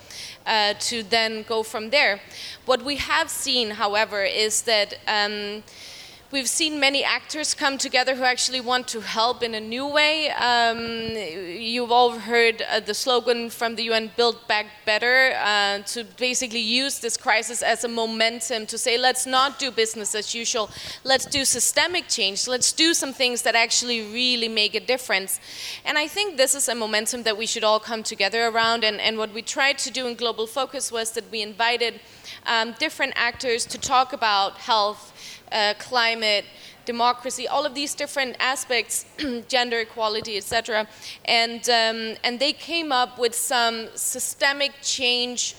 uh, 0.45 0.75
to 0.89 1.05
then 1.05 1.45
go 1.45 1.63
from 1.63 1.91
there. 1.91 2.21
What 2.65 2.81
we 2.83 2.97
have 2.97 3.29
seen, 3.31 3.67
however, 3.83 4.25
is 4.25 4.63
that. 4.63 4.89
Um, 5.07 5.63
We've 6.33 6.49
seen 6.49 6.81
many 6.81 7.05
actors 7.05 7.55
come 7.55 7.79
together 7.79 8.17
who 8.17 8.25
actually 8.25 8.61
want 8.61 8.89
to 8.89 9.01
help 9.01 9.45
in 9.45 9.55
a 9.55 9.61
new 9.61 9.87
way. 9.87 10.31
Um, 10.31 11.15
you've 11.15 11.93
all 11.93 12.19
heard 12.19 12.63
uh, 12.63 12.81
the 12.81 12.95
slogan 12.95 13.49
from 13.49 13.77
the 13.77 13.85
UN, 13.85 14.11
Build 14.17 14.45
Back 14.49 14.67
Better, 14.85 15.35
uh, 15.39 15.79
to 15.83 16.03
basically 16.19 16.59
use 16.59 16.99
this 16.99 17.17
crisis 17.17 17.63
as 17.63 17.85
a 17.85 17.89
momentum 17.89 18.67
to 18.67 18.77
say, 18.77 18.99
let's 18.99 19.25
not 19.25 19.61
do 19.61 19.71
business 19.71 20.17
as 20.17 20.35
usual, 20.35 20.69
let's 21.05 21.27
do 21.27 21.45
systemic 21.45 22.09
change, 22.09 22.49
let's 22.49 22.73
do 22.73 22.93
some 22.93 23.13
things 23.13 23.43
that 23.43 23.55
actually 23.55 24.13
really 24.13 24.49
make 24.49 24.75
a 24.75 24.81
difference. 24.81 25.39
And 25.85 25.97
I 25.97 26.09
think 26.09 26.37
this 26.37 26.57
is 26.57 26.69
a 26.69 26.75
momentum 26.75 27.23
that 27.23 27.39
we 27.39 27.47
should 27.47 27.63
all 27.63 27.79
come 27.79 28.03
together 28.03 28.49
around. 28.49 28.83
And, 28.83 29.01
and 29.01 29.17
what 29.17 29.33
we 29.33 29.43
tried 29.43 29.79
to 29.79 29.93
do 29.93 30.09
in 30.09 30.17
Global 30.17 30.49
Focus 30.49 30.91
was 30.91 31.13
that 31.13 31.31
we 31.31 31.41
invited 31.41 32.01
um, 32.47 32.75
different 32.81 33.13
actors 33.15 33.65
to 33.67 33.79
talk 33.79 34.13
about 34.13 34.59
health 34.59 35.13
uh, 35.53 35.75
climate, 35.79 36.45
democracy, 36.85 37.47
all 37.49 37.67
of 37.67 37.75
these 37.75 37.95
different 37.95 38.37
aspects, 38.41 39.05
gender 39.49 39.81
equality, 39.81 40.37
etc. 40.37 40.87
And, 41.25 41.69
um, 41.69 42.17
and 42.25 42.39
they 42.39 42.53
came 42.53 42.93
up 42.93 43.19
with 43.19 43.35
some 43.35 43.89
systemic 43.95 44.73
change 44.83 45.57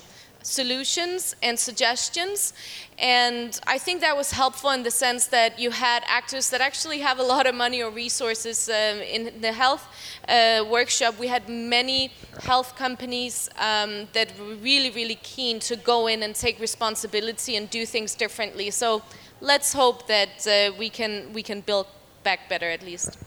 solutions 0.47 1.35
and 1.43 1.59
suggestions. 1.59 2.53
And 2.97 3.59
I 3.67 3.77
think 3.77 4.01
that 4.01 4.15
was 4.15 4.31
helpful 4.31 4.71
in 4.71 4.83
the 4.83 4.91
sense 4.91 5.27
that 5.27 5.59
you 5.59 5.71
had 5.71 6.03
actors 6.07 6.49
that 6.49 6.61
actually 6.61 6.99
have 6.99 7.19
a 7.19 7.23
lot 7.23 7.45
of 7.45 7.53
money 7.53 7.83
or 7.83 7.91
resources. 7.91 8.69
Um, 8.69 8.99
in 9.01 9.41
the 9.41 9.51
health 9.51 9.85
uh, 10.27 10.65
workshop, 10.69 11.19
we 11.19 11.27
had 11.27 11.49
many 11.49 12.11
health 12.41 12.75
companies 12.75 13.49
um, 13.59 14.07
that 14.13 14.37
were 14.39 14.55
really, 14.55 14.89
really 14.89 15.19
keen 15.21 15.59
to 15.59 15.75
go 15.75 16.07
in 16.07 16.23
and 16.23 16.33
take 16.33 16.59
responsibility 16.59 17.55
and 17.55 17.69
do 17.69 17.85
things 17.85 18.15
differently. 18.15 18.71
So 18.71 19.03
let's 19.41 19.73
hope 19.73 20.07
that 20.07 20.47
uh, 20.47 20.75
we 20.77 20.89
can 20.89 21.33
we 21.33 21.43
can 21.43 21.61
build 21.61 21.87
back 22.23 22.49
better 22.49 22.69
at 22.69 22.83
least. 22.83 23.17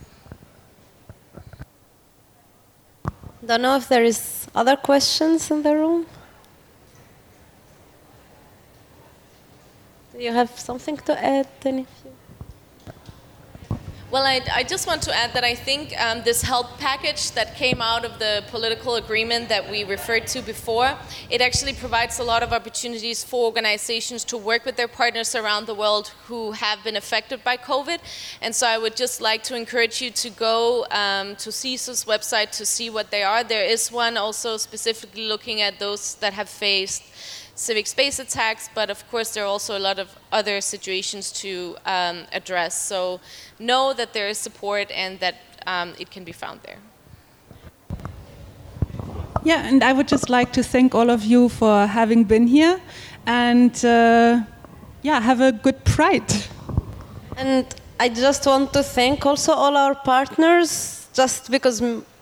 Don't 3.45 3.61
know 3.61 3.75
if 3.75 3.87
there 3.87 4.03
is 4.03 4.47
other 4.53 4.75
questions 4.75 5.49
in 5.49 5.63
the 5.63 5.75
room. 5.75 6.05
Do 10.13 10.21
you 10.21 10.31
have 10.31 10.51
something 10.59 10.97
to 10.97 11.23
add, 11.23 11.47
Denise? 11.59 12.00
Well, 14.11 14.25
I, 14.25 14.41
I, 14.53 14.63
just 14.63 14.87
want 14.87 15.01
to 15.03 15.15
add 15.15 15.31
that 15.35 15.45
I 15.45 15.55
think 15.55 15.97
um, 15.97 16.21
this 16.23 16.41
help 16.41 16.77
package 16.79 17.31
that 17.31 17.55
came 17.55 17.81
out 17.81 18.03
of 18.03 18.19
the 18.19 18.43
political 18.49 18.95
agreement 18.95 19.47
that 19.47 19.71
we 19.71 19.85
referred 19.85 20.27
to 20.27 20.41
before, 20.41 20.97
it 21.29 21.39
actually 21.39 21.71
provides 21.71 22.19
a 22.19 22.23
lot 22.25 22.43
of 22.43 22.51
opportunities 22.51 23.23
for 23.23 23.45
organizations 23.45 24.25
to 24.25 24.35
work 24.35 24.65
with 24.65 24.75
their 24.75 24.89
partners 24.89 25.33
around 25.33 25.65
the 25.65 25.73
world 25.73 26.09
who 26.25 26.51
have 26.51 26.83
been 26.83 26.97
affected 26.97 27.41
by 27.45 27.55
COVID. 27.55 27.99
And 28.41 28.53
so 28.53 28.67
I 28.67 28.77
would 28.77 28.97
just 28.97 29.21
like 29.21 29.43
to 29.43 29.55
encourage 29.55 30.01
you 30.01 30.11
to 30.11 30.29
go 30.29 30.85
um, 30.91 31.37
to 31.37 31.49
CISU's 31.49 32.03
website 32.03 32.51
to 32.57 32.65
see 32.65 32.89
what 32.89 33.11
they 33.11 33.23
are. 33.23 33.45
There 33.45 33.63
is 33.63 33.93
one 33.93 34.17
also 34.17 34.57
specifically 34.57 35.25
looking 35.25 35.61
at 35.61 35.79
those 35.79 36.15
that 36.15 36.33
have 36.33 36.49
faced 36.49 37.03
civic 37.61 37.85
space 37.85 38.17
attacks, 38.17 38.69
but 38.73 38.89
of 38.89 39.07
course 39.11 39.33
there 39.33 39.43
are 39.43 39.47
also 39.47 39.77
a 39.77 39.83
lot 39.89 39.99
of 39.99 40.07
other 40.31 40.61
situations 40.61 41.31
to 41.31 41.75
um, 41.85 42.25
address. 42.33 42.73
So 42.87 43.19
know 43.59 43.93
that 43.93 44.13
there 44.13 44.27
is 44.27 44.39
support 44.39 44.89
and 44.91 45.19
that 45.19 45.35
um, 45.67 45.93
it 45.99 46.09
can 46.09 46.23
be 46.23 46.31
found 46.31 46.59
there. 46.63 46.79
Yeah, 49.43 49.67
and 49.67 49.83
I 49.83 49.93
would 49.93 50.07
just 50.07 50.29
like 50.29 50.51
to 50.53 50.63
thank 50.63 50.95
all 50.95 51.09
of 51.09 51.23
you 51.23 51.49
for 51.49 51.87
having 51.87 52.23
been 52.23 52.47
here, 52.47 52.79
and 53.25 53.73
uh, 53.85 54.41
yeah, 55.01 55.19
have 55.19 55.41
a 55.41 55.51
good 55.51 55.83
Pride. 55.83 56.31
And 57.37 57.65
I 57.99 58.09
just 58.09 58.45
want 58.45 58.73
to 58.73 58.83
thank 58.83 59.25
also 59.25 59.53
all 59.53 59.77
our 59.77 59.95
partners, 59.95 61.07
just 61.13 61.49
because 61.49 61.81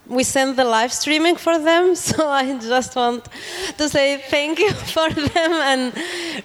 we 0.10 0.24
send 0.24 0.56
the 0.58 0.64
live 0.64 0.92
streaming 0.92 1.36
for 1.36 1.60
them. 1.60 1.96
So 2.10 2.28
I 2.28 2.58
just 2.58 2.96
want 2.96 3.28
to 3.78 3.88
say 3.88 4.18
thank 4.18 4.58
you 4.60 4.72
for 4.96 5.10
them, 5.10 5.52
and 5.72 5.94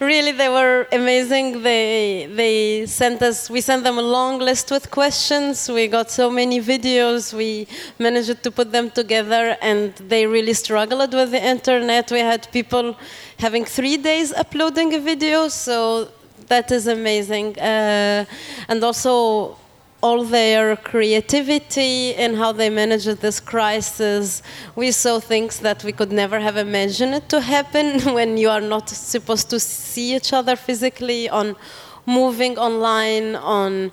really 0.00 0.32
they 0.32 0.48
were 0.48 0.86
amazing. 0.92 1.62
They 1.62 2.28
they 2.40 2.86
sent 2.86 3.22
us 3.22 3.48
we 3.48 3.60
sent 3.60 3.82
them 3.84 3.98
a 3.98 4.02
long 4.02 4.38
list 4.38 4.70
with 4.70 4.90
questions. 4.90 5.68
We 5.68 5.88
got 5.88 6.10
so 6.10 6.30
many 6.30 6.60
videos. 6.60 7.32
We 7.32 7.66
managed 7.98 8.42
to 8.42 8.50
put 8.50 8.70
them 8.72 8.90
together, 8.90 9.56
and 9.62 9.94
they 10.12 10.26
really 10.26 10.54
struggled 10.54 11.14
with 11.14 11.30
the 11.30 11.42
internet. 11.42 12.10
We 12.10 12.20
had 12.20 12.50
people 12.52 12.96
having 13.38 13.64
three 13.64 13.96
days 13.96 14.32
uploading 14.32 14.92
a 14.94 15.00
video, 15.00 15.48
so 15.48 16.08
that 16.48 16.70
is 16.70 16.86
amazing. 16.86 17.58
Uh, 17.58 18.24
and 18.68 18.84
also 18.84 19.56
all 20.04 20.22
their 20.22 20.76
creativity 20.76 22.14
and 22.22 22.36
how 22.36 22.52
they 22.52 22.68
managed 22.68 23.16
this 23.26 23.40
crisis. 23.40 24.42
We 24.76 24.90
saw 24.90 25.18
things 25.18 25.60
that 25.60 25.82
we 25.82 25.92
could 25.92 26.12
never 26.12 26.38
have 26.40 26.58
imagined 26.58 27.26
to 27.30 27.40
happen 27.40 27.86
when 28.16 28.36
you 28.36 28.50
are 28.50 28.60
not 28.74 28.90
supposed 28.90 29.48
to 29.48 29.58
see 29.58 30.14
each 30.16 30.32
other 30.34 30.56
physically, 30.56 31.30
on 31.30 31.56
moving 32.04 32.58
online, 32.58 33.34
on 33.36 33.90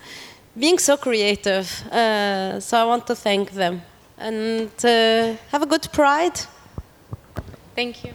being 0.59 0.80
so 0.80 0.97
creative. 0.97 1.68
Uh, 1.88 2.59
so 2.59 2.78
I 2.78 2.84
want 2.84 3.07
to 3.07 3.16
thank 3.16 3.51
them 3.51 3.82
and 4.18 4.70
uh, 4.84 5.36
have 5.53 5.62
a 5.62 5.70
good 5.74 5.88
pride. 5.93 6.38
Thank 7.74 8.03
you. 8.03 8.14